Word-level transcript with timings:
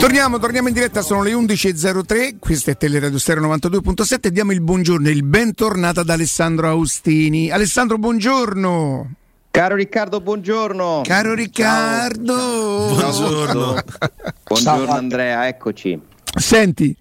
Torniamo, 0.00 0.38
torniamo 0.38 0.68
in 0.68 0.74
diretta, 0.74 1.02
sono 1.02 1.22
le 1.22 1.34
11.03, 1.34 2.38
questa 2.38 2.70
è 2.70 2.76
Teleradio 2.78 3.18
Stereo 3.18 3.46
92.7 3.46 4.28
diamo 4.28 4.50
il 4.52 4.62
buongiorno 4.62 5.06
e 5.08 5.10
il 5.10 5.24
bentornato 5.24 6.00
ad 6.00 6.08
Alessandro 6.08 6.68
Austini. 6.68 7.50
Alessandro, 7.50 7.98
buongiorno! 7.98 9.14
Caro 9.50 9.74
Riccardo, 9.74 10.22
buongiorno! 10.22 11.02
Caro 11.04 11.34
Riccardo! 11.34 12.32
Ciao. 12.32 12.94
Buongiorno! 12.94 13.74
buongiorno 14.48 14.90
Andrea, 14.90 15.46
eccoci. 15.46 16.00
Senti, 16.34 16.96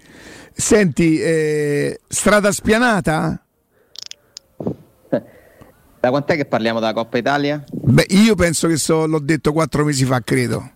senti, 0.51 1.21
eh, 1.21 2.01
strada 2.05 2.51
spianata? 2.51 3.41
Da 6.01 6.09
quant'è 6.09 6.35
che 6.35 6.45
parliamo 6.45 6.79
della 6.79 6.93
Coppa 6.93 7.17
Italia? 7.17 7.63
Beh, 7.71 8.07
io 8.09 8.35
penso 8.35 8.67
che 8.67 8.77
so, 8.77 9.05
l'ho 9.05 9.19
detto 9.19 9.53
quattro 9.53 9.85
mesi 9.85 10.03
fa, 10.03 10.21
credo. 10.21 10.71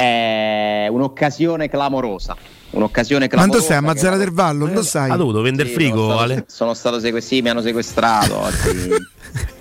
È 0.00 0.86
un'occasione 0.90 1.68
clamorosa. 1.68 2.36
Un'occasione 2.70 3.28
clamorosa. 3.28 3.46
Ma 3.46 3.52
dove 3.62 3.64
stai? 3.64 3.76
A 3.76 3.80
Mazzara 3.80 4.16
del 4.16 4.30
Vallo? 4.32 4.66
Dove 4.66 4.82
stai? 4.82 5.10
Ha 5.10 5.16
dovuto 5.16 5.40
vendere 5.40 5.68
Sì, 5.68 5.74
frigo, 5.74 5.96
sono 5.96 6.06
stato, 6.14 6.22
Ale? 6.22 6.44
sono 6.48 6.74
stato 6.74 7.00
sequestrato, 7.00 7.34
sì, 7.34 7.42
mi 7.42 7.48
hanno 7.48 7.62
sequestrato 7.62 8.38
oggi. 8.40 8.90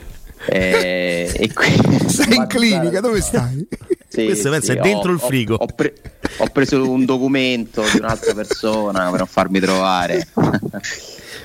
Eh, 0.48 1.32
e 1.34 1.52
qui- 1.54 2.08
Stai 2.08 2.36
in 2.36 2.46
clinica, 2.48 3.00
dove 3.00 3.20
stai? 3.20 3.68
Sì, 4.08 4.26
Questo 4.26 4.52
pensa 4.52 4.74
è 4.74 4.78
ho- 4.80 4.82
dentro 4.84 5.12
il 5.12 5.18
ho- 5.20 5.26
frigo. 5.26 5.56
Ho, 5.56 5.66
pre- 5.66 5.96
ho 6.38 6.46
preso 6.50 6.88
un 6.88 7.04
documento 7.04 7.82
di 7.92 7.98
un'altra 7.98 8.32
persona 8.36 9.10
per 9.10 9.18
non 9.20 9.28
farmi 9.28 9.60
trovare. 9.60 10.28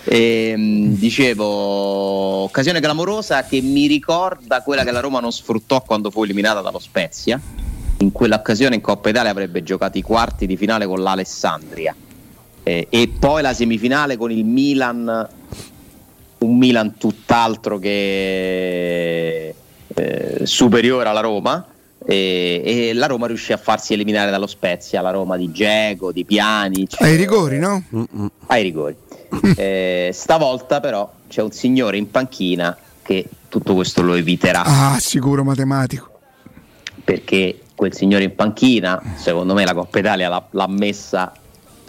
E, 0.02 0.54
dicevo, 0.98 1.44
occasione 1.44 2.80
clamorosa 2.80 3.44
che 3.44 3.60
mi 3.60 3.86
ricorda 3.86 4.62
quella 4.62 4.82
che 4.82 4.90
la 4.92 5.00
Roma 5.00 5.20
non 5.20 5.30
sfruttò 5.30 5.82
quando 5.82 6.10
fu 6.10 6.24
eliminata 6.24 6.62
dallo 6.62 6.78
Spezia. 6.78 7.38
In 8.00 8.12
quell'occasione 8.12 8.76
in 8.76 8.80
Coppa 8.80 9.10
Italia 9.10 9.30
avrebbe 9.30 9.62
giocato 9.62 9.98
i 9.98 10.02
quarti 10.02 10.46
di 10.46 10.56
finale 10.56 10.86
con 10.86 11.02
l'Alessandria 11.02 11.94
Eh, 12.62 12.86
e 12.88 13.08
poi 13.18 13.42
la 13.42 13.52
semifinale 13.52 14.16
con 14.16 14.30
il 14.30 14.42
Milan, 14.44 15.28
un 16.38 16.56
Milan 16.58 16.96
tutt'altro 16.96 17.78
che 17.78 19.54
eh, 19.94 20.40
superiore 20.44 21.08
alla 21.08 21.20
Roma. 21.20 21.66
E, 22.02 22.62
e 22.64 22.92
la 22.94 23.04
Roma 23.06 23.26
riuscì 23.26 23.52
a 23.52 23.58
farsi 23.58 23.92
eliminare 23.92 24.30
dallo 24.30 24.46
Spezia, 24.46 25.02
la 25.02 25.10
Roma 25.10 25.36
di 25.36 25.50
Geco, 25.52 26.12
di 26.12 26.24
Pjanic 26.24 26.96
Ai 27.02 27.16
rigori, 27.16 27.58
no? 27.58 27.84
ai 28.46 28.62
rigori. 28.62 28.96
Eh, 29.56 30.10
stavolta 30.14 30.80
però 30.80 31.12
c'è 31.28 31.42
un 31.42 31.52
signore 31.52 31.98
in 31.98 32.10
panchina 32.10 32.74
che 33.02 33.26
tutto 33.50 33.74
questo 33.74 34.00
lo 34.00 34.14
eviterà 34.14 34.62
Ah, 34.64 34.98
sicuro 34.98 35.44
matematico. 35.44 36.08
perché 37.04 37.58
quel 37.80 37.94
signore 37.94 38.24
in 38.24 38.34
panchina, 38.34 39.00
secondo 39.16 39.54
me 39.54 39.64
la 39.64 39.72
Coppa 39.72 40.00
Italia 40.00 40.28
l'ha, 40.28 40.46
l'ha 40.50 40.68
messa 40.68 41.32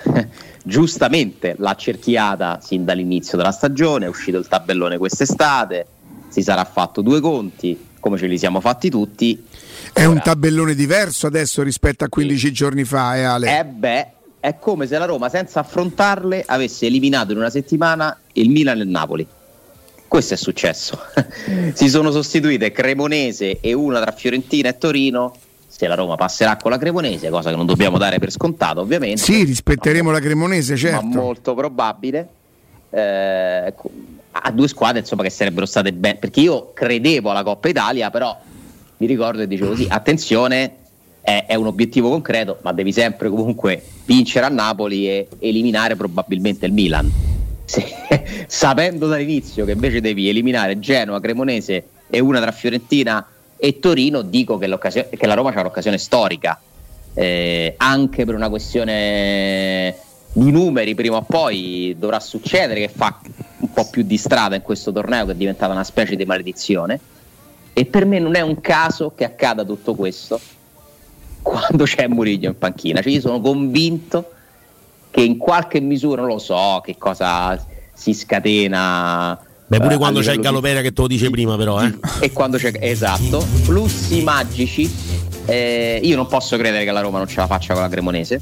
giustamente, 0.63 1.55
l'ha 1.57 1.75
cerchiata 1.75 2.61
sin 2.63 2.85
dall'inizio 2.85 3.35
della 3.35 3.51
stagione, 3.51 4.05
è 4.05 4.07
uscito 4.07 4.37
il 4.37 4.47
tabellone 4.47 4.97
quest'estate, 4.97 5.85
si 6.29 6.43
sarà 6.43 6.63
fatto 6.63 7.01
due 7.01 7.19
conti, 7.19 7.87
come 7.99 8.17
ce 8.17 8.27
li 8.27 8.37
siamo 8.37 8.61
fatti 8.61 8.89
tutti. 8.89 9.45
È 9.91 10.05
un 10.05 10.13
Ora- 10.13 10.21
tabellone 10.21 10.75
diverso 10.75 11.27
adesso 11.27 11.61
rispetto 11.61 12.05
a 12.05 12.07
15 12.07 12.53
giorni 12.53 12.85
fa, 12.85 13.17
eh, 13.17 13.23
Ale? 13.23 13.59
Eh 13.59 13.65
beh, 13.65 14.07
è 14.39 14.57
come 14.59 14.87
se 14.87 14.97
la 14.97 15.03
Roma 15.03 15.27
senza 15.27 15.59
affrontarle 15.59 16.45
avesse 16.47 16.85
eliminato 16.85 17.33
in 17.33 17.37
una 17.37 17.49
settimana 17.49 18.17
il 18.31 18.49
Milan 18.49 18.79
e 18.79 18.83
il 18.83 18.87
Napoli. 18.87 19.27
Questo 20.07 20.35
è 20.35 20.37
successo. 20.37 20.97
si 21.75 21.89
sono 21.89 22.11
sostituite 22.11 22.71
Cremonese 22.71 23.59
e 23.59 23.73
una 23.73 23.99
tra 23.99 24.13
Fiorentina 24.13 24.69
e 24.69 24.77
Torino. 24.77 25.35
Se 25.71 25.87
la 25.87 25.95
Roma 25.95 26.15
passerà 26.15 26.57
con 26.57 26.69
la 26.69 26.77
Cremonese, 26.77 27.29
cosa 27.29 27.49
che 27.49 27.55
non 27.55 27.65
dobbiamo 27.65 27.97
dare 27.97 28.19
per 28.19 28.29
scontato, 28.29 28.81
ovviamente. 28.81 29.21
Sì, 29.21 29.45
rispetteremo 29.45 30.11
la 30.11 30.19
Cremonese, 30.19 30.75
certo. 30.75 31.05
Ma 31.05 31.21
molto 31.21 31.53
probabile. 31.53 32.27
Eh, 32.89 33.73
a 34.31 34.51
due 34.51 34.67
squadre 34.67 34.99
insomma 34.99 35.23
che 35.23 35.29
sarebbero 35.29 35.65
state 35.65 35.93
bene 35.93 36.17
perché 36.17 36.41
io 36.41 36.71
credevo 36.73 37.31
alla 37.31 37.43
Coppa 37.43 37.67
Italia 37.69 38.09
però 38.09 38.37
mi 38.97 39.07
ricordo 39.07 39.41
e 39.41 39.47
dicevo 39.47 39.75
sì 39.75 39.87
attenzione 39.89 40.75
è, 41.21 41.45
è 41.47 41.55
un 41.55 41.67
obiettivo 41.67 42.09
concreto 42.09 42.59
ma 42.61 42.71
devi 42.71 42.91
sempre 42.91 43.29
comunque 43.29 43.81
vincere 44.05 44.45
a 44.45 44.49
Napoli 44.49 45.07
e 45.07 45.27
eliminare 45.39 45.95
probabilmente 45.95 46.65
il 46.65 46.73
Milan 46.73 47.11
Se- 47.65 48.45
sapendo 48.47 49.07
dall'inizio 49.07 49.65
che 49.65 49.71
invece 49.71 50.01
devi 50.01 50.27
eliminare 50.27 50.79
Genoa, 50.79 51.19
Cremonese 51.19 51.85
e 52.09 52.19
una 52.19 52.41
tra 52.41 52.51
Fiorentina 52.51 53.25
e 53.63 53.77
Torino 53.77 54.23
dico 54.23 54.57
che, 54.57 54.67
che 54.67 55.27
la 55.27 55.35
Roma 55.35 55.51
c'ha 55.51 55.59
un'occasione 55.59 55.99
storica 55.99 56.59
eh, 57.13 57.75
anche 57.77 58.25
per 58.25 58.33
una 58.33 58.49
questione 58.49 59.95
di 60.33 60.49
numeri 60.49 60.95
prima 60.95 61.17
o 61.17 61.21
poi 61.21 61.95
dovrà 61.95 62.19
succedere 62.19 62.79
che 62.79 62.87
fa 62.87 63.19
un 63.59 63.71
po' 63.71 63.87
più 63.87 64.01
di 64.01 64.17
strada 64.17 64.55
in 64.55 64.63
questo 64.63 64.91
torneo 64.91 65.27
che 65.27 65.33
è 65.33 65.35
diventata 65.35 65.71
una 65.73 65.83
specie 65.83 66.15
di 66.15 66.25
maledizione. 66.25 66.99
E 67.71 67.85
per 67.85 68.05
me 68.05 68.17
non 68.17 68.33
è 68.33 68.41
un 68.41 68.59
caso 68.61 69.13
che 69.15 69.25
accada 69.25 69.63
tutto 69.63 69.93
questo 69.93 70.39
quando 71.43 71.83
c'è 71.83 72.07
Murigno 72.07 72.49
in 72.49 72.57
panchina. 72.57 72.99
Cioè 73.03 73.11
io 73.11 73.21
sono 73.21 73.41
convinto 73.41 74.31
che 75.11 75.21
in 75.21 75.37
qualche 75.37 75.79
misura 75.79 76.21
non 76.21 76.31
lo 76.31 76.39
so 76.39 76.81
che 76.83 76.97
cosa 76.97 77.63
si 77.93 78.15
scatena 78.15 79.39
Beh, 79.71 79.79
pure 79.79 79.93
eh, 79.93 79.97
quando 79.97 80.19
c'è 80.19 80.31
il 80.31 80.37
di- 80.37 80.43
Galopera 80.43 80.81
che 80.81 80.91
te 80.91 80.99
lo 80.99 81.07
dice 81.07 81.29
prima, 81.29 81.55
però, 81.55 81.81
eh. 81.81 81.93
e 82.19 82.33
quando 82.33 82.57
c'è 82.57 82.73
esatto 82.77 83.39
flussi 83.39 84.21
magici 84.21 84.91
eh, 85.45 85.97
io 86.03 86.17
non 86.17 86.27
posso 86.27 86.57
credere 86.57 86.83
che 86.83 86.91
la 86.91 86.99
Roma 86.99 87.19
non 87.19 87.27
ce 87.27 87.37
la 87.37 87.47
faccia 87.47 87.71
con 87.71 87.81
la 87.81 87.87
Cremonese 87.87 88.41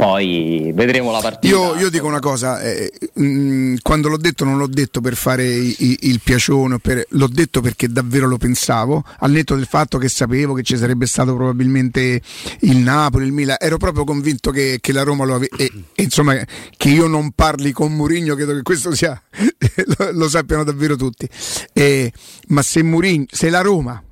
poi 0.00 0.72
vedremo 0.74 1.10
la 1.10 1.20
partita. 1.20 1.54
Io, 1.54 1.76
io 1.76 1.90
dico 1.90 2.06
una 2.06 2.20
cosa, 2.20 2.58
eh, 2.62 2.90
mh, 3.12 3.74
quando 3.82 4.08
l'ho 4.08 4.16
detto 4.16 4.46
non 4.46 4.56
l'ho 4.56 4.66
detto 4.66 5.02
per 5.02 5.14
fare 5.14 5.44
i- 5.46 5.76
i- 5.78 5.98
il 6.02 6.20
piacione, 6.24 6.78
per- 6.78 7.04
l'ho 7.10 7.26
detto 7.28 7.60
perché 7.60 7.86
davvero 7.86 8.26
lo 8.26 8.38
pensavo, 8.38 9.04
al 9.18 9.30
netto 9.30 9.54
del 9.54 9.66
fatto 9.66 9.98
che 9.98 10.08
sapevo 10.08 10.54
che 10.54 10.62
ci 10.62 10.78
sarebbe 10.78 11.04
stato 11.04 11.34
probabilmente 11.34 12.22
il 12.60 12.78
Napoli, 12.78 13.26
il 13.26 13.32
Milan, 13.32 13.56
ero 13.60 13.76
proprio 13.76 14.04
convinto 14.04 14.50
che, 14.50 14.78
che 14.80 14.92
la 14.92 15.02
Roma 15.02 15.26
lo 15.26 15.34
avesse, 15.34 15.70
insomma 15.96 16.34
che 16.78 16.88
io 16.88 17.06
non 17.06 17.32
parli 17.32 17.70
con 17.72 17.92
Murigno, 17.92 18.34
credo 18.34 18.54
che 18.54 18.62
questo 18.62 18.94
sia, 18.94 19.20
lo, 19.98 20.12
lo 20.12 20.28
sappiano 20.30 20.64
davvero 20.64 20.96
tutti, 20.96 21.28
Eh, 21.74 22.10
ma 22.48 22.62
se, 22.62 22.82
Mourinho, 22.82 23.26
se 23.30 23.50
la 23.50 23.60
Roma 23.60 24.02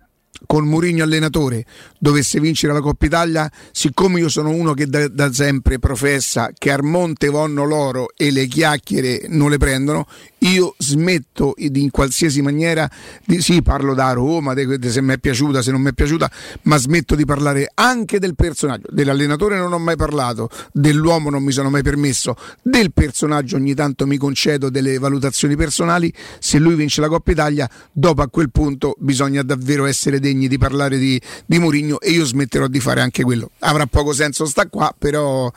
con 0.47 0.67
Mourinho 0.67 1.03
allenatore 1.03 1.65
dovesse 1.99 2.41
vincere 2.41 2.73
la 2.73 2.81
Coppa 2.81 3.07
Italia, 3.07 3.51
siccome 3.73 4.21
io 4.21 4.29
sono 4.29 4.51
uno 4.51 4.75
che 4.75 4.87
da, 4.87 5.09
da 5.09 5.33
sempre 5.33 5.79
professa 5.79 6.51
che 6.57 6.71
al 6.71 6.83
monte 6.83 7.29
vanno 7.29 7.65
l'oro 7.65 8.09
e 8.17 8.31
le 8.31 8.47
chiacchiere 8.47 9.27
non 9.29 9.51
le 9.51 9.59
prendono, 9.59 10.07
io 10.41 10.75
smetto 10.79 11.55
di, 11.57 11.83
in 11.83 11.91
qualsiasi 11.91 12.43
maniera 12.43 12.89
di 13.25 13.41
sì, 13.41 13.63
parlo 13.63 13.95
da 13.95 14.13
Roma, 14.13 14.55
de, 14.55 14.79
de 14.79 14.91
se 14.91 15.01
mi 15.01 15.15
è 15.15 15.19
piaciuta, 15.19 15.63
se 15.63 15.71
non 15.71 15.81
mi 15.81 15.91
è 15.91 15.93
piaciuta, 15.93 16.31
ma 16.63 16.77
smetto 16.77 17.15
di 17.15 17.25
parlare 17.25 17.71
anche 17.75 18.19
del 18.19 18.35
personaggio. 18.35 18.89
Dell'allenatore 18.91 19.57
non 19.57 19.73
ho 19.73 19.79
mai 19.79 19.97
parlato, 19.97 20.49
dell'uomo 20.73 21.31
non 21.31 21.43
mi 21.43 21.53
sono 21.53 21.71
mai 21.71 21.83
permesso, 21.83 22.37
del 22.63 22.93
personaggio 22.93 23.57
ogni 23.57 23.75
tanto 23.75 24.07
mi 24.07 24.17
concedo 24.17 24.71
delle 24.71 24.99
valutazioni 24.99 25.57
personali. 25.57 26.13
Se 26.39 26.59
lui 26.59 26.75
vince 26.75 27.01
la 27.01 27.09
Coppa 27.09 27.33
Italia, 27.33 27.69
dopo 27.91 28.23
a 28.23 28.29
quel 28.29 28.51
punto 28.51 28.95
bisogna 28.99 29.43
davvero 29.43 29.87
essere 29.87 30.21
degni 30.21 30.49
di 30.49 30.59
parlare 30.59 30.99
di, 30.99 31.21
di 31.47 31.59
Mourinho 31.59 32.01
e 32.01 32.11
io 32.11 32.25
smetterò 32.25 32.67
di 32.67 32.81
fare 32.81 33.01
anche 33.01 33.23
quello. 33.23 33.51
Avrà 33.61 33.87
poco 33.87 34.13
senso 34.13 34.45
sta 34.47 34.67
qua, 34.67 34.95
però 34.97 35.51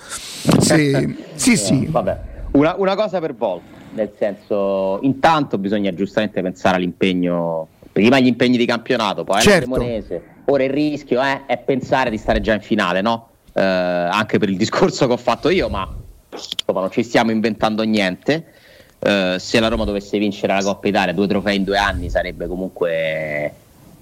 se, 0.60 1.16
sì, 1.36 1.58
sì. 1.58 1.88
Vabbè, 1.90 2.31
una, 2.52 2.76
una 2.78 2.96
cosa 2.96 3.20
per 3.20 3.34
volta, 3.34 3.78
nel 3.94 4.12
senso, 4.18 5.00
intanto 5.02 5.58
bisogna 5.58 5.94
giustamente 5.94 6.42
pensare 6.42 6.78
all'impegno, 6.78 7.68
prima 7.92 8.20
gli 8.20 8.28
impegni 8.28 8.58
di 8.58 8.66
campionato, 8.66 9.24
poi 9.24 9.42
Certo. 9.42 9.68
alla 9.68 9.76
Cremonese. 9.76 10.24
Ora 10.46 10.64
il 10.64 10.70
rischio 10.72 11.22
eh, 11.22 11.46
è 11.46 11.58
pensare 11.58 12.10
di 12.10 12.18
stare 12.18 12.42
già 12.42 12.54
in 12.54 12.62
finale, 12.62 13.02
no? 13.02 13.30
Eh, 13.54 13.62
anche 13.62 14.38
per 14.38 14.50
il 14.50 14.58
discorso 14.58 15.08
che 15.08 15.14
ho 15.14 15.18
fatto 15.18 15.50
io, 15.50 15.70
ma 15.70 15.88
insomma 16.32 16.82
non 16.82 16.92
ci 16.92 17.04
stiamo 17.04 17.32
inventando 17.32 17.84
niente. 17.84 18.46
Eh, 19.00 19.36
se 19.40 19.60
la 19.60 19.68
Roma 19.68 19.86
dovesse 19.86 20.18
vincere 20.18 20.54
la 20.54 20.62
Coppa 20.62 20.88
Italia, 20.88 21.14
due 21.14 21.28
trofei 21.28 21.58
in 21.58 21.64
due 21.64 21.78
anni 21.78 22.10
sarebbe 22.10 22.48
comunque 22.48 23.54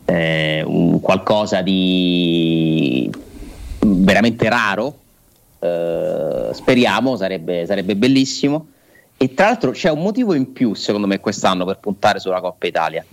eh, 0.05 0.63
un 0.65 0.99
qualcosa 1.01 1.61
di 1.61 3.09
veramente 3.79 4.49
raro. 4.49 4.97
Eh, 5.59 6.49
speriamo, 6.53 7.15
sarebbe, 7.15 7.65
sarebbe 7.65 7.95
bellissimo. 7.95 8.67
E 9.17 9.33
tra 9.33 9.47
l'altro 9.47 9.71
c'è 9.71 9.89
un 9.89 10.01
motivo 10.01 10.33
in 10.33 10.53
più, 10.53 10.73
secondo 10.73 11.05
me, 11.05 11.19
quest'anno 11.19 11.65
per 11.65 11.79
puntare 11.79 12.19
sulla 12.19 12.39
Coppa 12.39 12.67
Italia. 12.67 13.05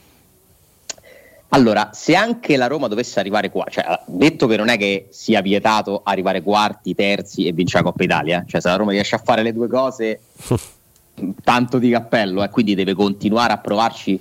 Allora, 1.50 1.90
se 1.92 2.14
anche 2.14 2.56
la 2.56 2.66
Roma 2.66 2.88
dovesse 2.88 3.18
arrivare 3.18 3.50
qua, 3.50 3.64
cioè, 3.68 3.84
detto 4.06 4.46
che 4.46 4.56
non 4.56 4.68
è 4.68 4.76
che 4.76 5.08
sia 5.10 5.40
vietato 5.40 6.02
arrivare 6.04 6.42
quarti, 6.42 6.94
terzi 6.94 7.46
e 7.46 7.52
vincere 7.52 7.82
la 7.82 7.90
Coppa 7.90 8.04
Italia, 8.04 8.44
cioè 8.46 8.60
se 8.60 8.68
la 8.68 8.76
Roma 8.76 8.90
riesce 8.90 9.14
a 9.14 9.18
fare 9.24 9.42
le 9.42 9.52
due 9.52 9.68
cose, 9.68 10.20
tanto 11.42 11.78
di 11.78 11.90
cappello, 11.90 12.44
e 12.44 12.50
quindi 12.50 12.74
deve 12.74 12.94
continuare 12.94 13.52
a 13.52 13.58
provarci 13.58 14.20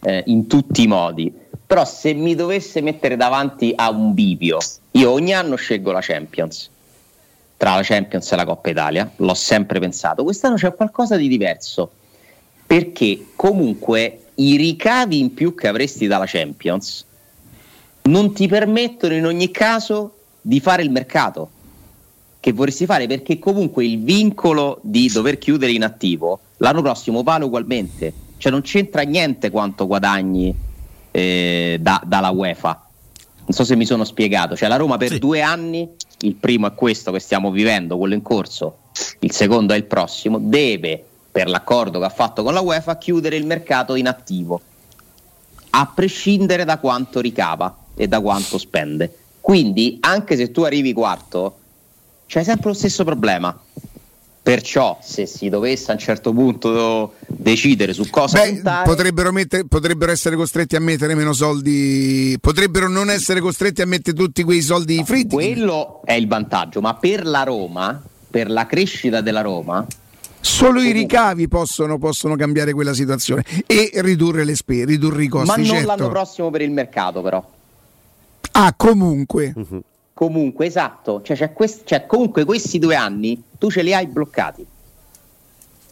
eh, 0.00 0.22
in 0.26 0.46
tutti 0.46 0.82
i 0.82 0.86
modi. 0.86 1.32
Però 1.66 1.84
se 1.84 2.12
mi 2.14 2.34
dovesse 2.34 2.80
mettere 2.80 3.16
davanti 3.16 3.72
a 3.74 3.90
un 3.90 4.12
bivio, 4.12 4.58
io 4.92 5.10
ogni 5.10 5.32
anno 5.32 5.56
scelgo 5.56 5.92
la 5.92 6.00
Champions. 6.02 6.68
Tra 7.62 7.76
la 7.76 7.82
Champions 7.84 8.32
e 8.32 8.34
la 8.34 8.44
Coppa 8.44 8.70
Italia, 8.70 9.08
l'ho 9.14 9.34
sempre 9.34 9.78
pensato. 9.78 10.24
Quest'anno 10.24 10.56
c'è 10.56 10.74
qualcosa 10.74 11.14
di 11.14 11.28
diverso. 11.28 11.92
Perché 12.66 13.26
comunque 13.36 14.30
i 14.34 14.56
ricavi 14.56 15.20
in 15.20 15.32
più 15.32 15.54
che 15.54 15.68
avresti 15.68 16.08
dalla 16.08 16.24
Champions 16.26 17.06
non 18.02 18.34
ti 18.34 18.48
permettono 18.48 19.14
in 19.14 19.24
ogni 19.26 19.52
caso 19.52 20.16
di 20.40 20.58
fare 20.58 20.82
il 20.82 20.90
mercato 20.90 21.50
che 22.40 22.52
vorresti 22.52 22.84
fare 22.84 23.06
perché 23.06 23.38
comunque 23.38 23.86
il 23.86 24.02
vincolo 24.02 24.80
di 24.82 25.08
dover 25.08 25.38
chiudere 25.38 25.70
in 25.70 25.84
attivo 25.84 26.40
l'anno 26.56 26.82
prossimo 26.82 27.22
vale 27.22 27.44
ugualmente, 27.44 28.12
cioè 28.38 28.50
non 28.50 28.62
c'entra 28.62 29.02
niente 29.02 29.50
quanto 29.50 29.86
guadagni 29.86 30.52
eh, 31.12 31.78
da, 31.80 32.02
dalla 32.04 32.30
UEFA. 32.30 32.86
Non 33.44 33.52
so 33.56 33.62
se 33.62 33.76
mi 33.76 33.84
sono 33.84 34.02
spiegato, 34.02 34.56
cioè 34.56 34.68
la 34.68 34.74
Roma 34.74 34.96
per 34.96 35.10
sì. 35.10 35.18
due 35.20 35.40
anni, 35.42 35.88
il 36.22 36.34
primo 36.34 36.66
è 36.66 36.74
questo 36.74 37.12
che 37.12 37.18
stiamo 37.18 37.50
vivendo, 37.50 37.98
quello 37.98 38.14
in 38.14 38.22
corso, 38.22 38.78
il 39.20 39.32
secondo 39.32 39.72
è 39.72 39.76
il 39.76 39.84
prossimo, 39.84 40.38
deve 40.38 41.04
per 41.30 41.48
l'accordo 41.48 41.98
che 41.98 42.04
ha 42.04 42.10
fatto 42.10 42.42
con 42.42 42.52
la 42.52 42.60
UEFA 42.60 42.98
chiudere 42.98 43.36
il 43.36 43.46
mercato 43.46 43.94
in 43.94 44.06
attivo, 44.06 44.60
a 45.70 45.90
prescindere 45.94 46.64
da 46.64 46.78
quanto 46.78 47.20
ricava 47.20 47.74
e 47.94 48.06
da 48.06 48.20
quanto 48.20 48.58
spende. 48.58 49.16
Quindi 49.40 49.98
anche 50.00 50.36
se 50.36 50.50
tu 50.50 50.62
arrivi 50.62 50.92
quarto, 50.92 51.58
c'è 52.26 52.44
sempre 52.44 52.68
lo 52.68 52.74
stesso 52.74 53.04
problema. 53.04 53.58
Perciò, 54.42 54.98
se 55.00 55.26
si 55.26 55.48
dovesse 55.48 55.92
a 55.92 55.94
un 55.94 56.00
certo 56.00 56.32
punto 56.32 57.14
decidere 57.28 57.92
su 57.92 58.10
cosa 58.10 58.40
Beh, 58.40 58.54
puntare, 58.54 58.88
potrebbero, 58.88 59.30
mettere, 59.30 59.64
potrebbero, 59.66 60.10
essere 60.10 60.34
costretti 60.34 60.74
a 60.74 60.80
mettere 60.80 61.14
meno 61.14 61.32
soldi, 61.32 62.36
potrebbero 62.40 62.88
non 62.88 63.08
essere 63.08 63.38
costretti 63.38 63.82
a 63.82 63.86
mettere 63.86 64.16
tutti 64.16 64.42
quei 64.42 64.60
soldi 64.60 64.96
no, 64.96 65.04
fritti. 65.04 65.34
Quello 65.34 66.00
è 66.04 66.14
il 66.14 66.26
vantaggio, 66.26 66.80
ma 66.80 66.94
per 66.94 67.24
la 67.24 67.44
Roma, 67.44 68.02
per 68.28 68.50
la 68.50 68.66
crescita 68.66 69.20
della 69.20 69.42
Roma, 69.42 69.86
Solo 70.44 70.82
i 70.82 70.90
ricavi 70.90 71.46
possono, 71.46 71.98
possono, 71.98 72.34
cambiare 72.34 72.72
quella 72.72 72.94
situazione 72.94 73.44
e 73.64 73.92
ridurre 73.94 74.42
le 74.42 74.56
spese, 74.56 74.86
ridurre 74.86 75.22
i 75.22 75.28
costi. 75.28 75.46
Ma 75.46 75.54
non 75.54 75.64
certo. 75.66 75.86
l'anno 75.86 76.08
prossimo 76.08 76.50
per 76.50 76.62
il 76.62 76.72
mercato, 76.72 77.22
però. 77.22 77.48
Ah, 78.50 78.74
comunque. 78.76 79.52
Uh-huh. 79.54 79.82
Comunque, 80.14 80.66
esatto, 80.66 81.22
cioè, 81.22 81.36
c'è 81.36 81.52
quest- 81.52 81.84
cioè, 81.84 82.06
comunque 82.06 82.44
questi 82.44 82.78
due 82.78 82.94
anni 82.94 83.42
tu 83.58 83.70
ce 83.70 83.82
li 83.82 83.94
hai 83.94 84.06
bloccati, 84.06 84.64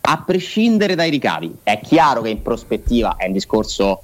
a 0.03 0.23
prescindere 0.25 0.95
dai 0.95 1.11
ricavi. 1.11 1.59
È 1.63 1.81
chiaro 1.81 2.23
che 2.23 2.29
in 2.29 2.43
prospettiva 2.43 3.17
è 3.17 3.27
un 3.27 3.33
discorso 3.33 4.03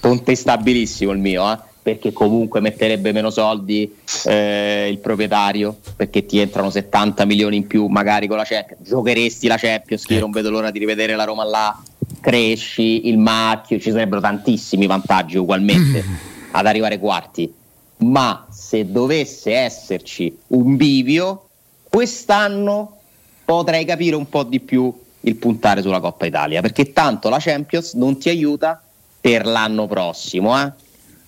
contestabilissimo 0.00 1.12
il 1.12 1.18
mio, 1.18 1.50
eh? 1.52 1.58
perché 1.82 2.12
comunque 2.12 2.60
metterebbe 2.60 3.12
meno 3.12 3.30
soldi 3.30 3.92
eh, 4.24 4.88
il 4.90 4.98
proprietario, 4.98 5.76
perché 5.96 6.26
ti 6.26 6.38
entrano 6.38 6.70
70 6.70 7.24
milioni 7.24 7.56
in 7.56 7.66
più 7.66 7.86
magari 7.86 8.26
con 8.28 8.36
la 8.36 8.44
Champions, 8.44 8.86
giocheresti 8.86 9.46
la 9.48 9.56
Champions, 9.56 10.04
che 10.04 10.14
io 10.14 10.20
non 10.20 10.30
ecco. 10.30 10.38
vedo 10.38 10.50
l'ora 10.50 10.70
di 10.70 10.78
rivedere 10.78 11.16
la 11.16 11.24
Roma 11.24 11.44
là, 11.44 11.80
cresci, 12.20 13.08
il 13.08 13.18
macchio, 13.18 13.80
ci 13.80 13.90
sarebbero 13.90 14.20
tantissimi 14.20 14.86
vantaggi 14.86 15.36
ugualmente 15.36 16.04
ad 16.52 16.66
arrivare 16.66 16.98
quarti 16.98 17.52
ma 18.02 18.46
se 18.50 18.90
dovesse 18.90 19.52
esserci 19.52 20.36
un 20.48 20.76
bivio, 20.76 21.48
quest'anno 21.88 22.98
potrei 23.44 23.84
capire 23.84 24.16
un 24.16 24.28
po' 24.28 24.42
di 24.44 24.60
più 24.60 24.92
il 25.20 25.36
puntare 25.36 25.82
sulla 25.82 26.00
Coppa 26.00 26.26
Italia, 26.26 26.60
perché 26.60 26.92
tanto 26.92 27.28
la 27.28 27.38
Champions 27.38 27.94
non 27.94 28.18
ti 28.18 28.28
aiuta 28.28 28.82
per 29.20 29.46
l'anno 29.46 29.86
prossimo 29.86 30.60
eh, 30.60 30.72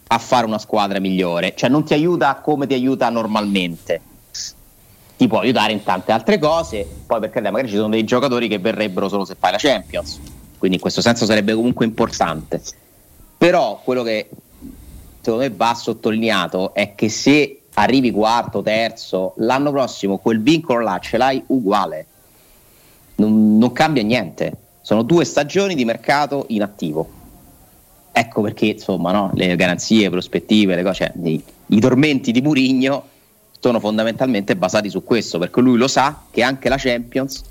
a 0.07 0.19
fare 0.19 0.47
una 0.47 0.59
squadra 0.59 0.99
migliore, 0.99 1.55
cioè 1.55 1.71
non 1.71 1.85
ti 1.85 1.95
aiuta 1.95 2.35
come 2.37 2.67
ti 2.67 2.75
aiuta 2.75 3.09
normalmente. 3.09 4.01
Ti 5.17 5.29
può 5.29 5.39
aiutare 5.39 5.73
in 5.73 5.83
tante 5.85 6.11
altre 6.11 6.39
cose, 6.39 6.87
poi 7.07 7.21
perché 7.21 7.41
magari 7.41 7.69
ci 7.69 7.77
sono 7.77 7.91
dei 7.91 8.05
giocatori 8.05 8.49
che 8.49 8.59
verrebbero 8.59 9.09
solo 9.09 9.25
se 9.25 9.37
fai 9.39 9.53
la 9.53 9.59
Champions, 9.59 10.19
quindi 10.59 10.77
in 10.77 10.83
questo 10.83 11.01
senso 11.01 11.25
sarebbe 11.25 11.55
comunque 11.55 11.85
importante. 11.85 12.61
Però 13.39 13.81
quello 13.85 14.03
che 14.03 14.29
secondo 15.25 15.49
me 15.49 15.51
va 15.55 15.75
sottolineato 15.75 16.75
è 16.75 16.95
che 16.95 17.09
se 17.09 17.63
arrivi 17.75 18.11
quarto, 18.11 18.63
terzo, 18.63 19.35
l'anno 19.39 19.71
prossimo 19.71 20.19
quel 20.19 20.43
vincolo 20.43 20.81
là 20.81 20.99
ce 20.99 21.17
l'hai 21.17 21.43
uguale. 21.49 22.07
Non, 23.17 23.59
non 23.59 23.73
cambia 23.73 24.03
niente. 24.03 24.57
Sono 24.83 25.03
due 25.03 25.25
stagioni 25.25 25.75
di 25.75 25.85
mercato 25.85 26.45
in 26.49 26.63
attivo. 26.63 27.23
Ecco 28.13 28.43
perché 28.43 28.67
insomma 28.67 29.13
no? 29.13 29.31
le 29.35 29.57
garanzie, 29.57 30.11
prospettive, 30.11 30.77
le 30.77 30.83
cose, 30.83 31.13
cioè, 31.13 31.29
i, 31.29 31.43
i 31.67 31.81
tormenti 31.81 32.31
di 32.31 32.41
Murigno 32.41 33.09
sono 33.59 33.81
fondamentalmente 33.81 34.57
basati 34.57 34.91
su 34.91 35.03
questo, 35.03 35.39
perché 35.39 35.61
lui 35.61 35.79
lo 35.79 35.89
sa 35.89 36.25
che 36.31 36.43
anche 36.43 36.69
la 36.69 36.77
Champions 36.77 37.43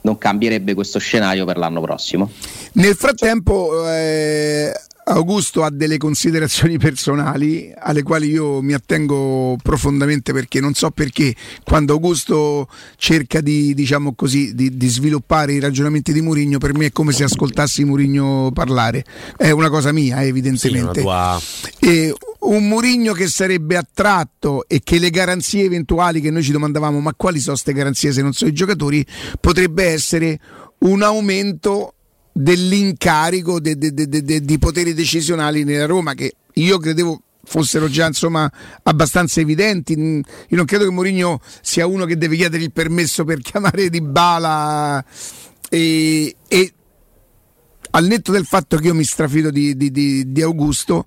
non 0.00 0.18
cambierebbe 0.18 0.74
questo 0.74 0.98
scenario 0.98 1.44
per 1.44 1.58
l'anno 1.58 1.80
prossimo. 1.80 2.30
Nel 2.72 2.94
frattempo 2.94 3.86
eh, 3.86 4.72
Augusto 5.04 5.64
ha 5.64 5.70
delle 5.70 5.96
considerazioni 5.96 6.78
personali 6.78 7.72
alle 7.76 8.02
quali 8.02 8.30
io 8.30 8.62
mi 8.62 8.72
attengo 8.72 9.56
profondamente 9.62 10.32
perché 10.32 10.60
non 10.60 10.74
so 10.74 10.90
perché. 10.90 11.34
Quando 11.64 11.94
Augusto 11.94 12.68
cerca 12.96 13.40
di, 13.40 13.74
diciamo 13.74 14.14
così, 14.14 14.54
di, 14.54 14.76
di 14.76 14.88
sviluppare 14.88 15.54
i 15.54 15.60
ragionamenti 15.60 16.12
di 16.12 16.20
Murigno 16.20 16.58
per 16.58 16.74
me 16.74 16.86
è 16.86 16.92
come 16.92 17.12
se 17.12 17.24
ascoltassi 17.24 17.84
Murigno 17.84 18.50
parlare. 18.52 19.04
È 19.36 19.50
una 19.50 19.70
cosa 19.70 19.92
mia 19.92 20.22
evidentemente. 20.22 21.00
Sì, 21.00 21.00
tua... 21.00 21.40
e 21.80 22.14
un 22.40 22.68
Murigno 22.68 23.12
che 23.12 23.26
sarebbe 23.26 23.76
attratto 23.76 24.66
e 24.68 24.80
che 24.84 24.98
le 24.98 25.10
garanzie 25.10 25.64
eventuali 25.64 26.20
che 26.20 26.30
noi 26.30 26.42
ci 26.42 26.52
domandavamo 26.52 27.00
ma 27.00 27.14
quali 27.14 27.38
sono 27.38 27.52
queste 27.52 27.72
garanzie 27.72 28.12
se 28.12 28.22
non 28.22 28.32
sono 28.32 28.50
i 28.50 28.54
giocatori 28.54 29.04
potrebbe 29.40 29.84
essere 29.84 30.38
un 30.78 31.02
aumento 31.02 31.94
dell'incarico 32.32 33.60
de, 33.60 33.76
de, 33.76 33.92
de, 33.92 34.40
di 34.40 34.58
poteri 34.58 34.94
decisionali 34.94 35.64
nella 35.64 35.86
Roma 35.86 36.14
che 36.14 36.34
io 36.54 36.78
credevo 36.78 37.22
fossero 37.44 37.88
già 37.88 38.06
insomma 38.06 38.50
abbastanza 38.84 39.40
evidenti. 39.40 39.92
Io 39.94 40.22
non 40.56 40.64
credo 40.64 40.84
che 40.84 40.90
Mourinho 40.90 41.40
sia 41.60 41.86
uno 41.86 42.04
che 42.04 42.16
deve 42.16 42.36
chiedere 42.36 42.62
il 42.62 42.72
permesso 42.72 43.24
per 43.24 43.40
chiamare 43.42 43.90
Di 43.90 44.00
Bala 44.00 45.04
e, 45.68 46.36
e 46.48 46.72
al 47.90 48.06
netto 48.06 48.32
del 48.32 48.46
fatto 48.46 48.76
che 48.76 48.86
io 48.86 48.94
mi 48.94 49.04
strafido 49.04 49.50
di, 49.50 49.76
di, 49.76 49.90
di, 49.90 50.32
di 50.32 50.42
Augusto 50.42 51.04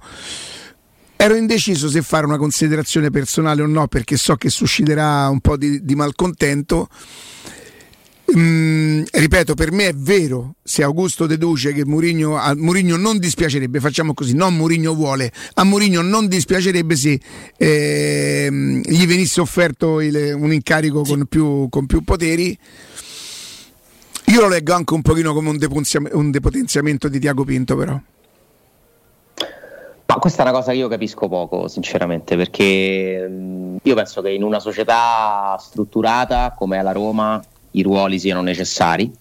ero 1.18 1.36
indeciso 1.36 1.89
se 1.89 2.01
fare 2.01 2.25
una 2.25 2.38
considerazione 2.38 3.10
personale 3.10 3.62
o 3.62 3.68
no 3.68 3.88
perché 3.88 4.18
so 4.18 4.36
che 4.36 4.50
susciterà 4.50 5.30
un 5.30 5.39
po' 5.39 5.57
di, 5.57 5.83
di 5.83 5.95
malcontento 5.95 6.89
Mm, 8.34 9.03
ripeto, 9.12 9.53
per 9.53 9.72
me 9.72 9.89
è 9.89 9.94
vero 9.94 10.55
se 10.63 10.82
Augusto 10.82 11.27
deduce 11.27 11.74
che 11.74 11.86
Murigno, 11.86 12.38
a 12.38 12.55
Murigno 12.55 12.98
non 12.98 13.20
dispiacerebbe, 13.20 13.79
facciamo 13.79 14.15
così, 14.15 14.34
non 14.36 14.55
Murigno 14.55 14.96
vuole, 14.96 15.32
a 15.53 15.63
Murigno 15.63 16.01
non 16.01 16.27
dispiacerebbe 16.27 16.96
se 16.96 17.20
eh, 17.55 18.50
gli 18.84 19.05
venisse 19.05 19.41
offerto 19.41 20.01
il, 20.01 20.34
un 20.36 20.51
incarico 20.51 21.03
con 21.03 21.25
più, 21.27 21.70
con 21.70 21.86
più, 21.86 22.03
poteri. 22.03 22.58
Io 24.27 24.41
lo 24.41 24.48
leggo 24.48 24.74
anche 24.74 24.94
un 24.96 25.03
pochino 25.03 25.32
come 25.32 25.50
un, 25.50 25.60
un 26.13 26.32
depotenziamento 26.32 27.08
di 27.08 27.20
Tiago 27.20 27.44
Pinto 27.44 27.75
però. 27.75 28.00
Ma 30.08 30.15
questa 30.17 30.44
è 30.44 30.48
una 30.48 30.58
cosa 30.58 30.72
che 30.72 30.77
io 30.77 30.88
capisco 30.88 31.27
poco, 31.27 31.67
sinceramente, 31.67 32.36
perché 32.36 33.27
mm, 33.29 33.77
io 33.84 33.96
penso 33.96 34.22
che 34.24 34.32
in 34.32 34.41
una 34.41 34.60
società 34.60 35.55
strutturata 35.60 36.55
come 36.58 36.79
è 36.79 36.82
la 36.82 36.91
Roma 36.91 37.39
i 37.77 37.82
ruoli 37.82 38.20
siano 38.20 38.41
necessari. 38.41 39.12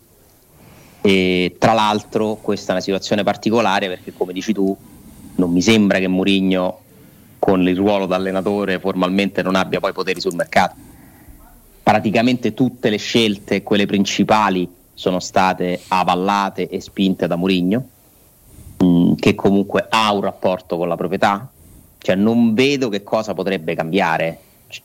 E 1.00 1.56
tra 1.58 1.74
l'altro 1.74 2.36
questa 2.36 2.70
è 2.70 2.72
una 2.72 2.82
situazione 2.82 3.22
particolare 3.22 3.88
perché 3.88 4.12
come 4.16 4.32
dici 4.32 4.54
tu 4.54 4.74
non 5.36 5.52
mi 5.52 5.60
sembra 5.60 5.98
che 5.98 6.08
Mourinho 6.08 6.80
con 7.38 7.66
il 7.68 7.76
ruolo 7.76 8.06
da 8.06 8.16
allenatore 8.16 8.78
formalmente 8.78 9.42
non 9.42 9.54
abbia 9.54 9.80
poi 9.80 9.92
poteri 9.92 10.20
sul 10.20 10.34
mercato. 10.34 10.76
Praticamente 11.82 12.54
tutte 12.54 12.88
le 12.88 12.96
scelte, 12.96 13.62
quelle 13.62 13.84
principali, 13.84 14.66
sono 14.94 15.20
state 15.20 15.80
avallate 15.88 16.68
e 16.68 16.80
spinte 16.80 17.26
da 17.26 17.36
Mourinho, 17.36 17.88
mm, 18.82 19.14
che 19.16 19.34
comunque 19.34 19.86
ha 19.90 20.10
un 20.12 20.22
rapporto 20.22 20.78
con 20.78 20.88
la 20.88 20.96
proprietà. 20.96 21.50
Cioè 21.98 22.14
non 22.14 22.54
vedo 22.54 22.88
che 22.88 23.02
cosa 23.02 23.34
potrebbe 23.34 23.74
cambiare 23.74 24.38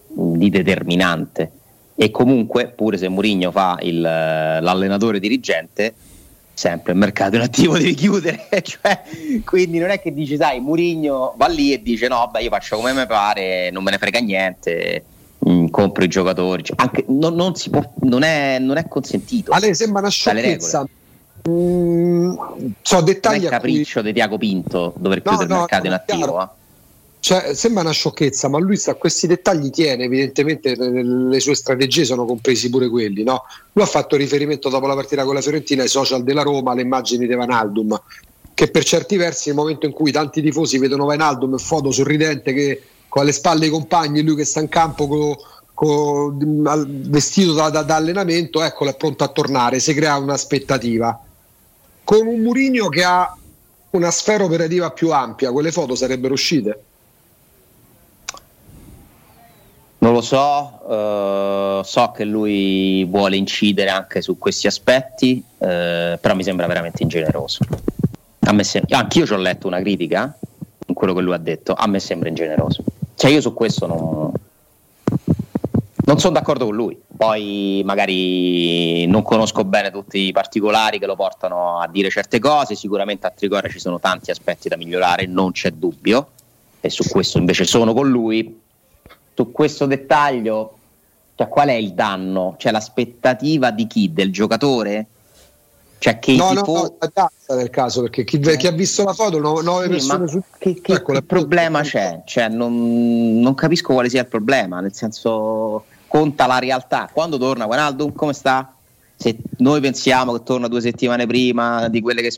di 0.09 0.49
determinante 0.49 1.58
e 2.01 2.12
comunque 2.12 2.70
pure 2.70 2.96
se 2.96 3.10
Mourinho 3.10 3.51
fa 3.51 3.77
il, 3.82 4.00
l'allenatore 4.00 5.20
dirigente 5.20 5.94
sempre 6.53 6.94
il 6.94 6.98
mercato 6.98 7.36
in 7.36 7.41
attivo 7.41 7.77
devi 7.77 7.94
chiudere. 7.94 8.48
Cioè, 8.63 9.01
quindi 9.44 9.79
non 9.79 9.89
è 9.89 10.00
che 10.00 10.13
dici 10.13 10.38
sai 10.38 10.62
Mourinho 10.62 11.34
va 11.36 11.48
lì 11.48 11.74
e 11.74 11.82
dice 11.82 12.08
no 12.08 12.29
beh 12.32 12.44
io 12.44 12.50
faccio 12.51 12.77
come 12.77 12.94
mi 12.94 13.06
pare 13.06 13.70
non 13.72 13.84
me 13.84 13.91
ne 13.91 13.98
frega 13.98 14.20
niente 14.20 15.03
mh, 15.39 15.51
mm, 15.51 15.68
compro 15.68 16.06
i 16.06 16.08
giocatori. 16.08 16.63
Cioè, 16.63 16.77
anche, 16.79 17.03
non, 17.10 17.36
non, 17.36 17.51
può, 17.70 17.82
non, 18.03 18.24
è, 18.24 18.60
non, 18.60 18.77
è, 18.77 18.88
consentito. 18.88 19.51
Ale 19.51 19.74
sembra 19.74 20.00
una 20.00 20.10
sciocchezza. 20.10 20.88
Mm, 21.50 22.34
so 22.82 23.01
dettagli 23.01 23.44
non 23.44 23.48
è 23.48 23.50
capriccio 23.50 24.00
cui... 24.00 24.10
di 24.10 24.13
Tiago 24.13 24.38
Pinto 24.38 24.94
dover 24.98 25.22
chiudere 25.22 25.48
no, 25.48 25.53
il 25.53 25.60
mercato 25.60 25.86
in 25.86 25.94
attivo 25.94 26.18
chiaro, 26.18 26.53
Cioè, 27.21 27.53
sembra 27.53 27.81
una 27.81 27.91
sciocchezza, 27.91 28.47
ma 28.47 28.59
lui 28.59 28.79
a 28.85 28.95
questi 28.95 29.27
dettagli 29.27 29.69
tiene, 29.71 30.05
evidentemente 30.05 30.73
le 30.75 31.39
sue 31.41 31.53
strategie 31.53 32.05
sono 32.05 32.25
compresi 32.25 32.69
pure 32.69 32.88
quelli. 32.88 33.23
No? 33.23 33.43
Lui 33.73 33.83
ha 33.83 33.88
fatto 33.88 34.15
riferimento 34.15 34.69
dopo 34.69 34.88
la 34.88 34.95
partita 34.95 35.25
con 35.25 35.33
la 35.33 35.41
Fiorentina 35.41 35.83
ai 35.83 35.89
social 35.89 36.23
della 36.23 36.43
Roma, 36.43 36.71
alle 36.71 36.81
immagini 36.81 37.27
di 37.27 37.35
Van 37.35 37.51
Aldum, 37.51 38.01
che 38.53 38.69
per 38.69 38.85
certi 38.85 39.17
versi 39.17 39.49
nel 39.49 39.57
momento 39.57 39.85
in 39.85 39.91
cui 39.91 40.11
tanti 40.11 40.41
tifosi 40.41 40.77
vedono 40.77 41.05
Van 41.05 41.19
Aldum 41.19 41.51
in 41.51 41.59
foto 41.59 41.91
sorridente 41.91 42.53
che 42.53 42.81
con 43.09 43.23
alle 43.23 43.33
spalle 43.33 43.65
i 43.65 43.69
compagni, 43.69 44.21
lui 44.21 44.35
che 44.35 44.45
sta 44.45 44.61
in 44.61 44.69
campo 44.69 45.38
con 45.73 46.38
vestito 47.09 47.53
da, 47.53 47.69
da, 47.69 47.83
da, 47.83 47.95
allenamento, 47.95 48.61
eccolo 48.61 48.91
è 48.91 48.95
pronto 48.95 49.23
a 49.23 49.27
tornare, 49.27 49.79
si 49.79 49.93
crea 49.93 50.17
un'aspettativa. 50.17 51.19
Con 52.03 52.27
un 52.27 52.41
Murigno 52.41 52.88
che 52.88 53.03
ha 53.03 53.35
una 53.91 54.11
sfera 54.11 54.43
operativa 54.43 54.91
più 54.91 55.11
ampia, 55.11 55.51
quelle 55.51 55.71
foto 55.71 55.95
sarebbero 55.95 56.33
uscite. 56.33 56.83
Non 60.01 60.13
lo 60.13 60.22
so, 60.22 60.79
uh, 60.86 61.84
so 61.84 62.12
che 62.15 62.24
lui 62.24 63.03
vuole 63.03 63.36
incidere 63.36 63.89
anche 63.89 64.22
su 64.22 64.38
questi 64.38 64.65
aspetti, 64.65 65.44
uh, 65.58 65.65
però 65.68 66.36
mi 66.36 66.44
sembra 66.44 66.68
veramente 66.68 67.03
ingeneroso. 67.03 67.65
A 68.39 68.53
me 68.53 68.63
sem- 68.63 68.86
anch'io 68.89 69.25
ci 69.25 69.34
ho 69.34 69.38
letto 69.38 69.68
una 69.68 69.82
critica 69.82 70.38
in 70.86 70.94
quello 70.94 71.13
che 71.13 71.22
lui 71.22 71.34
ha 71.34 71.38
detto, 71.38 71.74
a 71.74 71.86
me 71.88 72.00
sembra 72.00 72.29
ingeneroso. 72.29 72.82
Cioè 73.13 73.29
io 73.29 73.41
su 73.41 73.53
questo 73.53 73.88
non, 73.88 74.32
non 76.06 76.18
sono 76.18 76.34
d'accordo 76.34 76.65
con 76.65 76.75
lui. 76.75 76.98
Poi 77.18 77.82
magari 77.84 79.06
non 79.06 79.22
conosco 79.22 79.65
bene 79.65 79.91
tutti 79.91 80.20
i 80.20 80.32
particolari 80.32 80.98
che 80.98 81.08
lo 81.08 81.18
portano 81.18 81.77
a 81.77 81.89
dire 81.89 82.10
certe 82.10 82.39
cose, 82.39 82.75
sicuramente 82.75 83.27
a 83.27 83.32
Tricore 83.32 83.70
ci 83.70 83.79
sono 83.79 84.00
tanti 84.00 84.32
aspetti 84.32 84.70
da 84.70 84.77
migliorare, 84.77 85.25
non 85.25 85.51
c'è 85.51 85.72
dubbio, 85.72 86.29
e 86.79 86.89
su 86.89 87.03
questo 87.10 87.38
invece 87.38 87.65
sono 87.65 87.94
con 87.94 88.10
lui 88.10 88.68
su 89.39 89.53
questo 89.53 89.86
dettaglio, 89.86 90.77
cioè, 91.36 91.48
qual 91.48 91.69
è 91.69 91.74
il 91.74 91.93
danno? 91.93 92.55
Cioè 92.58 92.74
l'aspettativa 92.74 93.72
di 93.72 93.88
chi? 93.88 94.12
Del 94.12 94.34
giocatore? 94.34 95.05
Cioè 95.98 96.19
che 96.19 96.36
no, 96.36 96.50
tifo... 96.50 96.74
no, 96.74 96.98
no, 97.00 97.31
la 97.46 97.55
nel 97.55 97.69
caso 97.69 98.01
perché 98.01 98.25
chi, 98.25 98.39
chi, 98.39 98.67
ha 98.67 98.72
visto 98.72 99.05
la 99.05 99.13
foto, 99.13 99.39
no, 99.39 99.62
nove 99.62 99.86
sì, 99.86 99.91
persone 99.91 100.27
su... 100.27 100.41
Che, 100.58 100.81
che, 100.81 100.93
ecco, 100.93 101.13
che 101.13 101.22
problema 101.22 101.81
c'è? 101.81 102.22
Cioè, 102.25 102.50
non, 102.50 103.39
non, 103.39 103.55
capisco 103.55 103.93
quale 103.93 104.10
sia 104.10 104.22
il 104.22 104.27
problema, 104.27 104.81
nel 104.81 104.93
senso 104.93 105.86
conta 106.08 106.46
la 106.46 106.60
realtà. 106.60 107.10
Quando 107.12 107.38
torna 107.38 107.65
Guanaldo, 107.65 108.12
come 108.12 108.34
sta? 108.34 108.74
Se 109.15 109.38
noi 109.58 109.79
pensiamo 109.79 110.34
che 110.34 110.43
torna 110.43 110.67
due 110.67 110.81
settimane 110.81 111.25
prima 111.25 111.88
di 111.88 112.01
quelle 112.01 112.22
che 112.22 112.31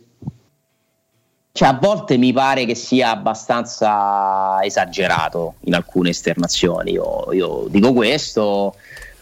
cioè, 1.54 1.68
a 1.68 1.78
volte 1.80 2.18
mi 2.18 2.32
pare 2.32 2.66
che 2.66 2.76
sia 2.76 3.12
abbastanza 3.12 4.60
esagerato 4.64 5.56
in 5.62 5.74
alcune 5.74 6.10
esternazioni. 6.10 6.92
Io, 6.92 7.32
io 7.34 7.66
dico 7.68 7.92
questo, 7.92 8.76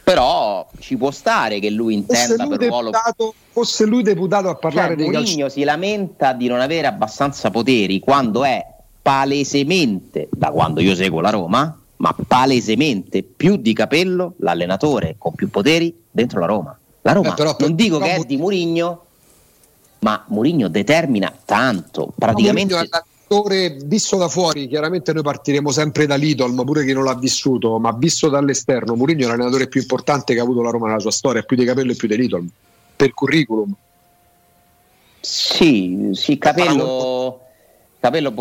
però 0.04 0.68
ci 0.80 0.96
può 0.96 1.10
stare 1.10 1.60
che 1.60 1.72
lui 1.72 1.96
intenda 1.96 2.46
lui 2.46 2.58
per 2.58 2.68
ruolo. 2.68 2.92
Fosse 3.52 3.86
lui 3.86 4.04
deputato 4.04 4.48
a 4.48 4.56
parlare 4.56 4.90
cioè, 4.90 4.98
dei 4.98 5.10
Mourinho 5.10 5.46
calci... 5.46 5.60
si 5.60 5.64
lamenta 5.64 6.34
di 6.34 6.48
non 6.48 6.60
avere 6.60 6.88
abbastanza 6.88 7.50
poteri 7.50 8.00
quando 8.00 8.44
è 8.44 8.64
palesemente, 9.02 10.30
da 10.32 10.52
quando 10.52 10.82
io 10.82 10.94
seguo 10.94 11.22
la 11.22 11.32
Roma, 11.32 11.78
ma 11.98 12.16
palesemente 12.28 13.24
più 13.24 13.58
di 13.58 13.74
capello 13.74 14.36
l'allenatore 14.38 15.16
con 15.18 15.34
più 15.34 15.50
poteri 15.50 15.96
dentro 16.12 16.40
la 16.40 16.46
Roma. 16.46 16.78
La 17.02 17.14
Roma, 17.14 17.32
eh, 17.32 17.34
però, 17.34 17.56
non 17.60 17.74
dico 17.74 17.98
però, 17.98 18.14
che 18.14 18.22
è 18.22 18.26
di 18.26 18.38
Mourinho 18.38 19.06
ma 20.00 20.24
Mourinho 20.28 20.68
determina 20.68 21.34
tanto, 21.46 22.14
praticamente... 22.16 22.74
allenatore 22.74 23.78
visto 23.86 24.18
da 24.18 24.28
fuori, 24.28 24.68
chiaramente 24.68 25.14
noi 25.14 25.24
partiremo 25.24 25.72
sempre 25.72 26.06
da 26.06 26.16
Lidl, 26.16 26.52
ma 26.54 26.64
pure 26.64 26.86
chi 26.86 26.94
non 26.94 27.04
l'ha 27.04 27.16
vissuto, 27.16 27.78
ma 27.78 27.92
visto 27.92 28.30
dall'esterno, 28.30 28.96
Mourinho 28.96 29.26
è 29.26 29.28
l'allenatore 29.28 29.68
più 29.68 29.82
importante 29.82 30.34
che 30.34 30.40
ha 30.40 30.44
avuto 30.44 30.62
la 30.62 30.72
Roma 30.72 30.88
nella 30.88 31.00
sua 31.00 31.12
storia, 31.12 31.44
più 31.44 31.56
di 31.56 31.66
Capello 31.66 31.92
e 31.92 31.96
più 31.96 32.08
di 32.08 32.18
Lidl, 32.18 32.48
per 32.96 33.14
curriculum. 33.14 33.74
Sì, 35.20 36.12
sì, 36.14 36.38
Capello, 36.38 37.42
Capello 38.00 38.34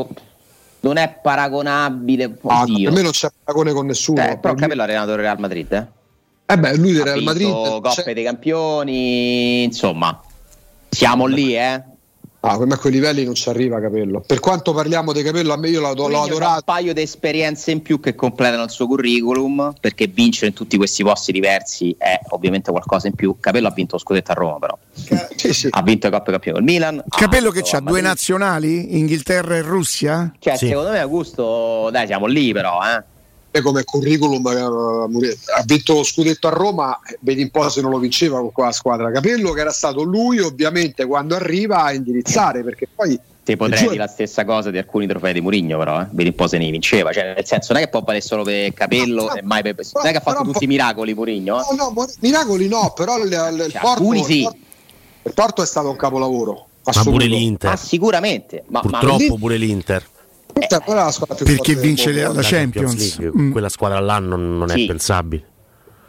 non 0.81 0.97
è 0.97 1.19
paragonabile. 1.21 2.39
Ah, 2.43 2.65
per 2.65 2.93
me 2.93 3.03
non 3.03 3.11
c'è 3.11 3.29
paragone 3.43 3.73
con 3.73 3.87
nessuno. 3.87 4.23
Eh, 4.23 4.39
però 4.39 4.55
Capello 4.55 4.83
è 4.83 4.85
allenatore 4.85 5.23
Real 5.23 5.41
Madrid, 5.41 5.73
eh? 5.73 5.87
Eh 6.51 6.57
beh, 6.57 6.77
lui 6.77 6.93
del 6.93 7.03
Real 7.03 7.23
Madrid. 7.23 7.51
Coppe 7.51 8.15
dei 8.15 8.25
campioni, 8.25 9.65
insomma. 9.65 10.23
Siamo 10.89 11.27
lì, 11.27 11.57
eh? 11.57 11.83
Ah, 12.41 12.53
a 12.53 12.79
quei 12.79 12.93
livelli 12.93 13.25
non 13.25 13.35
ci 13.35 13.49
arriva 13.49 13.81
Capello. 13.81 14.23
Per 14.25 14.39
quanto 14.39 14.73
parliamo 14.73 15.13
di 15.13 15.23
Capello, 15.23 15.53
a 15.53 15.57
me 15.57 15.71
io 15.71 15.81
l'ho, 15.81 15.93
l'ho 15.93 16.23
adorato. 16.23 16.55
un 16.55 16.61
paio 16.65 16.95
di 16.95 17.03
esperienze 17.03 17.73
in 17.73 17.83
più 17.83 17.99
che 17.99 18.15
completano 18.15 18.63
il 18.63 18.71
suo 18.71 18.87
curriculum, 18.87 19.73
perché 19.81 20.07
vincere 20.07 20.47
in 20.47 20.53
tutti 20.53 20.77
questi 20.77 21.03
posti 21.03 21.33
diversi 21.33 21.95
è 21.99 22.17
ovviamente 22.29 22.71
qualcosa 22.71 23.09
in 23.09 23.15
più. 23.15 23.37
Capello 23.41 23.67
ha 23.67 23.73
vinto 23.73 23.97
lo 23.97 24.01
scudetto 24.01 24.31
a 24.31 24.35
Roma, 24.35 24.59
però. 24.61 24.79
Sì, 25.35 25.53
sì. 25.53 25.69
Ha 25.69 25.83
vinto 25.83 26.07
il 26.07 26.13
Coppa 26.13 26.31
Campione 26.31 26.59
con 26.59 26.69
il 26.69 26.73
Milan. 26.73 27.03
Capello 27.09 27.51
che 27.51 27.65
ha 27.73 27.81
due 27.81 28.01
nazionali, 28.01 28.99
Inghilterra 28.99 29.57
e 29.57 29.63
Russia? 29.63 30.33
Cioè, 30.39 30.57
sì. 30.57 30.69
secondo 30.69 30.91
me 30.91 31.01
Augusto, 31.01 31.89
dai, 31.91 32.07
siamo 32.07 32.27
lì 32.27 32.53
però, 32.53 32.79
eh 32.85 33.17
come 33.63 33.85
curriculum 33.85 34.47
eh, 34.47 35.39
ha 35.57 35.63
vinto 35.65 35.95
lo 35.95 36.03
scudetto 36.03 36.49
a 36.49 36.51
Roma 36.51 36.99
vedi 37.21 37.43
un 37.43 37.51
po' 37.51 37.69
se 37.69 37.81
non 37.81 37.91
lo 37.91 37.99
vinceva 37.99 38.39
con 38.39 38.53
quella 38.53 38.73
squadra 38.73 39.11
Capello 39.11 39.53
che 39.53 39.61
era 39.61 39.71
stato 39.71 40.03
lui 40.03 40.41
ovviamente 40.41 41.07
quando 41.07 41.35
arriva 41.35 41.83
a 41.83 41.93
indirizzare 41.93 42.63
perché 42.63 42.89
poi 42.95 43.19
ti 43.45 43.57
potrei 43.57 43.83
dire 43.83 43.97
la 43.97 44.07
stessa 44.07 44.45
cosa 44.45 44.71
di 44.71 44.79
alcuni 44.79 45.07
trofei 45.07 45.33
di 45.33 45.41
Murigno 45.41 45.79
però 45.79 46.01
eh? 46.01 46.07
vedi 46.11 46.31
un 46.31 46.35
po' 46.35 46.47
se 46.47 46.59
ne 46.59 46.71
vinceva 46.71 47.13
cioè 47.13 47.35
nel 47.35 47.47
senso 47.47 47.73
non 47.73 47.83
è 47.83 47.85
che 47.85 47.91
può 47.91 48.01
valere 48.01 48.25
solo 48.25 48.43
per 48.43 48.73
Capello 48.75 49.27
no, 49.27 49.35
e 49.35 49.43
mai 49.43 49.63
per 49.63 49.75
non 49.95 50.07
è 50.07 50.11
che 50.11 50.17
ha 50.19 50.21
fatto 50.21 50.43
tutti 50.45 50.65
i 50.65 50.67
miracoli 50.67 51.15
Murigno 51.15 51.61
eh? 51.61 51.75
no 51.75 51.93
no 51.95 52.07
miracoli 52.21 52.69
no 52.69 52.93
però 52.95 53.19
il, 53.19 53.25
il, 53.25 53.71
cioè, 53.71 53.81
Porto, 53.81 54.25
sì. 54.25 54.43
il, 54.43 54.57
il 55.23 55.33
Porto 55.33 55.63
è 55.63 55.67
stato 55.67 55.89
un 55.89 55.97
capolavoro 55.97 56.67
ma 56.85 57.03
pure 57.03 57.27
l'Inter 57.27 57.73
ah, 57.73 57.77
sicuramente 57.77 58.65
ma, 58.69 58.81
purtroppo 58.81 59.27
ma 59.29 59.39
pure 59.39 59.57
l'Inter 59.57 60.05
eh, 60.61 61.45
perché 61.45 61.75
vince 61.75 62.13
la, 62.13 62.33
la 62.33 62.43
Champions, 62.43 63.15
Champions 63.17 63.37
mm. 63.37 63.51
quella 63.53 63.69
squadra 63.69 64.01
là 64.01 64.19
non, 64.19 64.59
non 64.59 64.69
sì. 64.69 64.85
è 64.85 64.87
pensabile 64.87 65.45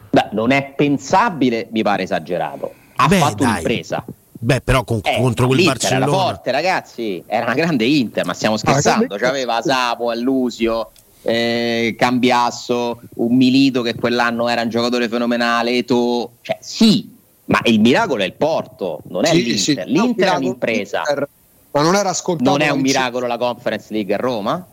Beh, 0.10 0.30
non 0.32 0.52
è 0.52 0.74
pensabile 0.76 1.68
mi 1.72 1.84
pare 1.84 2.04
esagerato 2.04 2.74
ha 2.96 3.08
Beh, 3.08 3.18
fatto 3.18 3.44
dai. 3.44 3.52
un'impresa 3.52 4.06
Beh, 4.42 4.62
però 4.62 4.86
con, 4.86 5.02
eh, 5.04 5.18
contro 5.18 5.48
quel 5.48 5.66
Barcellona 5.66 6.06
era 6.06 6.12
forte, 6.14 6.52
ragazzi. 6.52 7.22
Era 7.28 7.44
una 7.44 7.56
grande 7.56 7.84
Inter, 7.84 8.26
ma 8.26 8.34
stiamo 8.34 8.56
scherzando. 8.56 9.16
Ah, 9.16 9.18
C'aveva 9.18 9.62
Sapo, 9.62 10.10
Allusio, 10.12 10.92
eh, 11.24 11.94
Cambiasso, 11.98 13.02
un 13.16 13.36
Milito 13.36 13.82
che 13.82 13.96
quell'anno 13.96 14.48
era 14.48 14.62
un 14.62 14.70
giocatore 14.70 15.10
fenomenale. 15.10 15.72
Eto. 15.72 16.36
Cioè, 16.42 16.58
sì, 16.62 17.14
ma 17.46 17.60
il 17.64 17.82
miracolo 17.82 18.24
è 18.24 18.26
il 18.26 18.34
Porto, 18.34 19.02
non 19.08 19.26
è 19.26 19.30
sì, 19.30 19.44
l'Inter. 19.44 19.86
Sì. 19.86 19.92
L'Inter 19.92 20.28
no, 20.28 20.34
è 20.34 20.38
un'impresa. 20.38 21.00
Inter 21.00 21.28
ma 21.72 21.82
non 21.82 21.96
era 21.96 22.14
scontato. 22.14 22.50
Non 22.50 22.62
è 22.62 22.70
un 22.70 22.82
miracolo 22.82 23.28
la 23.28 23.38
Conference 23.38 23.94
League 23.94 24.14
a 24.14 24.18
Roma, 24.18 24.66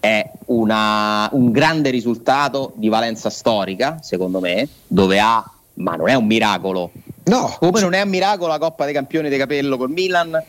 è 0.00 0.30
una, 0.46 1.28
un 1.32 1.50
grande 1.50 1.90
risultato 1.90 2.72
di 2.74 2.88
valenza 2.88 3.30
storica, 3.30 3.98
secondo 4.02 4.40
me, 4.40 4.68
dove 4.86 5.20
ha, 5.20 5.48
ma 5.74 5.94
non 5.96 6.08
è 6.08 6.14
un 6.14 6.26
miracolo. 6.26 6.90
No. 7.24 7.54
Come 7.58 7.80
non 7.80 7.92
è 7.92 8.02
un 8.02 8.08
miracolo 8.08 8.48
la 8.48 8.58
Coppa 8.58 8.84
dei 8.84 8.94
Campioni 8.94 9.28
di 9.28 9.36
Capello 9.36 9.76
col 9.76 9.90
Milan 9.90 10.42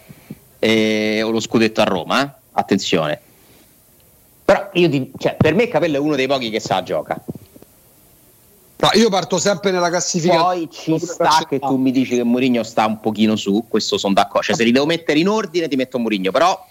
eh, 0.57 1.21
o 1.21 1.29
lo 1.29 1.39
scudetto 1.39 1.81
a 1.81 1.85
Roma, 1.85 2.23
eh? 2.23 2.29
attenzione. 2.53 3.19
Però 4.43 4.69
io 4.73 4.89
ti, 4.89 5.11
cioè, 5.17 5.35
per 5.37 5.53
me 5.53 5.67
Capello 5.67 5.97
è 5.97 5.99
uno 5.99 6.15
dei 6.15 6.27
pochi 6.27 6.49
che 6.49 6.59
sa 6.59 6.81
gioca. 6.81 7.19
No, 8.81 8.89
io 8.93 9.09
parto 9.09 9.37
sempre 9.37 9.69
nella 9.69 9.89
classifica. 9.89 10.41
Poi 10.41 10.67
ci 10.71 10.97
sta 10.97 11.45
che 11.47 11.59
tu 11.59 11.75
mi 11.75 11.91
dici 11.91 12.15
che 12.15 12.23
Mourinho 12.23 12.63
sta 12.63 12.87
un 12.87 12.99
pochino 12.99 13.35
su, 13.35 13.65
questo 13.67 13.99
sono 13.99 14.13
d'accordo. 14.13 14.47
Cioè, 14.47 14.55
se 14.55 14.63
li 14.63 14.71
devo 14.71 14.87
mettere 14.87 15.19
in 15.19 15.27
ordine, 15.27 15.67
ti 15.67 15.75
metto 15.75 15.99
Mourinho, 15.99 16.31
però 16.31 16.65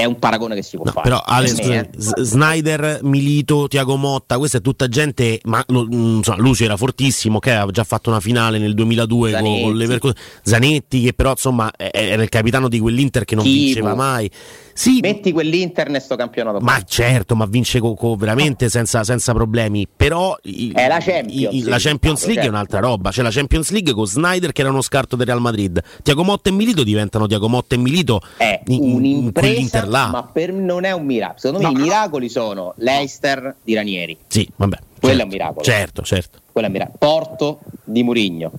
è 0.00 0.06
un 0.06 0.18
paragone 0.18 0.54
che 0.54 0.62
si 0.62 0.76
può 0.76 0.86
no, 0.86 0.92
fare. 0.92 1.08
Però 1.08 1.22
Alex, 1.22 1.58
eh. 1.58 1.90
Snyder, 1.96 3.00
Milito, 3.02 3.68
Tiago 3.68 3.96
Motta, 3.96 4.38
questa 4.38 4.58
è 4.58 4.60
tutta 4.62 4.88
gente, 4.88 5.40
ma 5.44 5.62
mm, 5.70 6.16
insomma, 6.16 6.38
Lucio 6.38 6.64
era 6.64 6.78
fortissimo, 6.78 7.38
che 7.38 7.52
aveva 7.52 7.70
già 7.70 7.84
fatto 7.84 8.08
una 8.08 8.20
finale 8.20 8.58
nel 8.58 8.72
2002 8.72 9.30
Zanetti. 9.30 9.86
con, 9.86 9.98
con 9.98 10.12
Zanetti, 10.42 11.02
che 11.02 11.12
però 11.12 11.32
insomma 11.32 11.70
era 11.76 12.22
il 12.22 12.30
capitano 12.30 12.68
di 12.68 12.78
quell'Inter 12.78 13.24
che 13.26 13.34
non 13.34 13.44
Chivo. 13.44 13.64
vinceva 13.64 13.94
mai. 13.94 14.30
Sì, 14.72 15.00
metti 15.00 15.32
quell'Inter 15.32 16.00
sto 16.00 16.16
campionato. 16.16 16.60
Ma 16.60 16.82
certo, 16.82 17.34
ma 17.36 17.46
vince 17.46 17.80
co- 17.80 17.94
co- 17.94 18.16
veramente 18.16 18.68
senza, 18.68 19.04
senza, 19.04 19.32
problemi. 19.32 19.86
Però 19.94 20.36
i, 20.42 20.72
è 20.74 20.88
la 20.88 20.98
Champions, 21.00 21.54
i, 21.54 21.62
la 21.64 21.78
Champions 21.78 22.20
League 22.20 22.42
certo. 22.42 22.48
è 22.48 22.50
un'altra 22.50 22.80
roba. 22.80 23.10
C'è 23.10 23.22
la 23.22 23.30
Champions 23.30 23.70
League 23.70 23.92
con 23.92 24.06
Snyder 24.06 24.52
che 24.52 24.60
era 24.60 24.70
uno 24.70 24.82
scarto 24.82 25.16
del 25.16 25.26
Real 25.26 25.40
Madrid. 25.40 25.82
Tiago 26.02 26.24
Motta 26.24 26.50
e 26.50 26.52
Milito 26.52 26.82
diventano 26.82 27.26
Tiago 27.26 27.48
Motta 27.48 27.74
e 27.74 27.78
Milito 27.78 28.20
è 28.36 28.60
in, 28.66 28.94
un'impresa, 28.94 29.84
in 29.84 29.90
là. 29.90 30.08
ma 30.08 30.22
per, 30.24 30.52
non 30.52 30.84
è 30.84 30.92
un 30.92 31.04
miracolo. 31.04 31.38
Secondo 31.38 31.66
me 31.66 31.72
no. 31.72 31.78
i 31.78 31.82
miracoli 31.82 32.28
sono 32.28 32.74
Leicester 32.76 33.56
di 33.62 33.74
Ranieri. 33.74 34.16
Sì, 34.26 34.48
vabbè. 34.56 34.78
Quello 35.00 35.16
certo, 35.16 35.20
è 35.20 35.22
un 35.22 35.28
miracolo. 35.28 35.64
Certo, 35.64 36.02
certo. 36.02 36.38
Quello 36.52 36.66
è 36.66 36.70
un 36.70 36.76
miracolo. 36.76 36.98
Porto 36.98 37.60
di 37.84 38.02
Murigno 38.02 38.52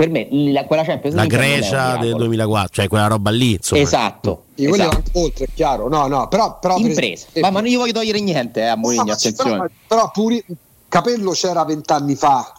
per 0.00 0.08
me 0.08 0.28
la, 0.30 0.64
quella 0.64 0.82
Champions 0.82 1.14
League 1.14 1.36
la 1.36 1.42
Grecia 1.42 1.96
del 1.98 2.14
2004 2.14 2.68
cioè 2.72 2.88
quella 2.88 3.06
roba 3.06 3.28
lì 3.30 3.52
insomma. 3.52 3.82
esatto, 3.82 4.44
io 4.54 4.72
esatto. 4.72 5.10
oltre 5.12 5.44
è 5.44 5.48
chiaro. 5.54 5.88
No 5.88 6.06
no 6.06 6.26
però, 6.28 6.58
però 6.58 6.78
impresa. 6.78 7.26
ma, 7.40 7.50
ma, 7.50 7.60
non 7.60 7.68
gli 7.68 7.76
voglio 7.76 7.92
togliere 7.92 8.18
niente 8.20 8.60
eh, 8.60 8.66
a 8.68 8.76
Mourinho 8.76 9.04
no, 9.04 9.12
attenzione. 9.12 9.50
però, 9.50 9.68
però 9.86 10.10
puri, 10.10 10.42
Capello 10.88 11.32
c'era 11.32 11.66
vent'anni 11.66 12.14
fa 12.14 12.50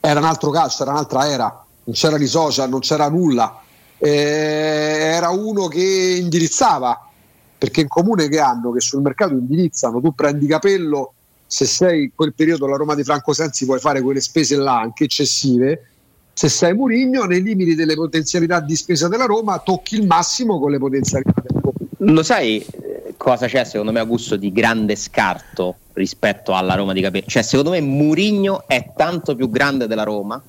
era 0.00 0.20
un 0.20 0.26
altro 0.26 0.50
calcio 0.50 0.82
era 0.82 0.92
un'altra 0.92 1.26
era. 1.30 1.64
Non 1.84 1.94
c'erano 1.94 2.22
i 2.22 2.26
social 2.26 2.68
non 2.68 2.80
c'era 2.80 3.08
nulla. 3.08 3.62
Eh, 3.96 4.10
era 4.10 5.30
uno 5.30 5.68
che 5.68 6.18
indirizzava 6.20 7.08
perché 7.56 7.80
in 7.80 7.88
comune 7.88 8.28
che 8.28 8.38
hanno 8.38 8.70
che 8.70 8.80
sul 8.80 9.00
mercato 9.00 9.32
indirizzano. 9.32 9.98
Tu 9.98 10.12
prendi 10.12 10.46
Capello 10.46 11.14
se 11.46 11.64
sei 11.64 12.02
in 12.04 12.10
quel 12.14 12.34
periodo 12.34 12.66
la 12.66 12.76
Roma 12.76 12.94
di 12.94 13.02
Franco 13.02 13.32
Sensi 13.32 13.64
puoi 13.64 13.78
fare 13.78 14.02
quelle 14.02 14.20
spese 14.20 14.56
là 14.56 14.78
anche 14.78 15.04
eccessive 15.04 15.86
se 16.32 16.48
sei 16.48 16.74
Murigno 16.74 17.24
nei 17.24 17.42
limiti 17.42 17.74
delle 17.74 17.94
potenzialità 17.94 18.60
di 18.60 18.74
spesa 18.74 19.08
della 19.08 19.26
Roma 19.26 19.58
tocchi 19.58 19.96
il 19.96 20.06
massimo 20.06 20.58
con 20.58 20.70
le 20.70 20.78
potenzialità 20.78 21.34
della 21.42 21.60
Roma. 21.60 22.12
Lo 22.12 22.22
sai 22.22 22.58
eh, 22.58 23.14
cosa 23.16 23.46
c'è 23.46 23.64
secondo 23.64 23.92
me 23.92 24.00
a 24.00 24.04
gusto 24.04 24.36
di 24.36 24.50
grande 24.52 24.96
scarto 24.96 25.76
rispetto 25.92 26.54
alla 26.54 26.74
Roma 26.74 26.92
di 26.92 27.00
Capello? 27.00 27.26
Cioè 27.26 27.42
secondo 27.42 27.70
me 27.70 27.80
Murigno 27.80 28.64
è 28.66 28.92
tanto 28.96 29.36
più 29.36 29.50
grande 29.50 29.86
della 29.86 30.04
Roma 30.04 30.42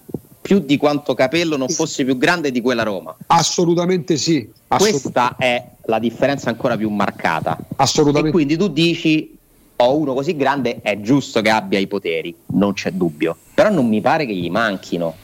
più 0.44 0.60
di 0.60 0.76
quanto 0.76 1.14
Capello 1.14 1.56
non 1.56 1.70
fosse 1.70 2.04
più 2.04 2.18
grande 2.18 2.52
di 2.52 2.60
quella 2.60 2.84
Roma. 2.84 3.16
Assolutamente 3.28 4.18
sì 4.18 4.48
assolutamente. 4.68 5.12
questa 5.12 5.36
è 5.38 5.66
la 5.86 6.00
differenza 6.00 6.50
ancora 6.50 6.76
più 6.76 6.90
marcata. 6.90 7.58
Assolutamente. 7.78 8.30
E 8.30 8.32
quindi 8.32 8.58
tu 8.58 8.68
dici 8.68 9.38
ho 9.76 9.98
uno 9.98 10.14
così 10.14 10.36
grande, 10.36 10.82
è 10.82 11.00
giusto 11.02 11.42
che 11.42 11.50
abbia 11.50 11.80
i 11.80 11.88
poteri, 11.88 12.36
non 12.48 12.74
c'è 12.74 12.92
dubbio. 12.92 13.36
Però 13.54 13.70
non 13.70 13.88
mi 13.88 14.02
pare 14.02 14.26
che 14.26 14.34
gli 14.34 14.50
manchino. 14.50 15.16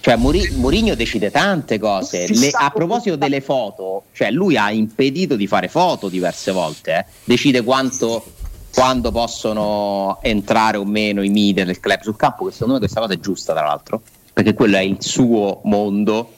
Cioè, 0.00 0.16
Mourinho 0.16 0.94
decide 0.94 1.30
tante 1.30 1.78
cose. 1.78 2.26
Le, 2.28 2.50
a 2.52 2.70
proposito 2.70 3.16
delle 3.16 3.40
foto, 3.40 4.04
cioè 4.12 4.30
lui 4.30 4.56
ha 4.56 4.70
impedito 4.70 5.36
di 5.36 5.46
fare 5.46 5.68
foto 5.68 6.08
diverse 6.08 6.52
volte. 6.52 6.96
Eh. 6.96 7.04
Decide 7.24 7.62
quanto, 7.62 8.24
quando 8.72 9.12
possono 9.12 10.18
entrare 10.22 10.78
o 10.78 10.84
meno 10.84 11.22
i 11.22 11.28
media 11.28 11.64
del 11.64 11.80
club 11.80 12.00
sul 12.00 12.16
campo. 12.16 12.46
Che 12.46 12.52
secondo 12.52 12.74
me 12.74 12.78
questa 12.78 13.00
cosa 13.00 13.12
è 13.12 13.20
giusta, 13.20 13.52
tra 13.52 13.64
l'altro, 13.64 14.00
perché 14.32 14.54
quello 14.54 14.76
è 14.76 14.82
il 14.82 14.96
suo 15.00 15.60
mondo 15.64 16.32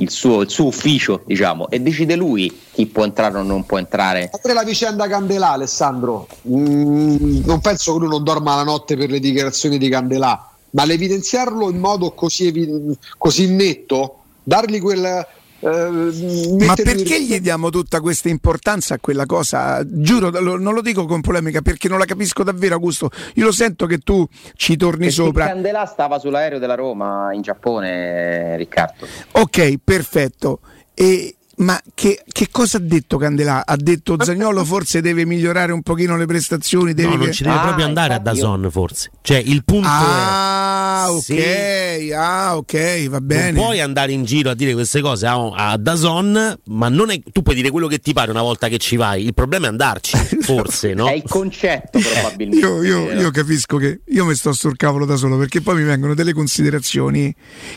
il 0.00 0.10
suo, 0.10 0.40
il 0.40 0.50
suo, 0.50 0.66
ufficio, 0.66 1.22
diciamo, 1.26 1.68
e 1.68 1.80
decide 1.80 2.16
lui 2.16 2.60
chi 2.72 2.86
può 2.86 3.04
entrare 3.04 3.38
o 3.38 3.42
non 3.42 3.64
può 3.64 3.78
entrare. 3.78 4.30
Oltre 4.32 4.52
la 4.52 4.64
vicenda 4.64 5.06
Candelà, 5.06 5.52
Alessandro, 5.52 6.26
mm, 6.48 7.42
non 7.44 7.60
penso 7.60 7.92
che 7.92 7.98
lui 7.98 8.08
non 8.08 8.24
dorma 8.24 8.56
la 8.56 8.62
notte 8.62 8.96
per 8.96 9.10
le 9.10 9.20
dichiarazioni 9.20 9.78
di 9.78 9.88
Candelà, 9.88 10.49
ma 10.70 10.84
l'evidenziarlo 10.84 11.70
in 11.70 11.78
modo 11.78 12.12
così, 12.12 12.96
così 13.18 13.48
netto, 13.48 14.18
dargli 14.42 14.80
quel, 14.80 15.26
Uh, 15.60 16.56
Ma 16.58 16.72
perché 16.74 17.22
gli 17.22 17.38
diamo 17.38 17.68
tutta 17.68 18.00
questa 18.00 18.30
importanza 18.30 18.94
a 18.94 18.98
quella 18.98 19.26
cosa? 19.26 19.82
Giuro, 19.84 20.30
lo, 20.30 20.58
non 20.58 20.72
lo 20.72 20.80
dico 20.80 21.04
con 21.04 21.20
polemica 21.20 21.60
perché 21.60 21.86
non 21.86 21.98
la 21.98 22.06
capisco 22.06 22.42
davvero, 22.42 22.76
Augusto. 22.76 23.10
Io 23.34 23.44
lo 23.44 23.52
sento 23.52 23.84
che 23.84 23.98
tu 23.98 24.26
ci 24.54 24.76
torni 24.78 25.00
perché 25.00 25.12
sopra. 25.12 25.46
Candela 25.48 25.84
stava 25.84 26.18
sull'aereo 26.18 26.58
della 26.58 26.76
Roma 26.76 27.34
in 27.34 27.42
Giappone, 27.42 28.56
Riccardo. 28.56 29.06
Ok, 29.32 29.74
perfetto. 29.84 30.60
E 30.94 31.34
ma 31.60 31.78
che, 31.94 32.22
che, 32.30 32.48
cosa 32.50 32.78
ha 32.78 32.80
detto 32.80 33.18
Candelà? 33.18 33.66
Ha 33.66 33.76
detto 33.76 34.16
Zagnolo 34.18 34.64
forse 34.64 35.02
deve 35.02 35.26
migliorare 35.26 35.72
un 35.72 35.82
pochino 35.82 36.16
le 36.16 36.24
prestazioni. 36.24 36.94
Deve 36.94 37.16
no, 37.16 37.24
non 37.24 37.32
ci 37.32 37.42
deve 37.42 37.56
ah, 37.56 37.60
proprio 37.60 37.84
andare 37.84 38.14
a 38.14 38.18
Dazon 38.18 38.62
io... 38.62 38.70
forse. 38.70 39.10
Cioè 39.22 39.36
il 39.36 39.64
punto 39.64 39.86
ah, 39.86 41.04
è... 41.06 41.10
ok, 41.10 41.22
sì, 41.22 42.12
ah, 42.12 42.56
ok, 42.56 43.08
va 43.08 43.20
bene. 43.20 43.50
Non 43.52 43.64
puoi 43.64 43.80
andare 43.80 44.12
in 44.12 44.24
giro 44.24 44.48
a 44.48 44.54
dire 44.54 44.72
queste 44.72 45.02
cose 45.02 45.26
a, 45.26 45.50
a 45.50 45.76
Dazon, 45.76 46.58
ma 46.64 46.88
non 46.88 47.10
è, 47.10 47.20
tu 47.30 47.42
puoi 47.42 47.54
dire 47.54 47.70
quello 47.70 47.86
che 47.86 47.98
ti 47.98 48.14
pare 48.14 48.30
una 48.30 48.40
volta 48.40 48.68
che 48.68 48.78
ci 48.78 48.96
vai. 48.96 49.24
Il 49.24 49.34
problema 49.34 49.66
è 49.66 49.68
andarci, 49.68 50.16
forse, 50.40 50.94
no? 50.94 51.06
È 51.06 51.12
il 51.12 51.24
concetto 51.28 51.98
probabilmente. 51.98 52.66
io, 52.66 52.82
io, 52.82 53.12
io 53.12 53.30
capisco 53.30 53.76
che 53.76 54.00
io 54.06 54.24
mi 54.24 54.34
sto 54.34 54.54
sul 54.54 54.76
cavolo 54.76 55.04
da 55.04 55.16
solo 55.16 55.36
perché 55.36 55.60
poi 55.60 55.76
mi 55.76 55.84
vengono 55.84 56.14
delle 56.14 56.32
considerazioni 56.32 57.32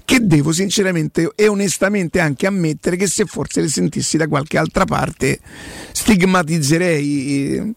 che 0.05 0.25
devo 0.25 0.53
sinceramente 0.53 1.29
e 1.35 1.47
onestamente 1.47 2.21
anche 2.21 2.47
ammettere 2.47 2.95
che 2.95 3.07
se 3.07 3.25
forse 3.25 3.59
le 3.59 3.67
sentissi 3.67 4.15
da 4.15 4.27
qualche 4.27 4.57
altra 4.57 4.85
parte 4.85 5.39
stigmatizzerei 5.91 7.73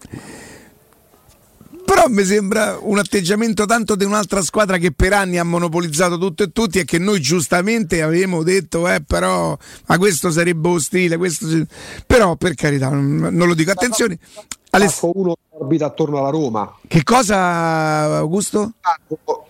però 1.86 2.08
mi 2.08 2.24
sembra 2.24 2.76
un 2.80 2.98
atteggiamento 2.98 3.64
tanto 3.64 3.94
di 3.94 4.04
un'altra 4.04 4.42
squadra 4.42 4.76
che 4.76 4.90
per 4.90 5.12
anni 5.12 5.38
ha 5.38 5.44
monopolizzato 5.44 6.18
tutto 6.18 6.42
e 6.42 6.50
tutti 6.50 6.80
e 6.80 6.84
che 6.84 6.98
noi 6.98 7.20
giustamente 7.20 8.02
avevamo 8.02 8.42
detto 8.42 8.88
eh 8.88 9.02
però 9.02 9.56
ma 9.86 9.96
questo 9.96 10.32
sarebbe 10.32 10.68
ostile 10.68 11.16
questo... 11.16 11.46
però 12.04 12.34
per 12.34 12.54
carità 12.54 12.88
non, 12.88 13.32
lo 13.32 13.54
dico 13.54 13.70
attenzione 13.70 14.18
Aless- 14.70 15.08
uno 15.14 15.36
orbita 15.50 15.86
attorno 15.86 16.18
alla 16.18 16.30
Roma 16.30 16.76
che 16.88 17.04
cosa 17.04 18.16
Augusto? 18.16 18.72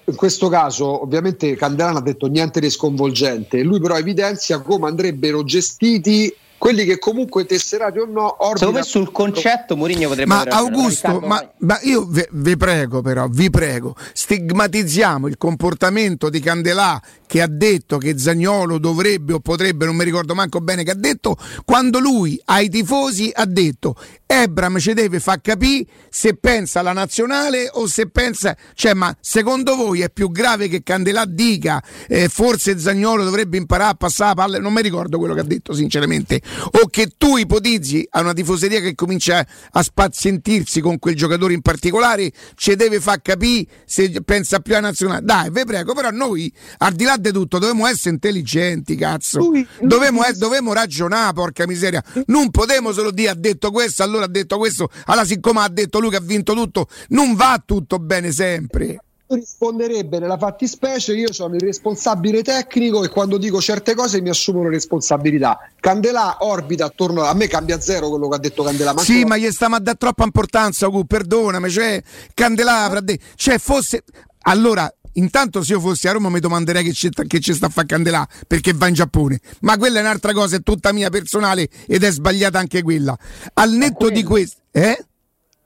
in 0.04 0.14
questo 0.14 0.48
caso 0.50 1.02
ovviamente 1.02 1.56
Candelano 1.56 1.98
ha 1.98 2.02
detto 2.02 2.26
niente 2.26 2.60
di 2.60 2.68
sconvolgente 2.68 3.62
lui 3.62 3.80
però 3.80 3.96
evidenzia 3.96 4.60
come 4.60 4.88
andrebbero 4.88 5.42
gestiti 5.42 6.32
quelli 6.58 6.84
che 6.84 6.98
comunque 6.98 7.44
tesserati 7.44 7.98
o 7.98 8.06
no 8.06 8.36
secondo 8.54 8.78
me 8.78 8.82
sul 8.82 9.12
concetto 9.12 9.76
Mourinho 9.76 10.08
potrebbe 10.08 10.28
ma 10.28 10.42
Augusto 10.42 11.20
ma, 11.20 11.46
ma, 11.58 11.78
io 11.82 12.08
vi 12.30 12.56
prego 12.56 13.02
però 13.02 13.26
vi 13.28 13.50
prego 13.50 13.94
stigmatizziamo 14.12 15.26
il 15.26 15.36
comportamento 15.36 16.28
di 16.28 16.40
Candelà 16.40 17.00
che 17.26 17.42
ha 17.42 17.48
detto 17.48 17.98
che 17.98 18.18
Zagnolo 18.18 18.78
dovrebbe 18.78 19.34
o 19.34 19.40
potrebbe 19.40 19.84
non 19.84 19.96
mi 19.96 20.04
ricordo 20.04 20.34
manco 20.34 20.60
bene 20.60 20.84
che 20.84 20.92
ha 20.92 20.96
detto 20.96 21.36
quando 21.64 21.98
lui 21.98 22.40
ai 22.46 22.68
tifosi 22.68 23.30
ha 23.34 23.44
detto 23.44 23.96
Ebram 24.26 24.78
ci 24.78 24.92
deve 24.92 25.20
far 25.20 25.40
capire 25.40 25.86
se 26.10 26.34
pensa 26.34 26.80
alla 26.80 26.92
nazionale 26.92 27.68
o 27.72 27.86
se 27.86 28.08
pensa 28.08 28.56
cioè 28.74 28.94
ma 28.94 29.16
secondo 29.20 29.76
voi 29.76 30.00
è 30.00 30.10
più 30.10 30.30
grave 30.30 30.68
che 30.68 30.82
Candelà 30.82 31.24
dica 31.24 31.82
eh, 32.08 32.28
forse 32.28 32.78
Zagnolo 32.78 33.24
dovrebbe 33.24 33.56
imparare 33.56 33.92
a 33.92 33.94
passare 33.94 34.34
la 34.34 34.42
palla 34.42 34.58
non 34.58 34.72
mi 34.72 34.82
ricordo 34.82 35.18
quello 35.18 35.34
che 35.34 35.40
ha 35.40 35.44
detto 35.44 35.72
sinceramente 35.72 36.40
o 36.82 36.88
che 36.88 37.12
tu 37.16 37.36
ipotizzi 37.36 38.06
a 38.10 38.20
una 38.20 38.32
tifoseria 38.32 38.80
che 38.80 38.94
comincia 38.94 39.46
a 39.70 39.82
spazientirsi 39.82 40.80
con 40.80 40.98
quel 40.98 41.14
giocatore 41.14 41.54
in 41.54 41.62
particolare, 41.62 42.32
ci 42.54 42.74
deve 42.74 43.00
far 43.00 43.22
capire 43.22 43.66
se 43.84 44.10
pensa 44.24 44.60
più 44.60 44.74
alla 44.74 44.88
nazionale. 44.88 45.24
Dai, 45.24 45.50
vi 45.50 45.64
prego, 45.64 45.94
però 45.94 46.10
noi 46.10 46.52
al 46.78 46.92
di 46.94 47.04
là 47.04 47.16
di 47.16 47.30
tutto 47.32 47.58
dobbiamo 47.58 47.86
essere 47.86 48.10
intelligenti, 48.10 48.96
cazzo. 48.96 49.50
Dobbiamo, 49.80 50.22
dobbiamo 50.36 50.72
ragionare, 50.72 51.32
porca 51.32 51.66
miseria. 51.66 52.02
Non 52.26 52.50
potremo 52.50 52.92
solo 52.92 53.10
dire 53.10 53.30
ha 53.30 53.34
detto 53.34 53.70
questo, 53.70 54.02
allora 54.02 54.15
ha 54.24 54.28
detto 54.28 54.58
questo, 54.58 54.88
allora 55.06 55.24
siccome 55.24 55.60
ha 55.60 55.68
detto 55.68 55.98
lui 56.00 56.10
che 56.10 56.16
ha 56.16 56.20
vinto 56.20 56.54
tutto, 56.54 56.88
non 57.08 57.34
va 57.34 57.62
tutto 57.64 57.98
bene 57.98 58.32
sempre. 58.32 59.00
Risponderebbe 59.28 60.20
nella 60.20 60.38
fattispecie 60.38 61.12
io 61.12 61.32
sono 61.32 61.56
il 61.56 61.60
responsabile 61.60 62.42
tecnico 62.42 63.02
e 63.02 63.08
quando 63.08 63.38
dico 63.38 63.60
certe 63.60 63.94
cose 63.96 64.20
mi 64.20 64.28
assumo 64.28 64.62
la 64.62 64.68
responsabilità. 64.68 65.58
Candelà 65.80 66.36
orbita 66.40 66.84
attorno 66.84 67.24
a 67.24 67.34
me 67.34 67.48
cambia 67.48 67.80
zero 67.80 68.08
quello 68.08 68.28
che 68.28 68.36
ha 68.36 68.38
detto 68.38 68.62
Candelà 68.62 68.92
ma 68.92 69.00
sì 69.00 69.24
ma 69.24 69.36
gli 69.36 69.50
stiamo 69.50 69.74
a 69.74 69.80
dare 69.80 69.96
troppa 69.96 70.22
importanza 70.22 70.86
Gu, 70.86 71.04
perdonami 71.06 71.68
cioè 71.68 72.00
Candelà 72.34 72.84
avrà 72.84 73.00
detto 73.00 73.24
cioè 73.34 73.58
fosse 73.58 74.04
allora 74.42 74.88
intanto 75.16 75.62
se 75.62 75.72
io 75.72 75.80
fossi 75.80 76.08
a 76.08 76.12
Roma 76.12 76.30
mi 76.30 76.40
domanderei 76.40 76.82
che 76.82 76.92
ci, 76.92 77.10
che 77.10 77.40
ci 77.40 77.52
sta 77.52 77.66
a 77.66 77.68
fare 77.68 77.86
Candelà 77.86 78.26
perché 78.46 78.72
va 78.72 78.88
in 78.88 78.94
Giappone 78.94 79.40
ma 79.60 79.76
quella 79.76 79.98
è 79.98 80.00
un'altra 80.00 80.32
cosa 80.32 80.56
è 80.56 80.62
tutta 80.62 80.92
mia 80.92 81.10
personale 81.10 81.68
ed 81.86 82.02
è 82.02 82.10
sbagliata 82.10 82.58
anche 82.58 82.82
quella 82.82 83.16
al 83.54 83.72
netto 83.72 84.08
di 84.10 84.22
questo 84.22 84.60
eh? 84.70 85.04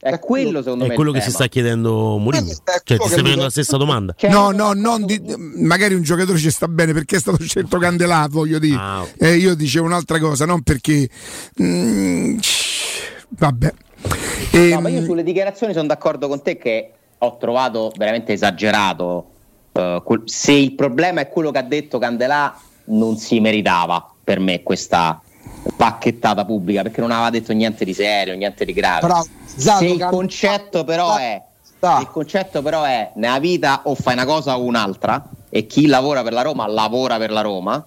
È 0.03 0.19
quello 0.19 0.63
secondo 0.63 0.85
è 0.85 0.87
me. 0.87 0.95
È 0.95 0.97
quello 0.97 1.13
che 1.13 1.21
si 1.21 1.31
sta 1.31 1.47
chiedendo 1.47 2.17
Mourinho. 2.17 2.51
Eh, 2.51 2.57
cioè, 2.85 2.97
ti 2.97 3.05
stai 3.05 3.19
facendo 3.23 3.43
la 3.43 3.51
stessa 3.51 3.77
domanda. 3.77 4.15
Cioè, 4.17 4.31
no, 4.31 4.51
no, 4.51 4.73
non 4.73 5.05
di, 5.05 5.23
magari 5.57 5.93
un 5.93 6.01
giocatore 6.01 6.39
ci 6.39 6.51
sta 6.51 6.69
bene 6.69 6.95
perché 6.95 7.17
è 7.17 7.19
stato 7.21 7.43
scelto 7.45 7.77
Candelato, 7.77 8.31
voglio 8.31 8.59
dire. 8.59 8.79
Ah, 8.79 9.03
okay. 9.03 9.33
eh, 9.33 9.37
io 9.37 9.55
dicevo 9.55 9.85
un'altra 9.85 10.19
cosa, 10.19 10.47
non 10.47 10.63
perché. 10.63 11.07
Mm, 11.61 12.39
vabbè. 13.29 13.75
E, 14.53 14.69
no, 14.71 14.81
ma 14.81 14.89
io 14.89 15.01
ehm, 15.01 15.05
sulle 15.05 15.23
dichiarazioni 15.23 15.75
sono 15.75 15.87
d'accordo 15.87 16.29
con 16.29 16.41
te 16.41 16.57
che 16.57 16.93
ho 17.19 17.37
trovato 17.37 17.93
veramente 17.99 18.33
esagerato. 18.33 19.33
Uh, 19.73 20.23
se 20.25 20.53
il 20.53 20.75
problema 20.75 21.21
è 21.21 21.29
quello 21.29 21.51
che 21.51 21.59
ha 21.59 21.63
detto 21.63 21.99
Candelà, 21.99 22.59
non 22.85 23.17
si 23.17 23.41
meritava 23.41 24.05
per 24.23 24.41
me 24.41 24.63
questa 24.63 25.21
pacchettata 25.77 26.45
pubblica 26.45 26.83
perché 26.83 27.01
non 27.01 27.11
aveva 27.11 27.31
detto 27.31 27.53
niente 27.53 27.85
di 27.85 27.95
serio, 27.95 28.35
niente 28.35 28.65
di 28.65 28.73
grave. 28.73 29.01
Però 29.01 29.23
se 29.45 29.87
il 29.87 30.07
concetto 30.11 30.85
però 30.85 31.17
è 31.17 31.43
il 31.83 32.09
concetto 32.11 32.61
però 32.61 32.85
è 32.85 33.13
nella 33.15 33.39
vita 33.39 33.83
o 33.85 33.95
fai 33.95 34.13
una 34.13 34.27
cosa 34.27 34.59
o 34.59 34.65
un'altra 34.65 35.27
e 35.49 35.67
chi 35.67 35.87
lavora 35.87 36.23
per 36.23 36.35
la 36.35 36.43
Roma 36.43 36.67
lavora 36.67 37.17
per 37.17 37.31
la 37.31 37.41
Roma, 37.41 37.85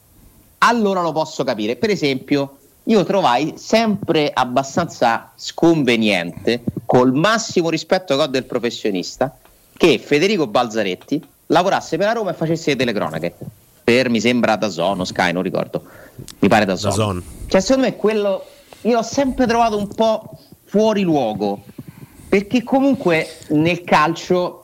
allora 0.60 1.02
lo 1.02 1.12
posso 1.12 1.44
capire. 1.44 1.76
Per 1.76 1.90
esempio, 1.90 2.58
io 2.86 3.04
trovai 3.04 3.54
sempre 3.58 4.32
abbastanza 4.34 5.32
sconveniente, 5.36 6.64
col 6.86 7.14
massimo 7.14 7.70
rispetto 7.70 8.16
che 8.16 8.22
ho 8.22 8.28
del 8.28 8.46
professionista, 8.46 9.38
che 9.78 10.00
Federico 10.00 10.48
Balzaretti 10.48 11.24
lavorasse 11.48 11.98
per 11.98 12.08
la 12.08 12.14
Roma 12.14 12.32
e 12.32 12.34
facesse 12.34 12.72
le 12.72 12.76
telecronache. 12.78 13.36
per 13.84 14.10
mi 14.10 14.20
sembra 14.22 14.56
da 14.56 14.70
Zone 14.70 15.06
Sky, 15.06 15.32
non 15.32 15.44
ricordo. 15.44 15.84
Mi 16.40 16.48
pare 16.48 16.66
da 16.66 16.76
Zone. 16.76 17.22
Cioè, 17.48 17.62
secondo 17.62 17.88
me 17.88 17.96
quello 17.96 18.46
io 18.82 18.96
l'ho 18.96 19.04
sempre 19.04 19.46
trovato 19.46 19.78
un 19.78 19.88
po' 19.88 20.38
fuori 20.66 21.02
luogo. 21.02 21.64
Perché 22.30 22.64
comunque 22.64 23.28
nel 23.50 23.84
calcio 23.84 24.63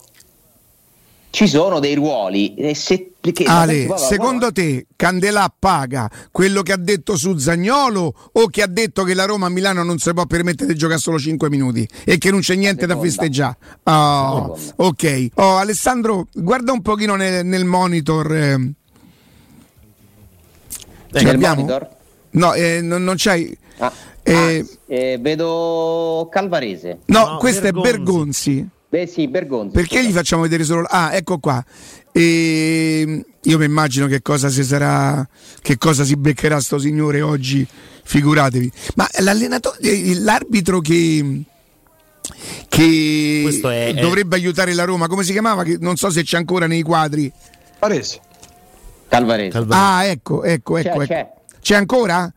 ci 1.32 1.48
sono 1.48 1.80
dei 1.80 1.96
ruoli. 1.96 2.56
E 2.56 2.76
se, 2.76 3.12
perché, 3.20 3.44
Ale, 3.44 3.86
poi, 3.86 3.98
secondo 3.98 4.52
poi... 4.52 4.54
te 4.54 4.86
Candelà 4.96 5.54
paga 5.58 6.10
quello 6.32 6.62
che 6.62 6.72
ha 6.72 6.78
detto 6.78 7.16
su 7.16 7.38
Zagnolo 7.38 8.14
o 8.32 8.48
che 8.48 8.62
ha 8.62 8.68
detto 8.68 9.04
che 9.04 9.14
la 9.14 9.26
Roma 9.26 9.48
a 9.48 9.50
Milano 9.50 9.84
non 9.84 10.00
si 10.00 10.14
può 10.14 10.26
permettere 10.26 10.74
di 10.74 10.78
giocare 10.78 11.00
solo 11.00 11.20
5 11.20 11.50
minuti 11.50 11.88
e 12.06 12.18
che 12.18 12.32
non 12.32 12.40
c'è 12.40 12.56
niente 12.56 12.86
da 12.86 12.98
festeggiare? 12.98 13.58
Oh, 13.84 14.58
ok. 14.76 15.28
Oh, 15.36 15.58
Alessandro, 15.58 16.28
guarda 16.34 16.72
un 16.72 16.82
pochino 16.82 17.16
nel, 17.16 17.46
nel 17.46 17.66
monitor. 17.66 18.36
Eh. 18.36 18.72
Ce 21.12 21.24
l'abbiamo? 21.24 21.56
Monitor? 21.56 21.90
No, 22.32 22.54
eh, 22.54 22.82
non, 22.82 23.04
non 23.04 23.16
c'hai. 23.18 23.58
Ah, 23.78 23.92
eh, 24.24 24.34
ah, 24.34 24.94
eh, 24.94 25.18
vedo 25.20 26.28
Calvarese. 26.32 27.00
No, 27.06 27.26
no 27.32 27.38
questo 27.38 27.62
Bergonzi. 27.62 27.88
è 27.88 27.92
Bergonzi. 27.92 28.70
Beh 28.90 29.06
sì, 29.06 29.28
Bergonzi. 29.28 29.74
Perché 29.74 30.04
gli 30.04 30.12
facciamo 30.12 30.42
vedere 30.42 30.64
solo... 30.64 30.84
Ah, 30.90 31.14
ecco 31.14 31.38
qua. 31.38 31.64
E 32.12 33.24
io 33.42 33.58
mi 33.58 33.66
immagino 33.66 34.08
che 34.08 34.24
cosa 34.24 34.50
si 34.50 34.64
sarà, 34.64 35.28
che 35.62 35.78
cosa 35.78 36.04
si 36.04 36.16
beccherà 36.16 36.60
sto 36.60 36.80
signore 36.80 37.22
oggi, 37.22 37.66
figuratevi. 38.04 38.72
Ma 38.96 39.08
l'allenatore, 39.20 39.78
l'arbitro 40.16 40.80
che, 40.80 41.44
che 42.68 43.60
è, 43.62 43.94
dovrebbe 43.94 44.36
è... 44.36 44.40
aiutare 44.40 44.74
la 44.74 44.86
Roma, 44.86 45.08
come 45.08 45.24
si 45.24 45.34
chiamava? 45.34 45.64
Che 45.64 45.78
non 45.80 45.96
so 45.96 46.10
se 46.10 46.24
c'è 46.24 46.38
ancora 46.38 46.66
nei 46.66 46.82
quadri. 46.82 47.32
Calvarese. 47.78 48.20
Calvarese. 49.08 49.58
Ah, 49.70 50.06
ecco, 50.06 50.44
ecco, 50.44 50.78
ecco. 50.78 50.90
C'è, 50.90 51.02
ecco. 51.02 51.06
C'è. 51.06 51.30
c'è 51.62 51.76
ancora? 51.76 52.34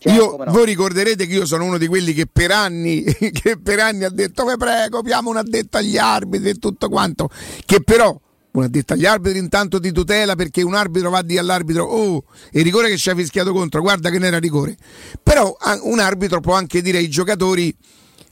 Cioè, 0.00 0.14
io, 0.14 0.34
no. 0.34 0.50
Voi 0.50 0.64
ricorderete 0.64 1.26
che 1.26 1.34
io 1.34 1.44
sono 1.44 1.64
uno 1.64 1.76
di 1.76 1.86
quelli 1.86 2.14
che 2.14 2.26
per 2.26 2.52
anni, 2.52 3.04
che 3.04 3.58
per 3.62 3.80
anni 3.80 4.04
ha 4.04 4.08
detto: 4.08 4.46
Vi 4.46 4.56
prego, 4.56 4.96
abbiamo 4.96 5.28
un 5.28 5.36
addetto 5.36 5.76
agli 5.76 5.98
arbitri 5.98 6.48
e 6.48 6.54
tutto 6.54 6.88
quanto. 6.88 7.28
Che 7.66 7.82
però 7.82 8.18
un 8.52 8.62
addetto 8.62 8.94
agli 8.94 9.04
arbitri 9.04 9.38
intanto 9.38 9.78
ti 9.78 9.92
tutela 9.92 10.36
perché 10.36 10.62
un 10.62 10.74
arbitro 10.74 11.10
va 11.10 11.18
a 11.18 11.22
dire 11.22 11.40
all'arbitro: 11.40 11.84
Oh, 11.84 12.24
il 12.52 12.64
rigore 12.64 12.88
che 12.88 12.96
ci 12.96 13.10
ha 13.10 13.14
fischiato 13.14 13.52
contro, 13.52 13.82
guarda 13.82 14.08
che 14.08 14.18
non 14.18 14.28
era 14.28 14.38
rigore. 14.38 14.74
Però 15.22 15.54
un 15.82 15.98
arbitro 15.98 16.40
può 16.40 16.54
anche 16.54 16.80
dire 16.80 16.96
ai 16.96 17.08
giocatori 17.08 17.76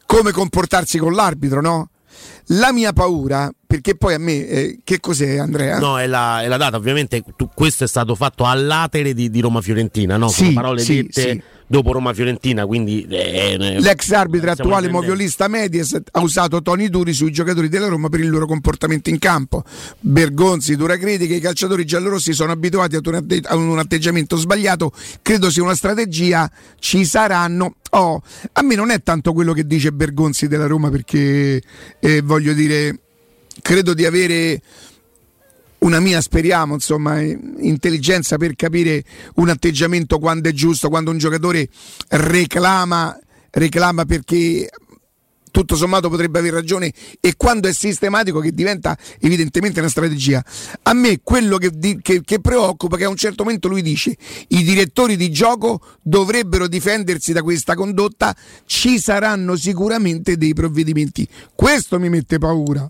come 0.07 0.33
comportarsi 0.33 0.97
con 0.97 1.13
l'arbitro, 1.13 1.61
no? 1.61 1.91
La 2.53 2.73
mia 2.73 2.95
paura, 2.95 3.53
perché 3.67 3.95
poi 3.95 4.15
a 4.15 4.19
me, 4.19 4.47
eh, 4.47 4.81
che 4.83 5.01
cos'è 5.01 5.37
Andrea? 5.37 5.79
No, 5.79 5.99
è 5.99 6.07
la, 6.07 6.41
è 6.41 6.49
la 6.49 6.57
data, 6.57 6.79
ovviamente 6.79 7.23
tu, 7.37 7.51
questo 7.55 7.85
è 7.85 7.87
stato 7.87 8.15
fatto 8.15 8.47
all'atere 8.47 9.13
di, 9.13 9.29
di 9.29 9.41
Roma-Fiorentina, 9.41 10.17
no? 10.17 10.29
Sì, 10.29 10.45
Sono 10.45 10.53
parole 10.55 10.81
sì, 10.81 11.03
dette 11.03 11.21
sì 11.21 11.43
dopo 11.69 11.93
Roma-Fiorentina. 11.93 12.67
Quindi, 12.67 13.07
eh, 13.09 13.57
eh 13.61 13.81
L'ex 13.81 14.11
arbitro 14.11 14.51
attuale 14.51 14.89
moviolista 14.89 15.47
Medias 15.47 15.97
ha 16.11 16.21
usato 16.21 16.61
toni 16.63 16.89
duri 16.89 17.13
sui 17.13 17.31
giocatori 17.31 17.69
della 17.69 17.87
Roma 17.87 18.09
per 18.09 18.21
il 18.21 18.29
loro 18.29 18.47
comportamento 18.47 19.11
in 19.11 19.19
campo. 19.19 19.63
Bergonzi, 20.01 20.75
dura 20.75 20.97
critica, 20.97 21.35
i 21.35 21.41
calciatori 21.41 21.85
giallorossi 21.85 22.33
sono 22.33 22.51
abituati 22.51 22.97
a 22.97 23.55
un 23.55 23.79
atteggiamento 23.79 24.37
sbagliato, 24.37 24.93
credo 25.23 25.51
sia 25.51 25.63
una 25.63 25.77
strategia, 25.77 26.51
ci 26.81 27.05
saranno. 27.05 27.77
Oh, 27.91 28.21
a 28.53 28.63
me 28.63 28.75
non 28.75 28.91
è 28.91 29.03
tanto 29.03 29.33
quello 29.33 29.53
che 29.53 29.67
dice 29.67 29.93
Bergonzi 29.93 30.49
della 30.49 30.67
Roma 30.67 30.91
perché 30.91 31.63
eh, 32.01 32.23
voglio 32.23 32.53
dire, 32.53 32.99
credo 33.63 33.95
di 33.95 34.05
avere 34.05 34.61
una 35.81 36.01
mia, 36.01 36.21
speriamo, 36.21 36.75
insomma, 36.75 37.21
intelligenza 37.21 38.37
per 38.37 38.55
capire 38.57 39.05
un 39.37 39.49
atteggiamento 39.49 40.19
quando 40.19 40.49
è 40.49 40.53
giusto, 40.53 40.89
quando 40.89 41.11
un 41.11 41.19
giocatore 41.19 41.69
reclama, 42.09 43.19
reclama 43.51 44.05
perché 44.05 44.69
tutto 45.51 45.77
sommato 45.77 46.09
potrebbe 46.09 46.39
aver 46.39 46.53
ragione 46.53 46.93
e 47.21 47.35
quando 47.37 47.69
è 47.69 47.73
sistematico 47.73 48.41
che 48.41 48.53
diventa 48.53 48.97
evidentemente 49.21 49.81
una 49.81 49.89
strategia. 49.89 50.45
A 50.83 50.93
me 50.93 51.21
quello 51.23 51.59
che, 51.59 51.71
che, 52.01 52.23
che, 52.23 52.41
preoccupa 52.41 52.97
è 52.97 52.99
che 52.99 53.05
a 53.05 53.09
un 53.09 53.17
certo 53.17 53.43
momento 53.43 53.69
lui 53.69 53.83
dice 53.83 54.17
i 54.49 54.63
direttori 54.63 55.17
di 55.17 55.31
gioco 55.31 55.81
dovrebbero 56.03 56.69
difendersi 56.69 57.33
da 57.33 57.43
questa 57.43 57.75
condotta, 57.75 58.37
ci 58.67 58.99
saranno 59.01 59.57
sicuramente 59.57 60.37
dei 60.37 60.55
provvedimenti. 60.55 61.27
Questo 61.55 61.99
mi 61.99 62.09
mette 62.09 62.39
paura. 62.39 62.89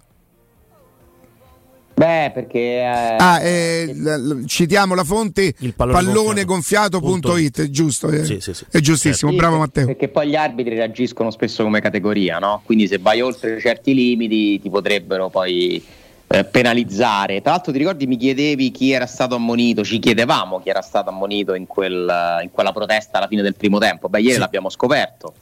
Beh, 1.98 2.30
perché. 2.32 2.58
Eh, 2.58 3.16
ah, 3.18 3.40
eh, 3.42 3.86
l- 3.92 4.44
citiamo 4.46 4.94
la 4.94 5.02
fonte 5.02 5.52
il 5.58 5.74
pallone, 5.74 5.98
pallone 6.04 6.44
gonfiato.it, 6.44 7.62
è 7.62 7.70
giusto? 7.70 8.08
Eh? 8.08 8.24
Sì, 8.24 8.38
sì, 8.40 8.54
sì. 8.54 8.64
È 8.70 8.78
giustissimo, 8.78 9.32
sì, 9.32 9.36
bravo 9.36 9.58
Matteo. 9.58 9.86
Perché 9.86 10.06
poi 10.06 10.28
gli 10.28 10.36
arbitri 10.36 10.76
reagiscono 10.76 11.32
spesso 11.32 11.64
come 11.64 11.80
categoria, 11.80 12.38
no? 12.38 12.62
Quindi 12.64 12.86
se 12.86 12.98
vai 12.98 13.20
oltre 13.20 13.58
certi 13.58 13.94
limiti 13.94 14.60
ti 14.60 14.70
potrebbero 14.70 15.28
poi 15.28 15.84
eh, 16.28 16.44
penalizzare. 16.44 17.42
Tra 17.42 17.50
l'altro, 17.50 17.72
ti 17.72 17.78
ricordi, 17.78 18.06
mi 18.06 18.16
chiedevi 18.16 18.70
chi 18.70 18.92
era 18.92 19.06
stato 19.06 19.34
ammonito, 19.34 19.82
ci 19.82 19.98
chiedevamo 19.98 20.60
chi 20.60 20.68
era 20.68 20.82
stato 20.82 21.08
ammonito 21.08 21.54
in, 21.54 21.66
quel, 21.66 22.40
in 22.44 22.50
quella 22.52 22.70
protesta 22.70 23.18
alla 23.18 23.26
fine 23.26 23.42
del 23.42 23.56
primo 23.56 23.78
tempo. 23.78 24.08
Beh, 24.08 24.20
ieri 24.20 24.38
l'abbiamo 24.38 24.70
scoperto 24.70 25.34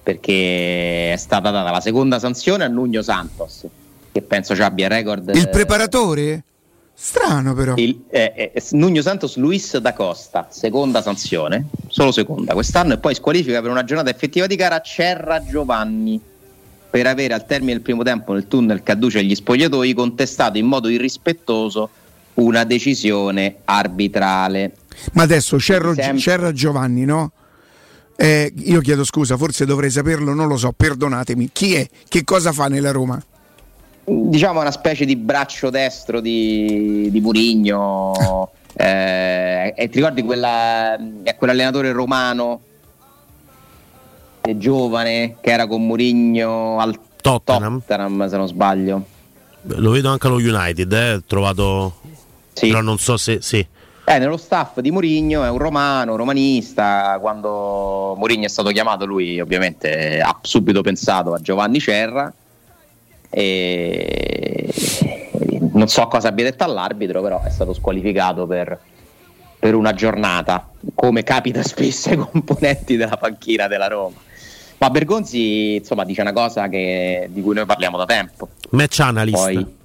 perché 0.00 1.12
è 1.12 1.16
stata 1.16 1.50
data 1.50 1.72
la 1.72 1.80
seconda 1.80 2.20
sanzione 2.20 2.62
a 2.62 2.68
Nugno 2.68 3.02
Santos 3.02 3.66
che 4.14 4.22
penso 4.22 4.54
ci 4.54 4.62
abbia 4.62 4.86
record. 4.86 5.34
Il 5.34 5.48
preparatore? 5.48 6.44
Strano 6.94 7.52
però. 7.52 7.74
Il, 7.76 8.04
eh, 8.08 8.52
eh, 8.54 8.62
Nugno 8.70 9.02
Santos 9.02 9.34
Luis 9.34 9.76
da 9.78 9.92
Costa, 9.92 10.46
seconda 10.50 11.02
sanzione, 11.02 11.66
solo 11.88 12.12
seconda 12.12 12.54
quest'anno 12.54 12.92
e 12.92 12.98
poi 12.98 13.16
squalifica 13.16 13.60
per 13.60 13.72
una 13.72 13.82
giornata 13.82 14.10
effettiva 14.10 14.46
di 14.46 14.54
gara 14.54 14.80
Cerra 14.80 15.42
Giovanni 15.42 16.20
per 16.88 17.08
avere 17.08 17.34
al 17.34 17.44
termine 17.44 17.72
del 17.72 17.80
primo 17.80 18.04
tempo 18.04 18.32
nel 18.34 18.46
tunnel 18.46 18.84
Caduce 18.84 19.18
agli 19.18 19.34
spogliatoi 19.34 19.92
contestato 19.94 20.58
in 20.58 20.66
modo 20.66 20.86
irrispettoso 20.86 21.90
una 22.34 22.62
decisione 22.62 23.56
arbitrale. 23.64 24.76
Ma 25.14 25.22
adesso 25.22 25.58
Cerro, 25.58 25.92
Sem- 25.92 26.18
Cerra 26.18 26.52
Giovanni, 26.52 27.04
no? 27.04 27.32
Eh, 28.14 28.52
io 28.58 28.80
chiedo 28.80 29.02
scusa, 29.02 29.36
forse 29.36 29.64
dovrei 29.64 29.90
saperlo, 29.90 30.34
non 30.34 30.46
lo 30.46 30.56
so, 30.56 30.70
perdonatemi. 30.70 31.50
Chi 31.52 31.74
è? 31.74 31.88
Che 32.06 32.22
cosa 32.22 32.52
fa 32.52 32.68
nella 32.68 32.92
Roma? 32.92 33.20
Diciamo 34.04 34.60
una 34.60 34.70
specie 34.70 35.04
di 35.04 35.16
braccio 35.16 35.70
destro 35.70 36.20
di, 36.20 37.08
di 37.10 37.20
Murigno. 37.20 38.50
Eh, 38.76 39.72
e 39.76 39.88
ti 39.88 39.98
ricordi 39.98 40.24
quella, 40.24 40.98
è 41.22 41.36
quell'allenatore 41.36 41.92
romano 41.92 42.60
giovane 44.56 45.36
che 45.40 45.50
era 45.52 45.68
con 45.68 45.86
Murigno 45.86 46.80
al 46.80 46.98
Tottenham. 47.20 47.78
Tottenham 47.78 48.28
se 48.28 48.36
non 48.36 48.48
sbaglio 48.48 49.04
lo 49.62 49.90
vedo 49.90 50.10
anche 50.10 50.26
allo 50.26 50.36
United 50.36 50.92
eh, 50.92 51.22
trovato 51.26 51.94
sì. 52.52 52.68
però 52.68 52.82
non 52.82 52.98
so 52.98 53.16
se 53.16 53.40
sì. 53.40 53.66
eh, 54.04 54.18
nello 54.18 54.36
staff 54.36 54.80
di 54.80 54.90
Murigno 54.90 55.42
è 55.44 55.48
un 55.48 55.58
romano, 55.58 56.16
romanista 56.16 57.16
quando 57.20 58.14
Murigno 58.18 58.44
è 58.44 58.50
stato 58.50 58.70
chiamato 58.70 59.06
lui 59.06 59.40
ovviamente 59.40 60.20
ha 60.20 60.36
subito 60.42 60.82
pensato 60.82 61.32
a 61.32 61.40
Giovanni 61.40 61.80
Cerra 61.80 62.32
e 63.36 64.72
non 65.72 65.88
so 65.88 66.06
cosa 66.06 66.28
abbia 66.28 66.44
detto 66.44 66.62
all'arbitro, 66.62 67.20
però 67.20 67.42
è 67.42 67.50
stato 67.50 67.72
squalificato 67.72 68.46
per, 68.46 68.78
per 69.58 69.74
una 69.74 69.92
giornata, 69.92 70.70
come 70.94 71.24
capita 71.24 71.62
spesso 71.64 72.10
ai 72.10 72.16
componenti 72.16 72.96
della 72.96 73.16
panchina 73.16 73.66
della 73.66 73.88
Roma. 73.88 74.16
Ma 74.78 74.90
Bergonzi 74.90 75.76
insomma 75.76 76.04
dice 76.04 76.20
una 76.20 76.32
cosa 76.32 76.68
che, 76.68 77.28
di 77.30 77.42
cui 77.42 77.54
noi 77.54 77.66
parliamo 77.66 77.96
da 77.96 78.04
tempo. 78.06 78.50
Match 78.70 79.00
analyst. 79.00 79.36
Poi, 79.36 79.76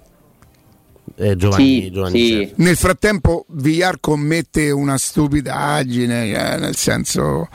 eh, 1.20 1.36
Giovanni, 1.36 1.82
sì, 1.82 1.92
Giovanni 1.92 2.20
sì. 2.20 2.54
Nel 2.56 2.78
frattempo 2.78 3.46
Villar 3.50 4.00
commette 4.00 4.72
una 4.72 4.98
stupidaggine, 4.98 6.30
eh, 6.30 6.58
nel 6.58 6.76
senso 6.76 7.50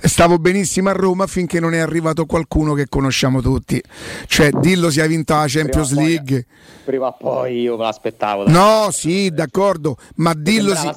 stavo 0.00 0.38
benissimo 0.38 0.88
a 0.88 0.92
Roma 0.92 1.26
finché 1.26 1.60
non 1.60 1.74
è 1.74 1.78
arrivato 1.78 2.24
qualcuno 2.24 2.72
che 2.72 2.86
conosciamo 2.88 3.42
tutti. 3.42 3.80
Cioè 4.26 4.50
Dillo 4.50 4.90
si 4.90 5.00
è 5.00 5.08
vinto 5.08 5.34
la 5.34 5.44
Champions 5.46 5.90
prima 5.90 6.06
League. 6.06 6.46
Poi, 6.46 6.82
prima 6.84 7.06
o 7.08 7.16
poi 7.18 7.60
io 7.60 7.76
me 7.76 7.84
l'aspettavo. 7.84 8.48
No, 8.48 8.88
sì, 8.90 9.30
d'accordo, 9.30 9.96
ma 10.16 10.32
dillo, 10.34 10.74
si, 10.74 10.90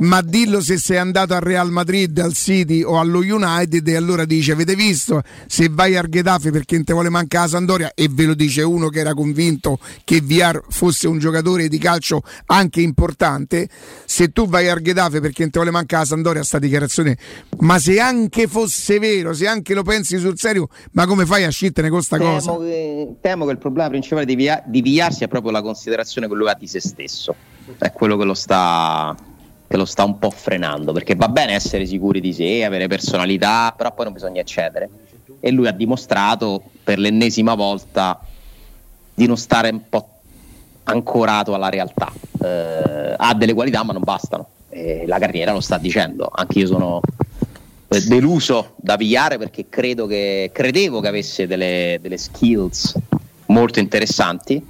ma 0.00 0.22
dillo 0.22 0.60
se 0.60 0.76
sei 0.76 0.98
andato 0.98 1.34
al 1.34 1.40
Real 1.40 1.70
Madrid, 1.70 2.18
al 2.18 2.32
City 2.32 2.82
o 2.82 2.98
allo 2.98 3.20
United 3.20 3.86
e 3.86 3.94
allora 3.96 4.24
dice 4.24 4.52
avete 4.52 4.74
visto 4.74 5.22
se 5.46 5.68
vai 5.70 5.96
al 5.96 6.08
Getafe 6.08 6.50
perché 6.50 6.74
non 6.74 6.84
te 6.84 6.92
vuole 6.92 7.10
mancare 7.10 7.44
la 7.44 7.50
Sandoria 7.50 7.92
e 7.94 8.08
ve 8.10 8.24
lo 8.24 8.34
dice 8.34 8.62
uno 8.62 8.88
che 8.88 9.00
era 9.00 9.14
convinto 9.14 9.78
che 10.04 10.20
Villar 10.20 10.62
fosse 10.68 11.06
un 11.06 11.18
giocatore 11.18 11.59
giocatore 11.60 11.68
di 11.68 11.78
calcio 11.78 12.22
anche 12.46 12.80
importante. 12.80 13.68
Se 14.04 14.28
tu 14.28 14.46
vai 14.46 14.68
a 14.68 14.72
Arghedafe 14.72 15.20
perché 15.20 15.42
non 15.42 15.50
ti 15.50 15.58
vuole 15.58 15.70
mancare 15.70 16.02
la 16.02 16.08
Sandoria, 16.08 16.42
sta 16.42 16.58
dichiarazione, 16.58 17.16
ma 17.58 17.78
se 17.78 18.00
anche 18.00 18.46
fosse 18.46 18.98
vero, 18.98 19.34
se 19.34 19.46
anche 19.46 19.74
lo 19.74 19.82
pensi 19.82 20.18
sul 20.18 20.38
serio, 20.38 20.68
ma 20.92 21.06
come 21.06 21.26
fai 21.26 21.44
a 21.44 21.50
scittere 21.50 21.88
con 21.88 21.98
questa 21.98 22.16
temo 22.16 22.30
cosa? 22.30 22.56
Che, 22.58 23.16
temo 23.20 23.44
che 23.44 23.52
il 23.52 23.58
problema 23.58 23.88
principale 23.88 24.24
di, 24.24 24.34
via, 24.34 24.62
di 24.64 24.80
Vigliar 24.80 25.12
sia 25.12 25.28
proprio 25.28 25.52
la 25.52 25.62
considerazione 25.62 26.28
che 26.28 26.34
lui 26.34 26.48
ha 26.48 26.54
di 26.54 26.66
se 26.66 26.80
stesso. 26.80 27.34
È 27.78 27.92
quello 27.92 28.16
che 28.16 28.24
lo 28.24 28.34
sta 28.34 29.14
che 29.70 29.76
lo 29.76 29.84
sta 29.84 30.02
un 30.02 30.18
po' 30.18 30.30
frenando, 30.30 30.90
perché 30.90 31.14
va 31.14 31.28
bene 31.28 31.52
essere 31.52 31.86
sicuri 31.86 32.20
di 32.20 32.32
sé, 32.32 32.64
avere 32.64 32.88
personalità, 32.88 33.72
però 33.76 33.94
poi 33.94 34.06
non 34.06 34.14
bisogna 34.14 34.40
eccedere. 34.40 34.90
E 35.38 35.52
lui 35.52 35.68
ha 35.68 35.70
dimostrato 35.70 36.60
per 36.82 36.98
l'ennesima 36.98 37.54
volta 37.54 38.20
di 39.14 39.28
non 39.28 39.36
stare 39.36 39.68
un 39.68 39.82
po' 39.88 40.19
ancorato 40.84 41.54
alla 41.54 41.68
realtà. 41.68 42.12
Eh, 42.42 43.14
ha 43.16 43.34
delle 43.34 43.54
qualità 43.54 43.82
ma 43.82 43.92
non 43.92 44.02
bastano. 44.02 44.48
E 44.68 45.04
la 45.06 45.18
carriera 45.18 45.52
lo 45.52 45.60
sta 45.60 45.78
dicendo. 45.78 46.30
Anche 46.32 46.60
io 46.60 46.66
sono 46.66 47.00
eh, 47.88 48.00
deluso 48.02 48.74
da 48.76 48.96
Vigliare 48.96 49.38
perché 49.38 49.66
credo 49.68 50.06
che, 50.06 50.50
credevo 50.52 51.00
che 51.00 51.08
avesse 51.08 51.46
delle, 51.46 51.98
delle 52.00 52.18
skills 52.18 52.94
molto 53.46 53.78
interessanti. 53.78 54.64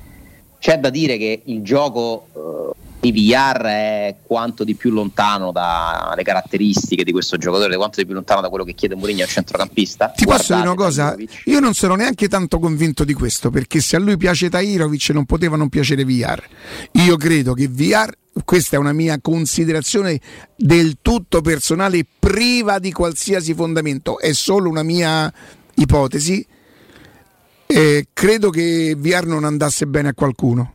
C'è 0.59 0.79
da 0.79 0.91
dire 0.91 1.17
che 1.17 1.43
il 1.45 1.63
gioco 1.63 2.27
eh, 2.35 2.89
di 3.01 3.13
VR 3.13 3.63
è 3.63 4.17
quanto 4.23 4.63
di 4.63 4.75
più 4.75 4.91
lontano 4.91 5.53
dalle 5.53 6.23
caratteristiche 6.23 7.03
di 7.03 7.13
questo 7.13 7.39
giocatore, 7.39 7.77
quanto 7.77 8.01
di 8.01 8.07
più 8.07 8.15
lontano 8.15 8.43
da 8.43 8.49
quello 8.51 8.65
che 8.65 8.75
chiede 8.75 8.95
Mourinho 8.95 9.23
al 9.23 9.29
centrocampista. 9.29 10.13
Ti 10.15 10.25
Guardate 10.25 10.49
posso 10.49 10.61
dire 10.61 10.69
una 10.69 10.85
cosa? 10.85 11.17
Io 11.47 11.61
non 11.61 11.73
sono 11.73 11.95
neanche 11.95 12.29
tanto 12.29 12.59
convinto 12.59 13.05
di 13.05 13.15
questo, 13.15 13.51
perché 13.51 13.81
se 13.81 13.97
a 13.97 13.99
lui 13.99 14.19
piace 14.19 14.51
Tairovic 14.51 15.09
non 15.11 15.25
poteva 15.25 15.57
non 15.57 15.71
piacere 15.71 16.05
VR. 16.05 16.43
Io 16.93 17.17
credo 17.17 17.55
che 17.55 17.69
VR 17.69 18.15
questa 18.45 18.77
è 18.77 18.79
una 18.79 18.93
mia 18.93 19.19
considerazione 19.21 20.21
del 20.57 20.99
tutto 21.03 21.41
personale, 21.41 22.07
priva 22.19 22.79
di 22.79 22.93
qualsiasi 22.93 23.55
fondamento, 23.55 24.19
è 24.19 24.33
solo 24.33 24.69
una 24.69 24.83
mia 24.83 25.33
ipotesi. 25.75 26.47
Eh, 27.67 28.09
credo 28.13 28.51
che 28.51 28.95
VR 28.97 29.27
non 29.27 29.45
andasse 29.45 29.87
bene 29.87 30.09
a 30.09 30.15
qualcuno. 30.15 30.75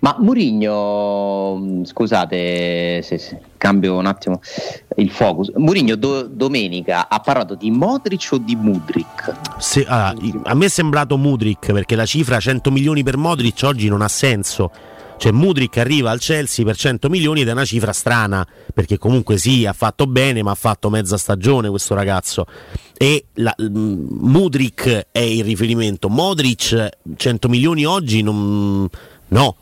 Ma 0.00 0.16
Murigno, 0.18 1.82
scusate 1.84 3.02
se, 3.02 3.18
se, 3.18 3.40
cambio 3.56 3.96
un 3.96 4.06
attimo 4.06 4.40
il 4.96 5.10
focus. 5.10 5.52
Murigno 5.56 5.96
do, 5.96 6.22
domenica 6.22 7.08
ha 7.08 7.20
parlato 7.20 7.54
di 7.54 7.70
Modric 7.70 8.28
o 8.32 8.38
di 8.38 8.56
Mudrik? 8.56 9.34
Se, 9.58 9.84
allora, 9.86 10.14
a 10.44 10.54
me 10.54 10.66
è 10.66 10.68
sembrato 10.68 11.16
Mudrik 11.16 11.72
perché 11.72 11.96
la 11.96 12.06
cifra 12.06 12.38
100 12.38 12.70
milioni 12.70 13.02
per 13.02 13.16
Modric 13.16 13.60
oggi 13.64 13.88
non 13.88 14.02
ha 14.02 14.08
senso. 14.08 14.70
Cioè 15.18 15.32
Mudrik 15.32 15.78
arriva 15.78 16.10
al 16.10 16.18
Chelsea 16.18 16.64
per 16.64 16.76
100 16.76 17.08
milioni 17.08 17.40
ed 17.40 17.48
è 17.48 17.52
una 17.52 17.64
cifra 17.64 17.92
strana 17.92 18.46
perché 18.74 18.98
comunque 18.98 19.38
sì, 19.38 19.64
ha 19.64 19.72
fatto 19.72 20.06
bene 20.06 20.42
ma 20.42 20.50
ha 20.50 20.56
fatto 20.56 20.90
mezza 20.90 21.16
stagione 21.16 21.70
questo 21.70 21.94
ragazzo 21.94 22.44
e 22.98 23.26
la, 23.34 23.54
Mudrik 23.58 25.08
è 25.10 25.18
il 25.20 25.44
riferimento. 25.44 26.08
Modric 26.08 26.88
100 27.16 27.48
milioni 27.48 27.84
oggi 27.84 28.22
non 28.22 28.88
No. 29.28 29.56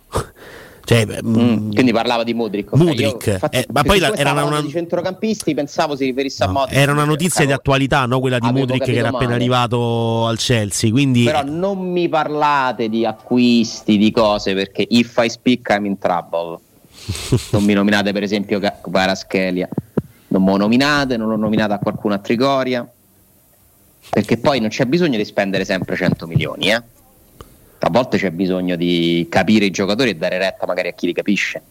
Cioè, 0.87 1.07
mm, 1.07 1.41
mm, 1.41 1.73
quindi 1.73 1.93
parlava 1.93 2.25
di 2.25 2.35
Mudrik. 2.35 2.73
Okay, 2.73 3.11
infatti, 3.11 3.57
eh, 3.57 3.67
ma 3.73 3.83
poi 3.83 3.99
la, 3.99 4.15
era 4.15 4.33
una 4.45 4.61
di 4.61 4.69
centrocampisti, 4.69 5.55
pensavo 5.55 5.97
si 5.97 6.05
riferisse 6.05 6.45
no, 6.45 6.51
a 6.51 6.53
Modric. 6.53 6.77
Era 6.77 6.93
una 6.93 7.05
notizia 7.05 7.39
cioè, 7.39 7.47
di 7.47 7.53
attualità, 7.53 8.05
no? 8.05 8.21
quella 8.21 8.39
di 8.39 8.51
Mudrik 8.53 8.85
che 8.85 8.93
era 8.93 9.11
male. 9.11 9.17
appena 9.17 9.35
arrivato 9.35 10.27
al 10.27 10.37
Chelsea. 10.37 10.91
Quindi... 10.91 11.25
Però 11.25 11.43
non 11.43 11.91
mi 11.91 12.07
parlate 12.11 12.91
di 12.91 13.07
acquisti, 13.07 13.97
di 13.97 14.11
cose, 14.11 14.53
perché 14.53 14.85
if 14.87 15.17
I 15.17 15.31
speak 15.31 15.69
I'm 15.71 15.87
in 15.87 15.97
trouble. 15.97 16.59
non 17.53 17.65
mi 17.65 17.73
nominate 17.73 18.13
per 18.13 18.23
esempio 18.23 18.61
Paraschelia. 18.91 19.69
Non 20.29 20.43
mi 20.43 20.57
nominate, 20.57 21.17
non 21.17 21.29
l'ho 21.29 21.37
nominata 21.37 21.75
a 21.75 21.79
qualcuno 21.79 22.13
a 22.13 22.19
Trigoria. 22.19 22.87
Perché 24.11 24.37
poi 24.37 24.61
non 24.61 24.69
c'è 24.69 24.85
bisogno 24.85 25.17
di 25.17 25.25
spendere 25.25 25.65
sempre 25.65 25.97
100 25.97 26.27
milioni, 26.27 26.71
eh? 26.71 26.83
A 27.79 27.91
volte 27.91 28.17
c'è 28.19 28.31
bisogno 28.31 28.77
di 28.77 29.27
capire 29.29 29.67
i 29.67 29.71
giocatori 29.71 30.11
e 30.11 30.17
dare 30.17 30.39
retta 30.39 30.67
magari 30.67 30.89
a 30.89 30.93
chi 30.93 31.07
li 31.07 31.13
capisce. 31.13 31.63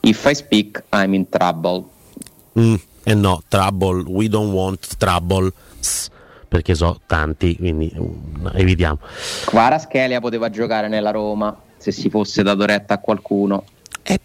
If 0.00 0.24
I 0.24 0.34
speak, 0.34 0.84
I'm 0.92 1.14
in 1.14 1.28
trouble. 1.28 1.84
Mm, 2.58 2.74
eh 3.04 3.14
no, 3.14 3.42
trouble, 3.48 4.04
we 4.06 4.28
don't 4.28 4.52
want 4.52 4.96
trouble. 4.96 5.52
Perché 6.48 6.74
so 6.74 7.00
tanti, 7.06 7.56
quindi 7.56 7.92
uh, 7.94 8.50
evitiamo. 8.54 8.98
Schelia 9.78 10.18
poteva 10.20 10.48
giocare 10.48 10.88
nella 10.88 11.10
Roma 11.10 11.54
se 11.76 11.92
si 11.92 12.08
fosse 12.10 12.42
dato 12.42 12.64
retta 12.64 12.94
a 12.94 12.98
qualcuno, 12.98 13.64
eh, 14.02 14.18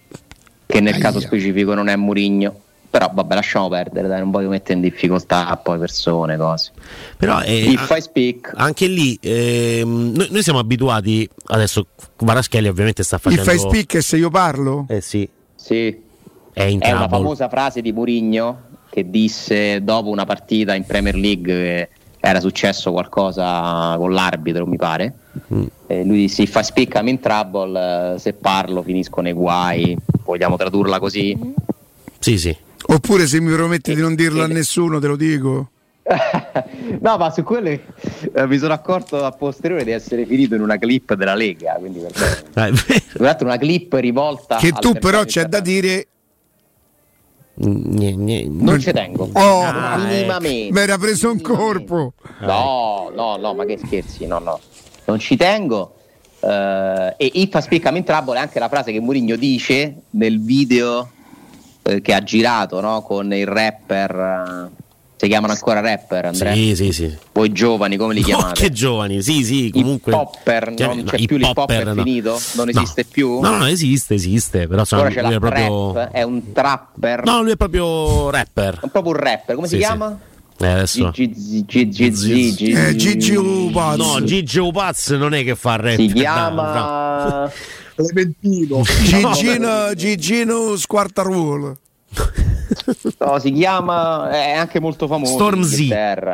che 0.65 0.79
nel 0.79 0.93
aia. 0.93 1.03
caso 1.03 1.19
specifico 1.19 1.73
non 1.73 1.87
è 1.87 1.95
Murigno. 1.95 2.61
Però 2.93 3.09
vabbè, 3.11 3.33
lasciamo 3.33 3.69
perdere, 3.69 4.07
dai, 4.07 4.19
non 4.19 4.29
voglio 4.29 4.49
mettere 4.49 4.75
in 4.75 4.81
difficoltà 4.81 5.57
poi 5.57 5.79
persone, 5.79 6.37
cose. 6.37 6.73
Però 7.17 7.41
eh, 7.41 7.71
If 7.71 7.89
I 7.89 7.99
speak. 7.99 8.51
anche 8.55 8.85
lì 8.85 9.17
ehm, 9.19 10.11
noi, 10.15 10.27
noi, 10.29 10.43
siamo 10.43 10.59
abituati 10.59 11.27
adesso 11.47 11.87
Varaschelli 12.17 12.67
ovviamente 12.67 13.01
sta 13.01 13.17
facendo 13.17 13.49
If 13.49 13.55
I 13.55 13.57
speak 13.57 13.95
e 13.95 14.01
se 14.01 14.17
io 14.17 14.29
parlo? 14.29 14.85
Eh 14.89 15.01
sì. 15.01 15.27
Sì. 15.55 15.87
È, 16.53 16.77
è 16.77 16.91
una 16.91 17.07
famosa 17.07 17.49
frase 17.49 17.81
di 17.81 17.91
Murigno 17.91 18.61
che 18.91 19.09
disse 19.09 19.83
dopo 19.83 20.09
una 20.09 20.25
partita 20.25 20.75
in 20.75 20.85
Premier 20.85 21.15
League 21.15 21.89
che 22.21 22.29
era 22.29 22.39
successo 22.39 22.91
qualcosa 22.91 23.95
con 23.97 24.13
l'arbitro, 24.13 24.67
mi 24.67 24.77
pare. 24.77 25.15
Mm. 25.51 25.65
lui 26.03 26.17
disse: 26.17 26.43
If 26.43 26.53
I 26.53 26.63
speak 26.63 26.93
I'm 26.93 27.07
in 27.07 27.19
trouble, 27.19 28.19
se 28.19 28.33
parlo 28.33 28.83
finisco 28.83 29.19
nei 29.21 29.33
guai. 29.33 29.97
Vogliamo 30.23 30.57
tradurla 30.57 30.99
così? 30.99 31.35
Sì, 32.19 32.37
sì. 32.37 32.55
Oppure 32.87 33.27
se 33.27 33.39
mi 33.39 33.53
prometti 33.53 33.95
di 33.95 34.01
non 34.01 34.15
dirlo 34.15 34.43
a 34.43 34.47
nessuno, 34.47 34.99
te 34.99 35.07
lo 35.07 35.15
dico. 35.15 35.69
no, 36.99 37.17
ma 37.17 37.31
su 37.31 37.43
quello 37.43 37.69
eh, 37.69 38.47
mi 38.47 38.57
sono 38.57 38.73
accorto 38.73 39.23
a 39.23 39.31
posteriore 39.31 39.85
di 39.85 39.91
essere 39.91 40.25
finito 40.25 40.55
in 40.55 40.61
una 40.61 40.77
clip 40.77 41.13
della 41.13 41.33
Lega. 41.33 41.75
Quindi 41.79 41.99
per 41.99 42.41
ah, 42.55 43.37
una 43.39 43.57
clip 43.57 43.93
rivolta. 43.93 44.57
Che 44.57 44.71
tu, 44.73 44.93
però, 44.93 45.23
c'è 45.23 45.45
da 45.45 45.59
dire. 45.59 46.07
Gne, 47.55 48.13
gne, 48.13 48.47
non 48.49 48.79
ci 48.79 48.91
tengo 48.91 49.29
oh, 49.31 49.61
ah, 49.61 49.97
minimamente. 49.97 50.73
Mi 50.73 50.79
era 50.79 50.97
preso 50.97 51.31
un 51.31 51.39
corpo. 51.39 52.13
No, 52.39 53.11
no, 53.15 53.37
no, 53.37 53.53
ma 53.53 53.63
che 53.63 53.77
scherzi, 53.77 54.25
no, 54.25 54.39
no, 54.39 54.59
non 55.05 55.19
ci 55.19 55.37
tengo. 55.37 55.95
Uh, 56.39 57.13
e 57.15 57.31
If 57.33 57.53
I 57.53 57.61
speak 57.61 57.85
I'm 57.85 57.95
in 57.95 58.03
trouble 58.03 58.35
è 58.35 58.39
anche 58.39 58.59
la 58.59 58.67
frase 58.67 58.91
che 58.91 58.99
Mourinho 58.99 59.37
dice 59.37 60.01
nel 60.09 60.41
video 60.41 61.09
eh, 61.83 62.01
che 62.01 62.13
ha 62.13 62.23
girato 62.23 62.81
no? 62.81 63.01
con 63.01 63.33
il 63.33 63.45
rapper. 63.45 64.71
Eh, 64.75 64.81
si 65.23 65.29
chiamano 65.29 65.53
ancora 65.53 65.79
rapper, 65.79 66.25
Andrea? 66.25 66.53
Sì, 66.53 66.75
sì, 66.75 66.91
sì. 66.91 67.17
Voi 67.31 67.53
giovani, 67.53 67.95
come 67.95 68.13
li 68.13 68.19
no, 68.19 68.25
chiamate? 68.25 68.61
che 68.61 68.71
giovani, 68.71 69.21
sì, 69.21 69.45
sì, 69.45 69.69
comunque... 69.71 70.11
Il 70.11 70.17
popper, 70.17 70.73
cioè, 70.75 70.87
non 70.87 71.03
c'è 71.05 71.17
no, 71.17 71.25
più 71.25 71.37
il 71.37 71.51
popper, 71.53 71.87
è 71.87 71.93
finito? 71.93 72.41
Non 72.55 72.67
esiste 72.67 73.05
più? 73.05 73.39
No, 73.39 73.55
no, 73.55 73.65
esiste, 73.65 74.15
esiste, 74.15 74.67
però 74.67 74.83
Ora 74.91 75.07
c'è 75.07 75.21
la 75.21 75.39
proprio... 75.39 75.93
Rap, 75.93 76.11
è 76.11 76.23
un 76.23 76.51
trapper. 76.51 77.23
No, 77.23 77.41
lui 77.41 77.51
è 77.51 77.55
proprio 77.55 78.31
rapper. 78.31 78.79
È 78.83 78.89
proprio 78.89 79.13
un 79.13 79.19
rapper, 79.19 79.55
come 79.55 79.67
sì, 79.67 79.75
si 79.75 79.79
chiama? 79.79 80.09
Sì. 80.09 80.31
Eh, 80.59 80.67
adesso 80.67 81.09
Gigi 81.09 81.65
Upaz 83.35 83.97
no 83.97 84.23
Gigi 84.23 84.59
Upaz 84.59 85.09
non 85.09 85.33
è 85.33 85.43
che 85.43 85.55
fa 85.55 85.77
rap 85.77 85.95
si 85.95 86.13
chiama 86.13 87.51
Clementino 87.95 88.81
Gigino, 89.03 89.93
Gigino 89.93 90.75
Squartaruolo 90.75 91.77
no, 93.19 93.39
si 93.39 93.51
chiama 93.51 94.29
è 94.29 94.51
anche 94.51 94.79
molto 94.79 95.07
famoso 95.07 95.33
Stormzy 95.33 95.89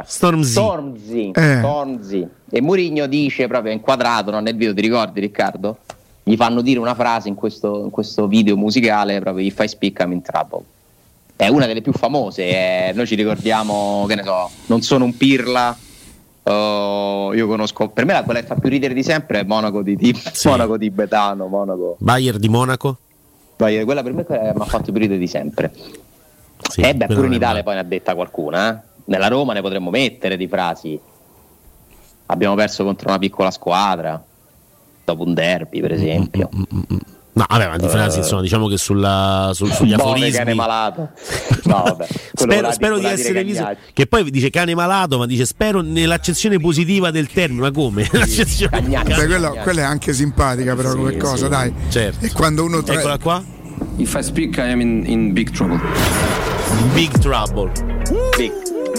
Stormzy, 0.06 0.52
Stormzy. 0.52 1.32
Eh. 1.34 1.58
Stormzy. 1.58 2.28
e 2.50 2.62
Murigno 2.62 3.08
dice 3.08 3.48
proprio 3.48 3.74
inquadrato 3.74 4.32
no, 4.32 4.39
nel 4.39 4.56
video 4.56 4.74
ti 4.74 4.82
ricordi 4.82 5.19
Riccardo? 5.19 5.78
gli 6.24 6.36
fanno 6.36 6.62
dire 6.62 6.80
una 6.80 6.95
frase 6.95 7.28
in 7.28 7.36
questo, 7.36 7.84
in 7.84 7.89
questo 7.89 8.28
video 8.28 8.56
musicale 8.56 9.19
proprio 9.19 9.45
if 9.45 9.60
I 9.60 9.67
speak 9.67 10.00
I'm 10.00 10.12
in 10.12 10.22
trouble 10.22 10.63
è 11.36 11.48
una 11.48 11.65
delle 11.65 11.82
più 11.82 11.93
famose 11.93 12.43
eh. 12.43 12.91
noi 12.93 13.08
ci 13.08 13.15
ricordiamo 13.15 14.06
che 14.08 14.15
ne 14.15 14.24
so 14.24 14.50
non 14.67 14.82
sono 14.82 15.06
un 15.06 15.15
pirla 15.15 15.76
Uh, 16.49 17.31
io 17.33 17.45
conosco 17.45 17.89
per 17.89 18.05
me 18.05 18.13
la 18.13 18.23
quella 18.23 18.39
che 18.39 18.47
fa 18.47 18.55
più 18.55 18.69
ridere 18.69 18.95
di 18.95 19.03
sempre 19.03 19.41
è 19.41 19.43
Monaco 19.43 19.83
di, 19.83 19.95
di 19.95 20.19
sì. 20.31 20.47
Monaco 20.47 20.77
di 20.77 20.89
Betano 20.89 21.45
Monaco. 21.45 21.97
Bayer 21.99 22.39
di 22.39 22.49
Monaco 22.49 22.97
Bayer, 23.55 23.85
quella 23.85 24.01
per 24.01 24.13
me 24.13 24.25
mi 24.27 24.35
ha 24.59 24.65
fatto 24.65 24.91
più 24.91 24.99
ridere 24.99 25.19
di 25.19 25.27
sempre 25.27 25.71
sì, 26.57 26.81
eh 26.81 26.95
beh 26.95 27.05
pure 27.05 27.27
in 27.27 27.33
Italia 27.33 27.62
poi 27.62 27.75
ne 27.75 27.81
ha 27.81 27.83
detta 27.83 28.15
qualcuna 28.15 28.73
eh? 28.73 28.81
nella 29.05 29.27
Roma 29.27 29.53
ne 29.53 29.62
potremmo 29.62 29.91
mettere 29.91 30.38
di 30.38 30.47
frasi 30.47 30.99
abbiamo 32.25 32.55
perso 32.55 32.83
contro 32.83 33.09
una 33.09 33.19
piccola 33.19 33.51
squadra 33.51 34.19
dopo 35.05 35.23
un 35.23 35.35
derby 35.35 35.81
per 35.81 35.91
esempio 35.91 36.49
mm, 36.51 36.62
mm, 36.62 36.81
mm, 36.93 36.97
No, 37.39 37.45
vabbè, 37.47 37.69
ma 37.69 37.78
di 37.78 37.88
frasi, 37.88 38.17
uh, 38.17 38.21
insomma, 38.21 38.41
diciamo 38.41 38.67
che 38.67 38.78
sulla, 38.78 39.52
su, 39.54 39.65
sugli 39.67 39.95
Bove, 39.95 40.10
aforismi. 40.10 40.32
cane 40.32 40.54
malato. 40.54 41.10
No, 41.63 41.84
vabbè. 41.84 42.08
spero, 42.36 42.71
spero 42.73 42.99
di 42.99 43.06
essere 43.06 43.45
visto. 43.45 43.78
Che 43.93 44.08
poi 44.08 44.30
dice 44.30 44.49
cane 44.49 44.75
malato, 44.75 45.17
ma 45.17 45.25
dice 45.25 45.45
spero 45.45 45.80
nell'accezione 45.80 46.60
positiva 46.60 47.12
del 47.12 47.32
termine. 47.32 47.62
Ma 47.62 47.71
come? 47.71 48.04
Sì, 48.28 48.67
Beh, 48.67 49.25
quello, 49.25 49.56
quella 49.63 49.82
è 49.82 49.84
anche 49.86 50.12
simpatica, 50.12 50.75
però, 50.75 50.89
sì, 50.91 50.97
come 50.97 51.15
cosa, 51.15 51.45
sì. 51.45 51.49
dai. 51.49 51.73
Certo. 51.88 52.25
E 52.25 52.32
quando 52.34 52.65
uno 52.65 52.84
tra... 52.84 52.95
Eccola 52.95 53.17
qua. 53.17 53.41
If 53.95 54.13
I 54.15 54.23
speak, 54.23 54.58
I 54.58 54.71
am 54.71 54.82
in, 54.82 55.04
in 55.06 55.32
big 55.32 55.52
trouble. 55.52 55.80
Big 56.93 57.17
trouble. 57.19 57.71
Big. 58.36 58.52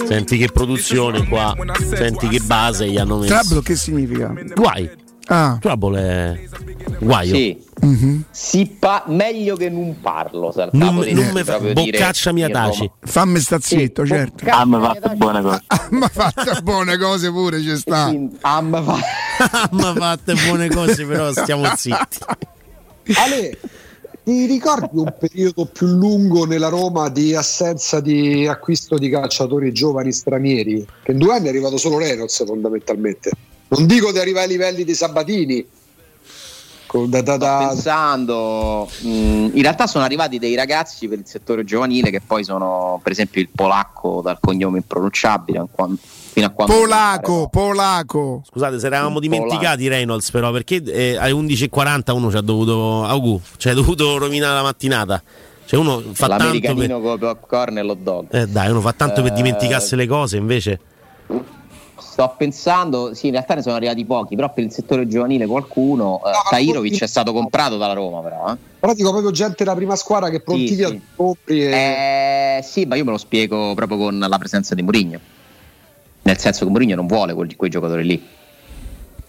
Senti 0.07 0.37
che 0.37 0.47
produzione 0.47 1.27
qua, 1.27 1.55
senti 1.93 2.27
che 2.27 2.39
base 2.39 2.89
gli 2.89 2.97
hanno 2.97 3.17
messo. 3.17 3.33
Trouble 3.35 3.61
che 3.61 3.75
significa? 3.75 4.33
Guai. 4.55 4.89
Ah. 5.27 5.57
Trouble 5.61 5.99
è 5.99 6.47
Guaio. 6.99 7.33
Sì. 7.35 7.69
Mm-hmm. 7.83 8.19
Si 8.29 8.75
pa- 8.77 9.05
meglio 9.07 9.55
che 9.55 9.69
non 9.69 9.99
parlo. 10.01 10.53
Non, 10.73 10.95
non 10.95 11.29
me 11.33 11.43
fa- 11.43 11.59
boccaccia 11.59 12.31
mia 12.31 12.49
taci. 12.49 12.89
Fammi 12.99 13.39
sta 13.39 13.59
zitto, 13.59 14.03
sì, 14.03 14.11
certo. 14.11 14.45
Ah, 14.47 14.65
mi 14.65 14.75
ha 14.75 14.93
fatto 14.93 15.15
buone 15.15 15.41
cose. 15.41 15.63
Ha 15.67 16.09
fatto 16.11 16.61
buone 16.61 16.97
cose 16.97 17.31
pure, 17.31 17.61
ci 17.61 17.75
sta. 17.77 18.13
Ha 18.41 18.63
fatto 19.91 20.33
buone 20.45 20.69
cose, 20.69 21.05
però 21.05 21.31
stiamo 21.31 21.65
zitti. 21.75 22.19
Ale, 23.15 23.57
ti 24.23 24.45
ricordi 24.45 24.99
un 24.99 25.13
periodo 25.19 25.65
più 25.65 25.87
lungo 25.87 26.45
nella 26.45 26.69
Roma 26.69 27.09
di 27.09 27.33
assenza 27.33 27.99
di 27.99 28.45
acquisto 28.47 28.97
di 28.99 29.09
calciatori 29.09 29.71
giovani 29.71 30.11
stranieri? 30.11 30.85
Che 31.01 31.11
in 31.11 31.17
due 31.17 31.33
anni 31.33 31.47
è 31.47 31.49
arrivato 31.49 31.77
solo 31.77 31.97
Reynolds 31.97 32.45
fondamentalmente. 32.45 33.31
Non 33.71 33.85
dico 33.85 34.11
di 34.11 34.19
arrivare 34.19 34.45
ai 34.45 34.51
livelli 34.51 34.83
dei 34.83 34.95
Sabatini. 34.95 35.65
Da, 37.07 37.21
da, 37.21 37.37
da... 37.37 37.67
pensando, 37.69 38.85
mh, 38.99 39.09
mm, 39.09 39.49
in 39.53 39.61
realtà 39.61 39.87
sono 39.87 40.03
arrivati 40.03 40.39
dei 40.39 40.55
ragazzi 40.55 41.07
per 41.07 41.19
il 41.19 41.25
settore 41.25 41.63
giovanile 41.63 42.09
che 42.09 42.19
poi 42.19 42.43
sono, 42.43 42.99
per 43.01 43.13
esempio, 43.13 43.39
il 43.39 43.47
polacco 43.47 44.19
dal 44.21 44.39
cognome 44.41 44.79
impronunciabile. 44.79 45.63
Fino 46.33 46.45
a 46.47 46.49
quando 46.49 46.73
polacco, 46.73 47.47
polacco. 47.49 48.41
Scusate, 48.45 48.77
se 48.77 48.87
eravamo 48.87 49.21
dimenticati 49.21 49.87
Reynolds, 49.87 50.31
però, 50.31 50.51
perché 50.51 50.83
eh, 50.83 51.15
alle 51.15 51.31
11.40 51.31 52.11
uno 52.11 52.29
ci 52.29 52.35
ha 52.35 52.41
dovuto. 52.41 53.05
Augu, 53.05 53.39
ci 53.55 53.69
ha 53.69 53.73
dovuto 53.73 54.17
rovinare 54.17 54.55
la 54.55 54.63
mattinata. 54.63 55.23
Cioè 55.63 55.79
uno 55.79 56.03
fa 56.11 56.27
tanto 56.27 56.73
per... 56.73 56.89
con 56.89 57.19
popcorn 57.19 57.77
e 57.77 57.83
l'hot 57.83 57.99
dog. 57.99 58.27
Eh 58.31 58.47
dai, 58.47 58.69
uno 58.69 58.81
fa 58.81 58.91
tanto 58.91 59.21
eh... 59.21 59.23
per 59.23 59.31
dimenticarsi 59.31 59.95
le 59.95 60.07
cose, 60.07 60.35
invece 60.35 60.79
sto 62.01 62.33
pensando, 62.37 63.13
sì, 63.13 63.27
in 63.27 63.33
realtà 63.33 63.55
ne 63.55 63.61
sono 63.61 63.75
arrivati 63.75 64.03
pochi, 64.05 64.35
però 64.35 64.51
per 64.51 64.63
il 64.63 64.71
settore 64.71 65.07
giovanile 65.07 65.45
qualcuno. 65.45 66.19
No, 66.23 66.29
eh, 66.29 66.49
Tairovic 66.49 67.01
è 67.01 67.07
stato 67.07 67.31
comprato 67.31 67.77
dalla 67.77 67.93
Roma, 67.93 68.21
però. 68.21 68.51
Eh. 68.51 68.57
Però 68.79 68.93
dico 68.93 69.11
proprio 69.11 69.31
gente 69.31 69.63
della 69.63 69.75
prima 69.75 69.95
squadra 69.95 70.29
che 70.29 70.41
pronti 70.41 70.67
sì, 70.67 70.83
sì. 70.83 71.01
compri. 71.15 71.63
E... 71.63 72.57
Eh, 72.57 72.63
sì, 72.63 72.85
ma 72.85 72.95
io 72.95 73.05
me 73.05 73.11
lo 73.11 73.17
spiego 73.17 73.73
proprio 73.75 73.97
con 73.97 74.19
la 74.19 74.37
presenza 74.37 74.75
di 74.75 74.81
Mourinho. 74.81 75.19
Nel 76.23 76.37
senso 76.37 76.65
che 76.65 76.71
Mourinho 76.71 76.95
non 76.95 77.07
vuole 77.07 77.33
quei, 77.33 77.55
quei 77.55 77.69
giocatori 77.69 78.03
lì. 78.03 78.27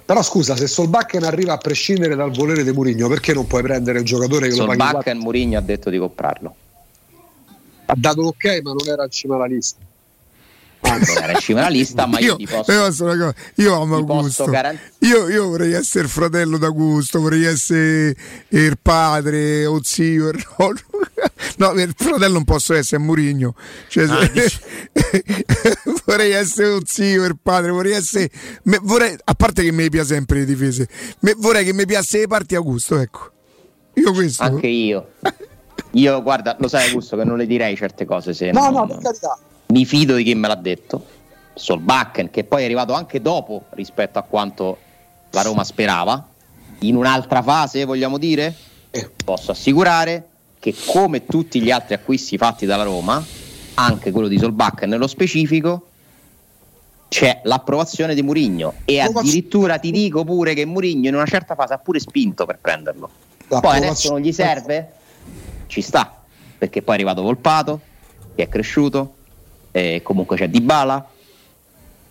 Però 0.04 0.22
scusa, 0.22 0.56
se 0.56 0.66
Solbakken 0.66 1.24
arriva 1.24 1.52
a 1.52 1.58
prescindere 1.58 2.16
dal 2.16 2.32
volere 2.32 2.64
di 2.64 2.72
Mourinho, 2.72 3.08
perché 3.08 3.32
non 3.34 3.46
puoi 3.46 3.62
prendere 3.62 3.98
un 3.98 4.04
giocatore 4.04 4.48
che 4.48 4.54
Solbakken, 4.54 4.76
lo 4.76 4.76
paghi? 4.76 4.92
Solbakken 4.92 5.18
Mourinho 5.18 5.58
ha 5.58 5.62
detto 5.62 5.90
di 5.90 5.98
comprarlo. 5.98 6.54
Ha 7.86 7.94
dato 7.96 8.22
l'ok, 8.22 8.60
ma 8.62 8.72
non 8.72 8.88
era 8.88 9.04
in 9.04 9.10
cima 9.10 9.34
alla 9.36 9.46
lista 9.46 9.81
non 10.88 11.22
era 11.22 11.32
in 11.32 11.38
cima 11.38 11.60
alla 11.60 11.68
lista, 11.68 12.06
ma 12.06 12.18
io, 12.18 12.26
io 12.26 12.36
ti 12.36 12.46
posso, 12.46 12.72
io, 12.72 13.34
io 13.54 13.80
amo 13.80 13.96
Augusto. 13.96 14.44
Garant- 14.46 14.78
io, 14.98 15.28
io, 15.28 15.48
vorrei 15.48 15.72
essere 15.72 16.04
il 16.04 16.10
fratello 16.10 16.58
d'Augusto, 16.58 17.20
vorrei 17.20 17.44
essere 17.44 18.14
il 18.48 18.78
padre 18.80 19.66
o 19.66 19.80
zio. 19.82 20.28
Il 20.28 20.44
nonno. 20.58 20.80
No, 21.56 21.72
il 21.72 21.92
fratello 21.96 22.34
non 22.34 22.44
posso 22.44 22.72
essere, 22.74 23.02
è 23.02 23.04
Murigno. 23.04 23.54
Cioè, 23.88 24.04
ah, 24.04 24.30
vorrei 26.04 26.32
essere 26.32 26.68
un 26.68 26.82
zio, 26.84 27.24
il 27.24 27.36
padre, 27.40 27.70
vorrei 27.70 27.92
essere. 27.92 28.30
Me, 28.64 28.78
vorrei, 28.80 29.16
a 29.24 29.34
parte 29.34 29.62
che 29.62 29.72
mi 29.72 29.88
piace 29.88 30.14
sempre 30.14 30.40
le 30.40 30.44
difese, 30.44 30.88
me, 31.20 31.34
vorrei 31.36 31.64
che 31.64 31.72
mi 31.72 31.84
piace 31.84 32.20
le 32.20 32.26
parti 32.26 32.54
Augusto, 32.54 32.98
ecco. 32.98 33.30
Io 33.94 34.12
questo. 34.12 34.42
Anche 34.42 34.66
io. 34.68 35.12
Io, 35.92 36.22
guarda, 36.22 36.56
lo 36.58 36.68
sai, 36.68 36.88
Augusto, 36.88 37.16
che 37.16 37.24
non 37.24 37.36
le 37.36 37.46
direi 37.46 37.76
certe 37.76 38.04
cose 38.04 38.32
se. 38.32 38.50
No, 38.50 38.70
non... 38.70 38.72
no, 38.72 38.86
per 38.86 38.98
carità 38.98 39.38
mi 39.72 39.86
fido 39.86 40.14
di 40.14 40.22
chi 40.22 40.34
me 40.34 40.48
l'ha 40.48 40.54
detto, 40.54 41.04
Solbakken, 41.54 42.30
che 42.30 42.44
poi 42.44 42.62
è 42.62 42.64
arrivato 42.66 42.92
anche 42.92 43.22
dopo 43.22 43.64
rispetto 43.70 44.18
a 44.18 44.22
quanto 44.22 44.78
la 45.30 45.40
Roma 45.40 45.64
sperava, 45.64 46.28
in 46.80 46.94
un'altra 46.94 47.42
fase 47.42 47.84
vogliamo 47.86 48.18
dire, 48.18 48.54
eh. 48.90 49.10
posso 49.24 49.50
assicurare 49.50 50.28
che 50.58 50.74
come 50.86 51.24
tutti 51.24 51.60
gli 51.60 51.70
altri 51.70 51.94
acquisti 51.94 52.36
fatti 52.36 52.66
dalla 52.66 52.82
Roma, 52.82 53.24
anche 53.74 54.10
quello 54.10 54.28
di 54.28 54.38
Solbakken 54.38 54.90
nello 54.90 55.06
specifico, 55.06 55.86
c'è 57.08 57.40
l'approvazione 57.44 58.14
di 58.14 58.22
Murigno 58.22 58.74
e 58.84 59.00
addirittura 59.00 59.78
ti 59.78 59.90
dico 59.90 60.24
pure 60.24 60.54
che 60.54 60.66
Murigno 60.66 61.08
in 61.08 61.14
una 61.14 61.26
certa 61.26 61.54
fase 61.54 61.74
ha 61.74 61.78
pure 61.78 61.98
spinto 61.98 62.44
per 62.44 62.58
prenderlo. 62.60 63.10
Poi 63.48 63.76
adesso 63.76 64.10
non 64.10 64.20
gli 64.20 64.32
serve? 64.32 64.92
Ci 65.66 65.80
sta, 65.80 66.22
perché 66.58 66.82
poi 66.82 66.94
è 66.94 66.98
arrivato 66.98 67.22
Volpato, 67.22 67.80
che 68.34 68.44
è 68.44 68.48
cresciuto, 68.48 69.14
eh, 69.72 70.00
comunque 70.02 70.36
c'è 70.36 70.48
Dybala. 70.48 71.04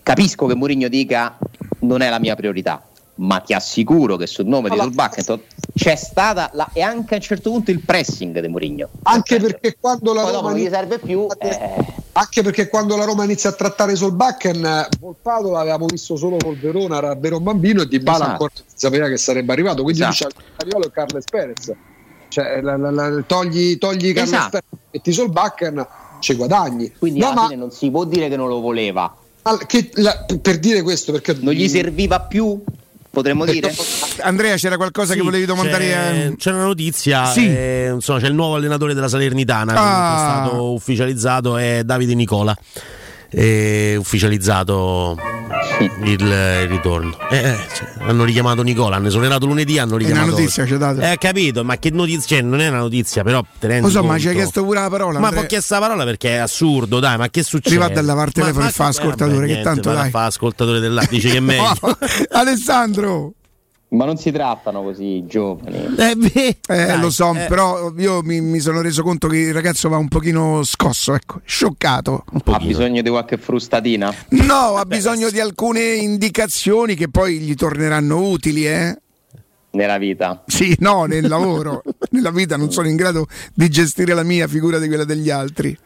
Capisco 0.03 0.47
che 0.47 0.55
Mourinho 0.55 0.87
dica 0.87 1.37
non 1.79 2.01
è 2.01 2.09
la 2.09 2.19
mia 2.19 2.35
priorità, 2.35 2.83
ma 3.15 3.39
ti 3.39 3.53
assicuro 3.53 4.17
che 4.17 4.25
sul 4.27 4.45
nome 4.47 4.69
allora, 4.69 4.87
di 4.87 4.95
Solbakken 4.95 5.41
c'è 5.73 5.95
stata 5.95 6.49
la, 6.53 6.69
e 6.73 6.81
anche 6.81 7.13
a 7.13 7.17
un 7.17 7.23
certo 7.23 7.51
punto 7.51 7.71
il 7.71 7.79
pressing 7.79 8.39
di 8.39 8.47
Mourinho. 8.47 8.89
Anche 9.03 9.39
perché 9.39 9.77
quando 9.79 10.13
la 10.13 10.23
Poi 10.23 10.31
Roma 10.33 10.49
non 10.49 10.59
gli 10.59 10.67
serve 10.67 10.99
più 10.99 11.27
eh... 11.37 11.85
anche 12.13 12.41
perché 12.41 12.67
quando 12.67 12.97
la 12.97 13.05
Roma 13.05 13.23
inizia 13.23 13.51
a 13.51 13.53
trattare 13.53 13.95
Solbakken 13.95 14.87
Volpato 14.99 15.51
l'avevamo 15.51 15.85
visto 15.85 16.15
solo 16.15 16.37
col 16.37 16.57
Verona, 16.57 16.97
era 16.97 17.15
vero 17.15 17.37
un 17.37 17.43
bambino 17.43 17.83
e 17.83 17.87
Di 17.87 17.99
Bala 17.99 18.17
esatto. 18.17 18.31
ancora 18.31 18.51
sapeva 18.73 19.07
che 19.07 19.17
sarebbe 19.17 19.53
arrivato, 19.53 19.83
quindi 19.83 20.01
esatto. 20.01 20.29
dice 20.35 20.51
Cariolo 20.57 20.85
e 20.85 20.91
Carles 20.91 21.25
Perez. 21.29 21.73
Cioè, 22.27 22.61
la, 22.61 22.77
la, 22.77 23.23
togli, 23.27 23.77
togli 23.77 24.13
Carles 24.13 24.33
esatto. 24.33 24.49
Perez 24.49 24.79
e 24.91 24.99
ti 24.99 25.11
Solbakken 25.13 25.87
ci 26.21 26.35
guadagni. 26.35 26.93
Quindi 26.97 27.19
no, 27.19 27.27
alla 27.27 27.41
ma... 27.41 27.47
fine 27.47 27.59
non 27.59 27.71
si 27.71 27.89
può 27.91 28.05
dire 28.05 28.29
che 28.29 28.37
non 28.37 28.47
lo 28.47 28.61
voleva. 28.61 29.13
Che, 29.67 29.89
la, 29.95 30.25
per 30.39 30.59
dire 30.59 30.81
questo, 30.83 31.11
perché 31.11 31.35
non 31.41 31.53
gli 31.53 31.67
serviva 31.67 32.21
più? 32.21 32.63
Potremmo 33.09 33.43
dire 33.43 33.73
Andrea, 34.21 34.55
c'era 34.55 34.77
qualcosa 34.77 35.11
sì, 35.11 35.17
che 35.17 35.23
volevi 35.25 35.45
domandare? 35.45 35.85
C'è, 35.85 36.25
a... 36.27 36.35
c'è 36.37 36.51
una 36.51 36.63
notizia: 36.63 37.25
sì. 37.25 37.45
eh, 37.45 37.89
insomma, 37.93 38.19
c'è 38.19 38.27
il 38.27 38.33
nuovo 38.33 38.55
allenatore 38.55 38.93
della 38.93 39.09
Salernitana 39.09 39.73
ah. 39.73 39.75
che 39.75 40.15
è 40.15 40.19
stato 40.19 40.71
ufficializzato, 40.71 41.57
è 41.57 41.81
Davide 41.83 42.13
Nicola 42.13 42.55
è 43.31 43.95
ufficializzato 43.95 45.17
il, 45.81 46.21
il 46.21 46.67
ritorno. 46.67 47.17
Eh, 47.29 47.37
eh, 47.37 47.57
cioè, 47.73 47.89
hanno 47.99 48.23
richiamato 48.23 48.61
Nicola, 48.61 48.95
hanno 48.95 49.07
esonerato 49.07 49.45
lunedì, 49.45 49.77
hanno 49.77 49.97
richiamato. 49.97 50.25
È 50.25 50.29
una 50.29 50.39
notizia, 50.39 50.65
c'è 50.65 50.77
dato. 50.77 51.01
Eh, 51.01 51.17
capito, 51.17 51.63
ma 51.63 51.77
che 51.77 51.89
notizia? 51.91 52.37
Cioè, 52.37 52.41
non 52.41 52.59
è 52.61 52.67
una 52.67 52.79
notizia, 52.79 53.23
però 53.23 53.43
Lo 53.59 53.89
so, 53.89 54.03
ma 54.03 54.17
ci 54.17 54.27
hai 54.29 54.35
chiesto 54.35 54.63
pure 54.63 54.79
la 54.79 54.89
parola. 54.89 55.19
Ma 55.19 55.29
ho 55.29 55.45
chiesto 55.45 55.73
la 55.73 55.79
parola 55.79 56.03
perché 56.03 56.29
è 56.29 56.37
assurdo, 56.37 56.99
dai, 56.99 57.17
ma 57.17 57.29
che 57.29 57.43
succede? 57.43 57.75
Arriva 57.75 57.93
dalla 57.93 58.15
parte 58.15 58.41
telefono 58.41 58.67
e 58.67 58.71
fa 58.71 58.87
ascoltatore, 58.87 59.47
che 59.47 59.61
tanto 59.61 59.91
dai. 59.91 60.09
Fa 60.09 60.25
ascoltatore 60.25 60.79
della 60.79 61.05
dice 61.09 61.29
che 61.29 61.37
è 61.37 61.39
meglio. 61.41 61.97
Alessandro 62.31 63.33
ma 63.91 64.05
non 64.05 64.17
si 64.17 64.31
trattano 64.31 64.83
così 64.83 65.17
i 65.17 65.25
giovani. 65.25 65.95
Eh, 65.97 66.15
beh, 66.15 66.57
eh, 66.67 66.97
lo 66.97 67.09
so, 67.09 67.33
eh. 67.35 67.45
però 67.47 67.91
io 67.97 68.21
mi, 68.23 68.39
mi, 68.39 68.59
sono 68.59 68.81
reso 68.81 69.03
conto 69.03 69.27
che 69.27 69.37
il 69.37 69.53
ragazzo 69.53 69.89
va 69.89 69.97
un 69.97 70.07
pochino 70.07 70.63
scosso, 70.63 71.13
ecco, 71.13 71.41
scioccato. 71.43 72.23
Ha 72.45 72.59
bisogno 72.59 73.01
di 73.01 73.09
qualche 73.09 73.37
frustatina? 73.37 74.13
No, 74.29 74.75
ha 74.77 74.85
bisogno 74.85 75.29
di 75.29 75.39
alcune 75.39 75.95
indicazioni 75.95 76.95
che 76.95 77.09
poi 77.09 77.39
gli 77.39 77.53
torneranno 77.53 78.29
utili, 78.29 78.65
eh? 78.65 78.97
Nella 79.71 79.97
vita? 79.97 80.43
Sì, 80.47 80.75
no, 80.79 81.05
nel 81.05 81.27
lavoro. 81.27 81.81
Nella 82.11 82.31
vita 82.31 82.57
non 82.57 82.71
sono 82.71 82.87
in 82.87 82.95
grado 82.95 83.27
di 83.53 83.69
gestire 83.69 84.13
la 84.13 84.23
mia 84.23 84.47
figura 84.47 84.79
di 84.79 84.87
quella 84.87 85.05
degli 85.05 85.29
altri. 85.29 85.77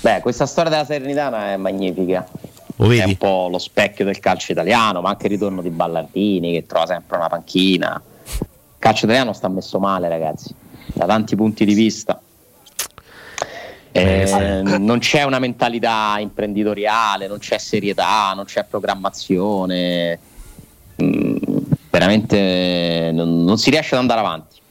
Beh, 0.00 0.20
questa 0.20 0.46
storia 0.46 0.70
della 0.70 0.84
Serenitana 0.84 1.52
è 1.52 1.56
magnifica. 1.56 2.28
È 2.76 3.04
un 3.04 3.16
po' 3.16 3.48
lo 3.50 3.58
specchio 3.58 4.04
del 4.04 4.18
calcio 4.18 4.52
italiano, 4.52 5.00
ma 5.00 5.10
anche 5.10 5.26
il 5.26 5.32
ritorno 5.32 5.62
di 5.62 5.70
Ballardini 5.70 6.52
che 6.52 6.66
trova 6.66 6.86
sempre 6.86 7.16
una 7.16 7.28
panchina. 7.28 8.02
Il 8.40 8.46
calcio 8.78 9.04
italiano 9.04 9.32
sta 9.32 9.48
messo 9.48 9.78
male, 9.78 10.08
ragazzi, 10.08 10.52
da 10.92 11.06
tanti 11.06 11.36
punti 11.36 11.64
di 11.64 11.74
vista. 11.74 12.20
Eh, 13.92 14.62
non 14.64 14.98
c'è 14.98 15.22
una 15.22 15.38
mentalità 15.38 16.16
imprenditoriale, 16.18 17.28
non 17.28 17.38
c'è 17.38 17.58
serietà, 17.58 18.32
non 18.34 18.44
c'è 18.44 18.64
programmazione. 18.64 20.18
Mm, 21.00 21.36
veramente 21.90 23.10
non, 23.12 23.44
non 23.44 23.56
si 23.56 23.70
riesce 23.70 23.94
ad 23.94 24.00
andare 24.00 24.18
avanti. 24.20 24.62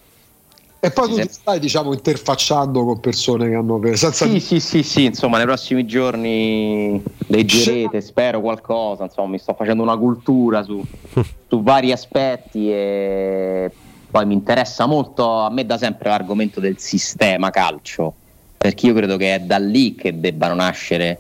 E 0.86 0.92
poi 0.92 1.08
tu 1.08 1.16
ti 1.16 1.30
stai 1.32 1.62
diciamo 1.62 1.94
interfacciando 1.94 2.84
con 2.84 3.00
persone 3.00 3.48
che 3.48 3.56
hanno 3.56 3.80
preso. 3.80 4.12
Sì, 4.12 4.42
sì, 4.42 4.60
sì, 4.60 4.84
sì, 4.84 5.06
insomma, 5.06 5.38
nei 5.38 5.46
prossimi 5.46 5.86
giorni 5.86 7.02
leggerete, 7.28 8.02
spero 8.02 8.42
qualcosa, 8.42 9.06
insomma, 9.06 9.30
mi 9.30 9.40
sto 9.40 9.54
facendo 9.54 9.82
una 9.82 9.96
cultura 9.96 10.62
su, 10.62 10.84
su 11.48 11.64
vari 11.64 11.94
aspetti 11.94 12.70
e 12.70 13.72
poi 14.12 14.26
mi 14.26 14.34
interessa 14.34 14.86
molto, 14.86 15.40
a 15.40 15.50
me 15.50 15.66
da 15.66 15.78
sempre 15.78 16.10
l'argomento 16.10 16.60
del 16.60 16.78
sistema 16.78 17.50
calcio, 17.50 18.14
perché 18.58 18.88
io 18.88 18.94
credo 18.94 19.16
che 19.16 19.36
è 19.36 19.40
da 19.40 19.60
lì 19.60 19.96
che 19.96 20.20
debbano 20.20 20.56
nascere 20.56 21.18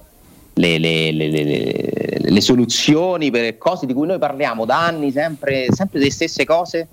le, 0.55 0.77
le, 0.77 1.13
le, 1.13 2.17
le 2.19 2.41
soluzioni 2.41 3.31
per 3.31 3.57
cose 3.57 3.85
di 3.85 3.93
cui 3.93 4.07
noi 4.07 4.19
parliamo 4.19 4.65
da 4.65 4.85
anni, 4.85 5.09
sempre, 5.09 5.67
sempre 5.71 5.99
le 5.99 6.11
stesse 6.11 6.43
cose 6.43 6.87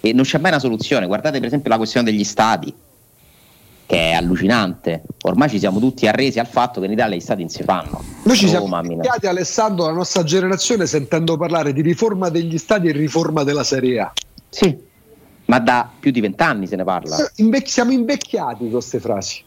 e 0.00 0.12
non 0.12 0.24
c'è 0.24 0.38
mai 0.38 0.50
una 0.50 0.60
soluzione. 0.60 1.06
Guardate 1.06 1.38
per 1.38 1.46
esempio 1.46 1.70
la 1.70 1.76
questione 1.76 2.10
degli 2.10 2.24
stadi, 2.24 2.74
che 3.86 3.96
è 3.96 4.12
allucinante. 4.12 5.02
Ormai 5.22 5.48
ci 5.48 5.58
siamo 5.58 5.78
tutti 5.78 6.06
arresi 6.06 6.38
al 6.38 6.46
fatto 6.46 6.80
che 6.80 6.86
in 6.86 6.92
Italia 6.92 7.16
gli 7.16 7.20
stadi 7.20 7.42
non 7.42 7.50
si 7.50 7.62
fanno. 7.62 8.02
Noi 8.24 8.36
ci 8.36 8.48
siamo 8.48 8.66
iniziati, 8.82 9.26
Alessandro, 9.26 9.86
la 9.86 9.92
nostra 9.92 10.22
generazione, 10.22 10.86
sentendo 10.86 11.36
parlare 11.36 11.72
di 11.72 11.82
riforma 11.82 12.28
degli 12.28 12.58
stadi 12.58 12.88
e 12.88 12.92
riforma 12.92 13.44
della 13.44 13.64
Serie 13.64 14.00
A. 14.00 14.12
Sì. 14.48 14.76
ma 15.46 15.58
da 15.58 15.90
più 15.98 16.10
di 16.10 16.20
vent'anni 16.20 16.66
se 16.66 16.76
ne 16.76 16.84
parla. 16.84 17.16
Invec- 17.36 17.68
siamo 17.68 17.90
invecchiati 17.92 18.58
con 18.60 18.70
queste 18.70 19.00
frasi. 19.00 19.42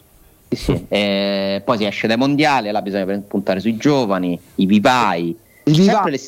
Sì, 0.50 0.56
sì. 0.56 0.86
Eh, 0.88 1.62
poi 1.66 1.78
si 1.78 1.86
esce 1.86 2.08
dai 2.08 2.18
mondiali, 2.18 2.70
là 2.72 2.82
bisogna 2.82 3.20
puntare 3.28 3.60
sui 3.60 3.78
giovani, 3.78 4.40
i 4.56 4.66
vivai, 4.66 5.36
sempre 5.64 6.12
le, 6.12 6.20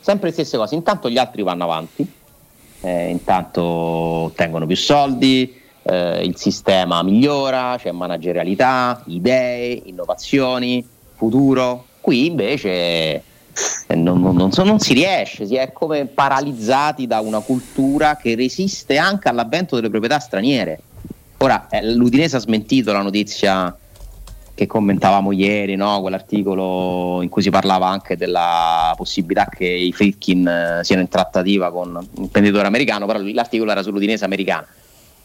sempre 0.00 0.28
le 0.28 0.32
stesse 0.32 0.56
cose. 0.56 0.74
Intanto 0.74 1.08
gli 1.08 1.18
altri 1.18 1.42
vanno 1.42 1.64
avanti, 1.64 2.04
eh, 2.80 3.08
intanto 3.08 3.62
ottengono 3.62 4.66
più 4.66 4.76
soldi, 4.76 5.60
eh, 5.82 6.22
il 6.24 6.36
sistema 6.36 7.02
migliora, 7.02 7.76
c'è 7.78 7.90
managerialità, 7.92 9.02
idee, 9.06 9.82
innovazioni, 9.84 10.86
futuro. 11.14 11.86
Qui 12.00 12.26
invece 12.26 12.68
eh, 12.68 13.22
non, 13.94 14.20
non, 14.20 14.36
non, 14.36 14.50
non, 14.64 14.78
si 14.78 14.94
riesce, 14.94 15.46
si 15.46 15.56
è 15.56 15.72
come 15.72 16.06
paralizzati 16.06 17.06
da 17.06 17.20
una 17.20 17.40
cultura 17.40 18.16
che 18.16 18.34
resiste 18.34 18.96
anche 18.96 19.28
all'avvento 19.28 19.76
delle 19.76 19.90
proprietà 19.90 20.18
straniere. 20.18 20.80
Ora, 21.38 21.68
eh, 21.68 21.92
l'Udinese 21.92 22.36
ha 22.36 22.40
smentito 22.40 22.92
la 22.92 23.02
notizia 23.02 23.74
che 24.60 24.66
commentavamo 24.66 25.32
ieri, 25.32 25.74
no? 25.74 26.02
quell'articolo 26.02 27.22
in 27.22 27.30
cui 27.30 27.40
si 27.40 27.48
parlava 27.48 27.88
anche 27.88 28.18
della 28.18 28.92
possibilità 28.94 29.46
che 29.46 29.64
i 29.64 29.90
Fritkin 29.90 30.46
eh, 30.46 30.80
siano 30.84 31.00
in 31.00 31.08
trattativa 31.08 31.70
con 31.72 31.96
un 31.96 32.22
imprenditore 32.22 32.66
americano, 32.66 33.06
però 33.06 33.20
l'articolo 33.22 33.70
era 33.70 33.82
sull'Udinese 33.82 34.26
americana 34.26 34.66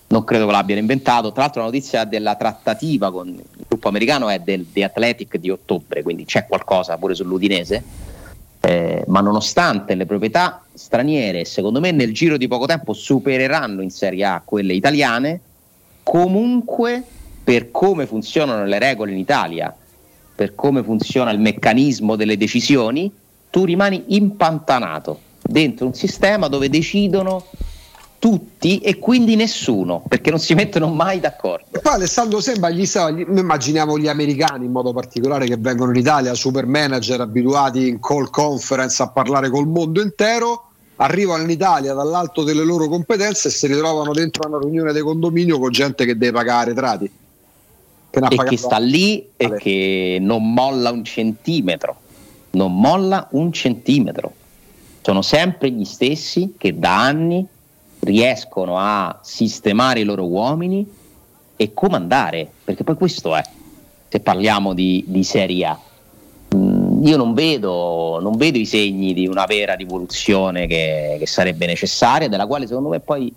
non 0.08 0.24
credo 0.24 0.46
che 0.46 0.52
l'abbiano 0.52 0.80
inventato. 0.80 1.32
Tra 1.34 1.42
l'altro 1.42 1.62
la 1.62 1.68
notizia 1.68 2.06
della 2.06 2.36
trattativa 2.36 3.12
con 3.12 3.28
il 3.28 3.66
gruppo 3.68 3.90
americano 3.90 4.30
è 4.30 4.40
del 4.40 4.68
The 4.72 4.84
Athletic 4.86 5.38
di 5.38 5.50
ottobre, 5.50 6.04
quindi 6.04 6.24
c'è 6.24 6.46
qualcosa 6.46 6.96
pure 6.98 7.16
sull'Udinese. 7.16 7.84
Eh, 8.62 9.04
ma 9.08 9.20
nonostante 9.20 9.96
le 9.96 10.06
proprietà 10.06 10.64
straniere, 10.74 11.44
secondo 11.44 11.82
me 11.82 11.92
nel 11.92 12.14
giro 12.14 12.38
di 12.38 12.48
poco 12.48 12.68
tempo 12.68 12.94
supereranno 12.94 13.82
in 13.82 13.90
Serie 13.90 14.24
A 14.24 14.42
quelle 14.46 14.74
italiane, 14.74 15.40
comunque 16.04 17.04
per 17.46 17.70
come 17.70 18.08
funzionano 18.08 18.66
le 18.66 18.80
regole 18.80 19.12
in 19.12 19.20
Italia, 19.20 19.74
per 20.36 20.56
come 20.56 20.82
funziona 20.82 21.30
il 21.30 21.40
meccanismo 21.40 22.16
delle 22.16 22.38
decisioni, 22.38 23.14
tu 23.52 23.66
rimani 23.66 24.04
impantanato 24.08 25.20
dentro 25.44 25.86
un 25.86 25.94
sistema 25.94 26.48
dove 26.48 26.70
decidono 26.70 27.46
tutti 28.18 28.80
e 28.80 28.98
quindi 28.98 29.36
nessuno, 29.36 30.04
perché 30.08 30.32
non 30.32 30.40
si 30.40 30.56
mettono 30.56 30.88
mai 30.88 31.20
d'accordo. 31.20 31.80
Poi 31.80 31.94
Alessandro 31.94 32.42
sembra 32.42 32.72
gli 32.72 32.84
noi 32.96 33.28
immaginiamo 33.28 34.00
gli 34.00 34.08
americani 34.08 34.66
in 34.66 34.72
modo 34.72 34.92
particolare 34.92 35.46
che 35.46 35.58
vengono 35.58 35.92
in 35.92 35.98
Italia, 35.98 36.34
super 36.34 36.66
manager 36.66 37.22
abituati 37.22 37.88
in 37.88 38.00
call 38.00 38.32
conference 38.32 39.04
a 39.04 39.10
parlare 39.10 39.52
col 39.52 39.68
mondo 39.68 40.02
intero, 40.02 40.72
arrivano 40.96 41.44
in 41.44 41.52
Italia 41.52 41.94
dall'alto 41.94 42.44
delle 42.44 42.64
loro 42.64 42.88
competenze 42.88 43.50
e 43.50 43.52
si 43.52 43.68
ritrovano 43.68 44.14
dentro 44.14 44.48
una 44.48 44.58
riunione 44.58 44.92
di 44.92 45.02
condominio 45.02 45.60
con 45.60 45.70
gente 45.70 46.06
che 46.06 46.18
deve 46.18 46.32
pagare 46.32 46.74
trati. 46.74 47.24
E 48.30 48.44
che 48.44 48.58
sta 48.58 48.78
lì 48.78 49.32
e 49.36 49.56
che 49.56 50.18
non 50.22 50.54
molla 50.54 50.92
un 50.92 51.04
centimetro, 51.04 51.98
non 52.52 52.80
molla 52.80 53.28
un 53.32 53.52
centimetro. 53.52 54.32
Sono 55.02 55.22
sempre 55.22 55.70
gli 55.72 55.84
stessi 55.84 56.56
che 56.58 56.80
da 56.80 57.02
anni 57.02 57.46
riescono 58.00 58.78
a 58.78 59.20
sistemare 59.22 60.00
i 60.00 60.04
loro 60.04 60.26
uomini 60.26 60.88
e 61.58 61.74
comandare, 61.74 62.50
perché 62.64 62.84
poi 62.84 62.96
questo 62.96 63.36
è, 63.36 63.44
se 64.08 64.20
parliamo 64.20 64.74
di, 64.74 65.04
di 65.08 65.24
Serie 65.24 65.66
A. 65.66 65.80
Mm, 66.56 67.06
io 67.06 67.18
non 67.18 67.34
vedo, 67.34 68.20
non 68.22 68.38
vedo, 68.38 68.58
i 68.58 68.66
segni 68.66 69.14
di 69.14 69.28
una 69.28 69.46
vera 69.46 69.74
rivoluzione 69.74 70.68
che, 70.68 71.18
che 71.20 71.28
sarebbe 71.28 71.66
necessaria, 71.66 72.30
della 72.30 72.48
quale 72.48 72.68
secondo 72.68 72.90
me 72.90 73.00
poi 73.00 73.34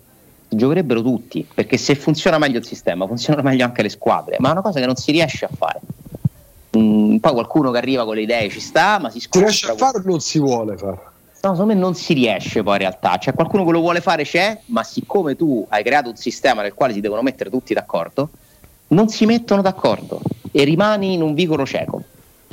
giocherebbero 0.49 1.01
tutti, 1.01 1.47
perché 1.53 1.77
se 1.77 1.95
funziona 1.95 2.37
meglio 2.37 2.59
il 2.59 2.65
sistema, 2.65 3.05
funzionano 3.07 3.47
meglio 3.47 3.65
anche 3.65 3.81
le 3.81 3.89
squadre, 3.89 4.37
ma 4.39 4.49
è 4.49 4.51
una 4.51 4.61
cosa 4.61 4.79
che 4.79 4.85
non 4.85 4.95
si 4.95 5.11
riesce 5.11 5.45
a 5.45 5.49
fare. 5.55 5.79
Mm, 6.77 7.17
poi 7.17 7.31
qualcuno 7.31 7.71
che 7.71 7.77
arriva 7.77 8.05
con 8.05 8.15
le 8.15 8.21
idee 8.21 8.49
ci 8.49 8.59
sta, 8.59 8.99
ma 8.99 9.09
si 9.09 9.19
sconosce. 9.19 9.53
Si 9.53 9.65
riesce 9.65 9.83
a 9.83 9.87
fare 9.87 9.99
o 9.99 10.09
non 10.09 10.19
si 10.19 10.39
vuole 10.39 10.77
fare? 10.77 10.99
No, 11.41 11.51
secondo 11.51 11.73
me 11.73 11.73
non 11.73 11.95
si 11.95 12.13
riesce 12.13 12.63
poi 12.63 12.73
in 12.73 12.79
realtà. 12.79 13.17
C'è 13.17 13.33
qualcuno 13.33 13.65
che 13.65 13.71
lo 13.71 13.79
vuole 13.79 14.01
fare, 14.01 14.23
c'è, 14.23 14.59
ma 14.65 14.83
siccome 14.83 15.35
tu 15.35 15.65
hai 15.69 15.83
creato 15.83 16.09
un 16.09 16.17
sistema 16.17 16.61
nel 16.61 16.73
quale 16.73 16.93
si 16.93 16.99
devono 16.99 17.21
mettere 17.21 17.49
tutti 17.49 17.73
d'accordo, 17.73 18.29
non 18.89 19.07
si 19.07 19.25
mettono 19.25 19.61
d'accordo 19.61 20.19
e 20.51 20.63
rimani 20.63 21.13
in 21.13 21.21
un 21.21 21.33
vicolo 21.33 21.65
cieco. 21.65 22.03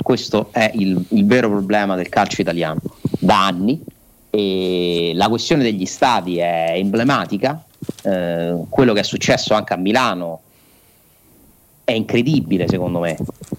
Questo 0.01 0.49
è 0.51 0.71
il, 0.75 1.03
il 1.09 1.25
vero 1.25 1.49
problema 1.49 1.95
del 1.95 2.07
calcio 2.07 2.41
italiano 2.41 2.79
da 3.19 3.45
anni. 3.45 3.81
E 4.29 5.11
la 5.15 5.29
questione 5.29 5.63
degli 5.63 5.85
stadi 5.85 6.37
è 6.37 6.73
emblematica. 6.75 7.61
Eh, 8.03 8.63
quello 8.69 8.93
che 8.93 8.99
è 9.01 9.03
successo 9.03 9.53
anche 9.53 9.73
a 9.73 9.77
Milano 9.77 10.41
è 11.83 11.93
incredibile 11.93 12.67
secondo 12.67 12.99
me. 12.99 13.17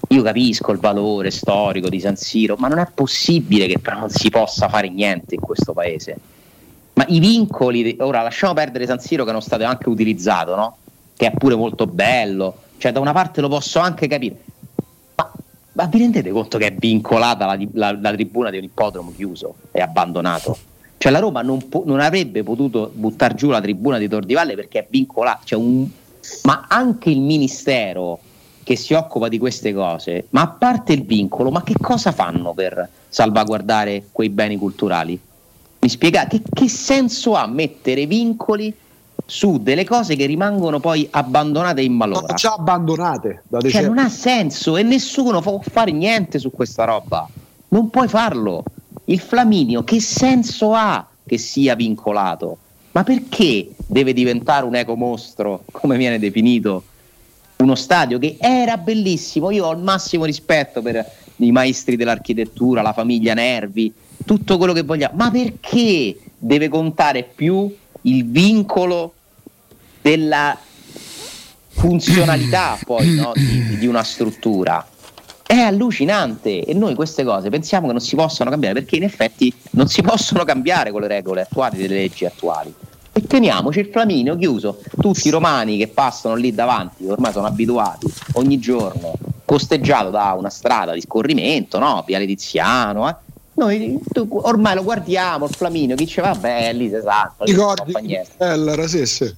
Io 0.08 0.22
capisco 0.22 0.72
il 0.72 0.78
valore 0.78 1.30
storico 1.30 1.88
di 1.88 2.00
San 2.00 2.16
Siro, 2.16 2.56
ma 2.58 2.68
non 2.68 2.78
è 2.78 2.86
possibile 2.92 3.66
che 3.66 3.78
però 3.78 4.00
non 4.00 4.10
si 4.10 4.28
possa 4.30 4.68
fare 4.68 4.88
niente 4.88 5.34
in 5.34 5.40
questo 5.40 5.72
paese. 5.72 6.18
Ma 6.94 7.04
i 7.08 7.20
vincoli, 7.20 7.96
ora 8.00 8.22
lasciamo 8.22 8.54
perdere 8.54 8.86
San 8.86 8.98
Siro 9.00 9.24
che 9.24 9.30
uno 9.30 9.40
stadio 9.40 9.66
anche 9.66 9.88
utilizzato, 9.88 10.56
no? 10.56 10.76
che 11.18 11.26
è 11.26 11.32
pure 11.32 11.56
molto 11.56 11.86
bello, 11.86 12.54
cioè 12.78 12.92
da 12.92 13.00
una 13.00 13.12
parte 13.12 13.40
lo 13.40 13.48
posso 13.48 13.80
anche 13.80 14.06
capire, 14.06 14.36
ma, 15.16 15.32
ma 15.72 15.86
vi 15.86 15.98
rendete 15.98 16.30
conto 16.30 16.58
che 16.58 16.66
è 16.68 16.72
vincolata 16.72 17.44
la, 17.44 17.58
la, 17.72 17.98
la, 18.00 18.12
tribuna 18.12 18.50
di 18.50 18.58
un 18.58 18.62
ippodromo 18.62 19.12
chiuso 19.12 19.56
e 19.72 19.80
abbandonato? 19.80 20.56
Cioè 20.98 21.12
la 21.12 21.20
Roma 21.20 21.42
non, 21.42 21.68
po- 21.68 21.84
non 21.86 22.00
avrebbe 22.00 22.42
potuto 22.42 22.90
buttare 22.92 23.34
giù 23.34 23.48
la 23.48 23.60
tribuna 23.60 23.98
di 23.98 24.08
Tor 24.08 24.24
di 24.24 24.34
Valle 24.34 24.54
perché 24.56 24.80
è 24.80 24.86
vincolata, 24.90 25.40
cioè 25.44 25.58
un, 25.58 25.88
ma 26.42 26.66
anche 26.68 27.10
il 27.10 27.20
ministero 27.20 28.18
che 28.64 28.76
si 28.76 28.92
occupa 28.92 29.28
di 29.28 29.38
queste 29.38 29.72
cose, 29.72 30.26
ma 30.30 30.42
a 30.42 30.48
parte 30.48 30.92
il 30.92 31.04
vincolo, 31.04 31.50
ma 31.50 31.62
che 31.62 31.74
cosa 31.80 32.12
fanno 32.12 32.52
per 32.52 32.86
salvaguardare 33.08 34.08
quei 34.12 34.28
beni 34.28 34.58
culturali? 34.58 35.18
Mi 35.78 35.88
spiegate 35.88 36.42
che, 36.42 36.48
che 36.52 36.68
senso 36.68 37.34
ha 37.34 37.46
mettere 37.46 38.04
vincoli 38.06 38.74
su 39.24 39.58
delle 39.58 39.84
cose 39.84 40.16
che 40.16 40.26
rimangono 40.26 40.80
poi 40.80 41.06
abbandonate 41.10 41.80
in 41.80 41.92
malora? 41.92 42.20
Sono 42.20 42.34
già 42.34 42.52
abbandonate 42.54 43.44
da 43.46 43.60
Cioè 43.60 43.82
non 43.82 43.98
ha 43.98 44.08
senso 44.08 44.76
e 44.76 44.82
nessuno 44.82 45.40
può 45.40 45.60
fare 45.62 45.92
niente 45.92 46.38
su 46.38 46.50
questa 46.50 46.84
roba. 46.84 47.26
Non 47.68 47.88
puoi 47.90 48.08
farlo. 48.08 48.64
Il 49.08 49.20
Flaminio 49.20 49.84
che 49.84 50.00
senso 50.00 50.74
ha 50.74 51.06
che 51.26 51.38
sia 51.38 51.74
vincolato? 51.74 52.58
Ma 52.92 53.04
perché 53.04 53.70
deve 53.86 54.12
diventare 54.12 54.66
un 54.66 54.74
ecomostro, 54.74 55.64
come 55.70 55.96
viene 55.96 56.18
definito, 56.18 56.82
uno 57.56 57.74
stadio 57.74 58.18
che 58.18 58.36
era 58.38 58.76
bellissimo? 58.76 59.50
Io 59.50 59.64
ho 59.64 59.72
il 59.72 59.78
massimo 59.78 60.26
rispetto 60.26 60.82
per 60.82 61.10
i 61.36 61.50
maestri 61.52 61.96
dell'architettura, 61.96 62.82
la 62.82 62.92
famiglia 62.92 63.32
Nervi, 63.32 63.90
tutto 64.26 64.58
quello 64.58 64.74
che 64.74 64.82
vogliamo, 64.82 65.16
ma 65.16 65.30
perché 65.30 66.18
deve 66.36 66.68
contare 66.68 67.22
più 67.22 67.74
il 68.02 68.26
vincolo 68.26 69.14
della 70.02 70.58
funzionalità 71.68 72.78
poi 72.84 73.14
no, 73.14 73.32
di, 73.34 73.78
di 73.78 73.86
una 73.86 74.02
struttura? 74.02 74.86
È 75.48 75.56
allucinante 75.56 76.62
e 76.62 76.74
noi 76.74 76.94
queste 76.94 77.24
cose 77.24 77.48
pensiamo 77.48 77.86
che 77.86 77.92
non 77.92 78.02
si 78.02 78.14
possano 78.14 78.50
cambiare 78.50 78.74
perché 78.74 78.96
in 78.96 79.04
effetti 79.04 79.50
non 79.70 79.88
si 79.88 80.02
possono 80.04 80.44
cambiare 80.44 80.90
con 80.90 81.00
le 81.00 81.08
regole 81.08 81.40
attuali 81.40 81.78
delle 81.78 81.94
leggi 81.94 82.26
attuali 82.26 82.74
e 83.18 83.26
teniamoci 83.26 83.80
il 83.80 83.88
Flaminio 83.90 84.36
chiuso. 84.36 84.78
Tutti 85.00 85.28
i 85.28 85.30
romani 85.30 85.78
che 85.78 85.88
passano 85.88 86.34
lì 86.34 86.54
davanti, 86.54 87.06
ormai 87.06 87.32
sono 87.32 87.46
abituati 87.46 88.06
ogni 88.34 88.58
giorno, 88.58 89.14
costeggiato 89.46 90.10
da 90.10 90.34
una 90.38 90.50
strada 90.50 90.92
di 90.92 91.00
scorrimento, 91.00 91.78
no? 91.78 92.04
Viale 92.06 92.26
Tiziano. 92.26 93.08
Eh? 93.08 93.16
Noi 93.54 93.98
tu, 94.12 94.28
ormai 94.30 94.74
lo 94.74 94.84
guardiamo 94.84 95.46
il 95.46 95.54
Flaminio, 95.54 95.96
chi 95.96 96.04
dice 96.04 96.20
vabbè 96.20 96.74
lì 96.74 96.90
si 96.90 97.00
sa, 97.02 97.32
ti 97.38 97.50
ricordi 97.52 97.92
Feller, 98.36 98.86
sì, 98.86 99.06
sì. 99.06 99.34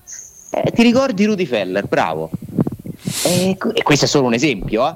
Eh, 0.51 0.73
ti 0.73 0.83
ricordi 0.83 1.25
Rudy 1.25 1.47
Feller, 1.47 1.87
bravo. 1.87 2.31
E, 3.25 3.57
e, 3.75 3.83
questo 3.83 4.07
è 4.07 4.09
solo 4.09 4.27
un 4.27 4.35
esempio 4.35 4.89
eh, 4.89 4.95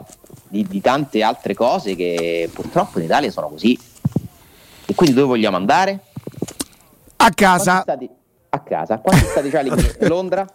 di, 0.54 0.66
di 0.68 0.80
tante 0.80 1.22
altre 1.22 1.54
cose 1.54 1.96
che 1.96 2.48
purtroppo 2.52 3.00
in 3.00 3.06
Italia 3.06 3.30
sono 3.32 3.48
così. 3.48 3.76
E 4.86 4.94
quindi 4.94 5.14
dove 5.14 5.26
vogliamo 5.26 5.56
andare? 5.56 6.00
A 7.16 7.30
casa. 7.30 7.80
Stati, 7.80 8.08
a 8.50 8.60
casa. 8.60 8.98
Quanti 8.98 9.24
stati 9.24 9.48
c'ha? 9.50 9.62
Londra? 10.06 10.46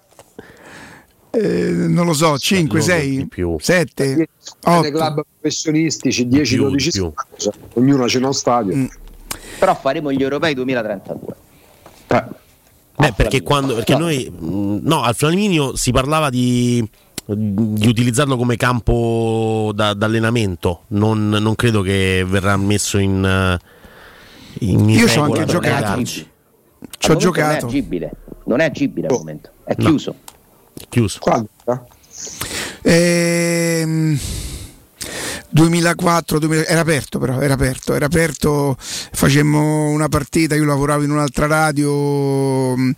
Eh, 1.32 1.72
non 1.72 2.06
lo 2.06 2.14
so, 2.14 2.38
5, 2.38 2.82
6, 2.82 3.28
7, 3.60 4.28
8 4.64 4.90
club 4.90 5.26
professionistici, 5.40 6.28
10, 6.28 6.56
12 6.56 6.90
più. 6.90 7.14
ognuno 7.74 8.06
c'è 8.06 8.18
uno 8.18 8.32
stadio. 8.32 8.76
Mm. 8.76 8.86
Però 9.60 9.76
faremo 9.76 10.12
gli 10.12 10.22
europei 10.22 10.54
2032. 10.54 11.36
Eh. 12.08 12.26
Beh, 12.96 13.14
perché, 13.14 13.42
quando, 13.44 13.76
perché 13.76 13.94
no. 13.94 14.00
noi 14.00 14.30
mm, 14.30 14.80
no, 14.82 15.04
al 15.04 15.16
Flaminio 15.16 15.76
si 15.76 15.92
parlava 15.92 16.30
di, 16.30 16.86
di 17.36 17.88
utilizzarlo 17.88 18.38
come 18.38 18.56
campo 18.56 19.72
da, 19.74 19.94
d'allenamento. 19.94 20.84
Non, 20.88 21.30
non, 21.30 21.56
credo 21.56 21.82
che 21.82 22.26
verrà 22.28 22.58
messo 22.58 22.98
in, 22.98 23.58
in 24.60 24.90
Io 24.90 25.08
ci 25.08 25.20
ho 25.20 25.24
anche 25.24 25.46
giocato 25.46 26.04
Ci 26.04 26.28
ho 27.12 27.16
giocato. 27.16 27.66
Non 27.66 27.76
è 27.76 27.78
agibile, 27.78 28.12
non 28.46 28.60
è 28.60 28.66
agibile 28.66 29.08
al 29.08 29.14
oh. 29.14 29.18
momento, 29.18 29.50
è 29.64 29.76
no. 29.78 29.86
chiuso. 29.86 30.16
Chiuso. 30.90 31.20
Quando? 31.20 31.50
Ehm 32.82 34.20
2004, 35.52 36.40
2000, 36.40 36.66
era 36.66 36.80
aperto 36.80 37.18
però, 37.20 37.40
era 37.42 37.54
aperto, 37.54 37.94
era 37.94 38.06
aperto, 38.06 38.76
facemmo 38.78 39.90
una 39.90 40.08
partita, 40.08 40.56
io 40.56 40.66
lavoravo 40.66 41.04
in 41.04 41.12
un'altra 41.12 41.48
radio, 41.48 42.76
mm, 42.78 42.92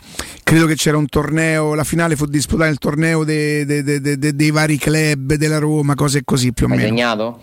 credo 0.43 0.65
che 0.65 0.75
c'era 0.75 0.97
un 0.97 1.07
torneo, 1.07 1.73
la 1.73 1.83
finale 1.83 2.15
fu 2.15 2.25
disputata 2.25 2.67
nel 2.67 2.77
torneo 2.77 3.23
de, 3.23 3.65
de, 3.65 4.01
de, 4.01 4.35
dei 4.35 4.51
vari 4.51 4.77
club 4.77 5.33
della 5.35 5.59
Roma, 5.59 5.95
cose 5.95 6.23
così 6.25 6.51
più 6.51 6.65
o 6.65 6.69
meno. 6.69 6.81
Hai 6.81 6.87
segnato? 6.87 7.41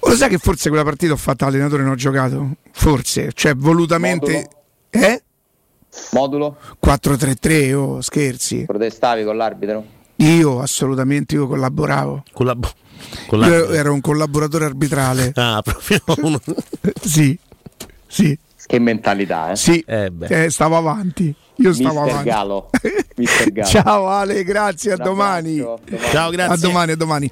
O 0.00 0.08
lo 0.08 0.16
sai 0.16 0.28
che 0.28 0.38
forse 0.38 0.68
quella 0.68 0.84
partita 0.84 1.12
ho 1.12 1.16
fatto 1.16 1.44
allenatore 1.44 1.82
e 1.82 1.84
non 1.84 1.94
ho 1.94 1.96
giocato? 1.96 2.56
Forse, 2.72 3.30
cioè 3.34 3.54
volutamente... 3.54 4.32
Modulo? 4.90 5.08
Eh? 5.08 5.22
Modulo? 6.12 6.56
4-3-3, 6.84 7.72
oh 7.74 8.00
scherzi. 8.00 8.64
Protestavi 8.66 9.24
con 9.24 9.36
l'arbitro? 9.36 9.84
Io 10.16 10.60
assolutamente, 10.60 11.34
io 11.34 11.46
collaboravo. 11.46 12.24
Collab- 12.32 12.72
io 13.30 13.70
ero 13.70 13.92
un 13.92 14.00
collaboratore 14.00 14.64
arbitrale. 14.64 15.32
Ah, 15.42 15.60
proprio 15.62 16.00
uno. 16.22 16.40
sì, 17.02 17.36
sì. 18.06 18.38
Che 18.64 18.78
mentalità, 18.78 19.50
eh? 19.50 19.56
Sì, 19.56 19.82
eh 19.86 20.10
eh, 20.20 20.50
stavo 20.50 20.76
avanti. 20.76 21.34
Io 21.56 21.72
stavo 21.72 22.00
Mister 22.00 22.10
avanti. 22.10 22.28
Galo. 22.28 22.70
Mister 23.16 23.66
Ciao 23.66 24.08
Ale, 24.08 24.44
grazie, 24.44 24.92
a 24.92 24.96
domani. 24.96 25.58
Ciao, 26.10 26.30
grazie. 26.30 26.54
A 26.54 26.56
domani, 26.56 26.92
a 26.92 26.96
domani. 26.96 27.30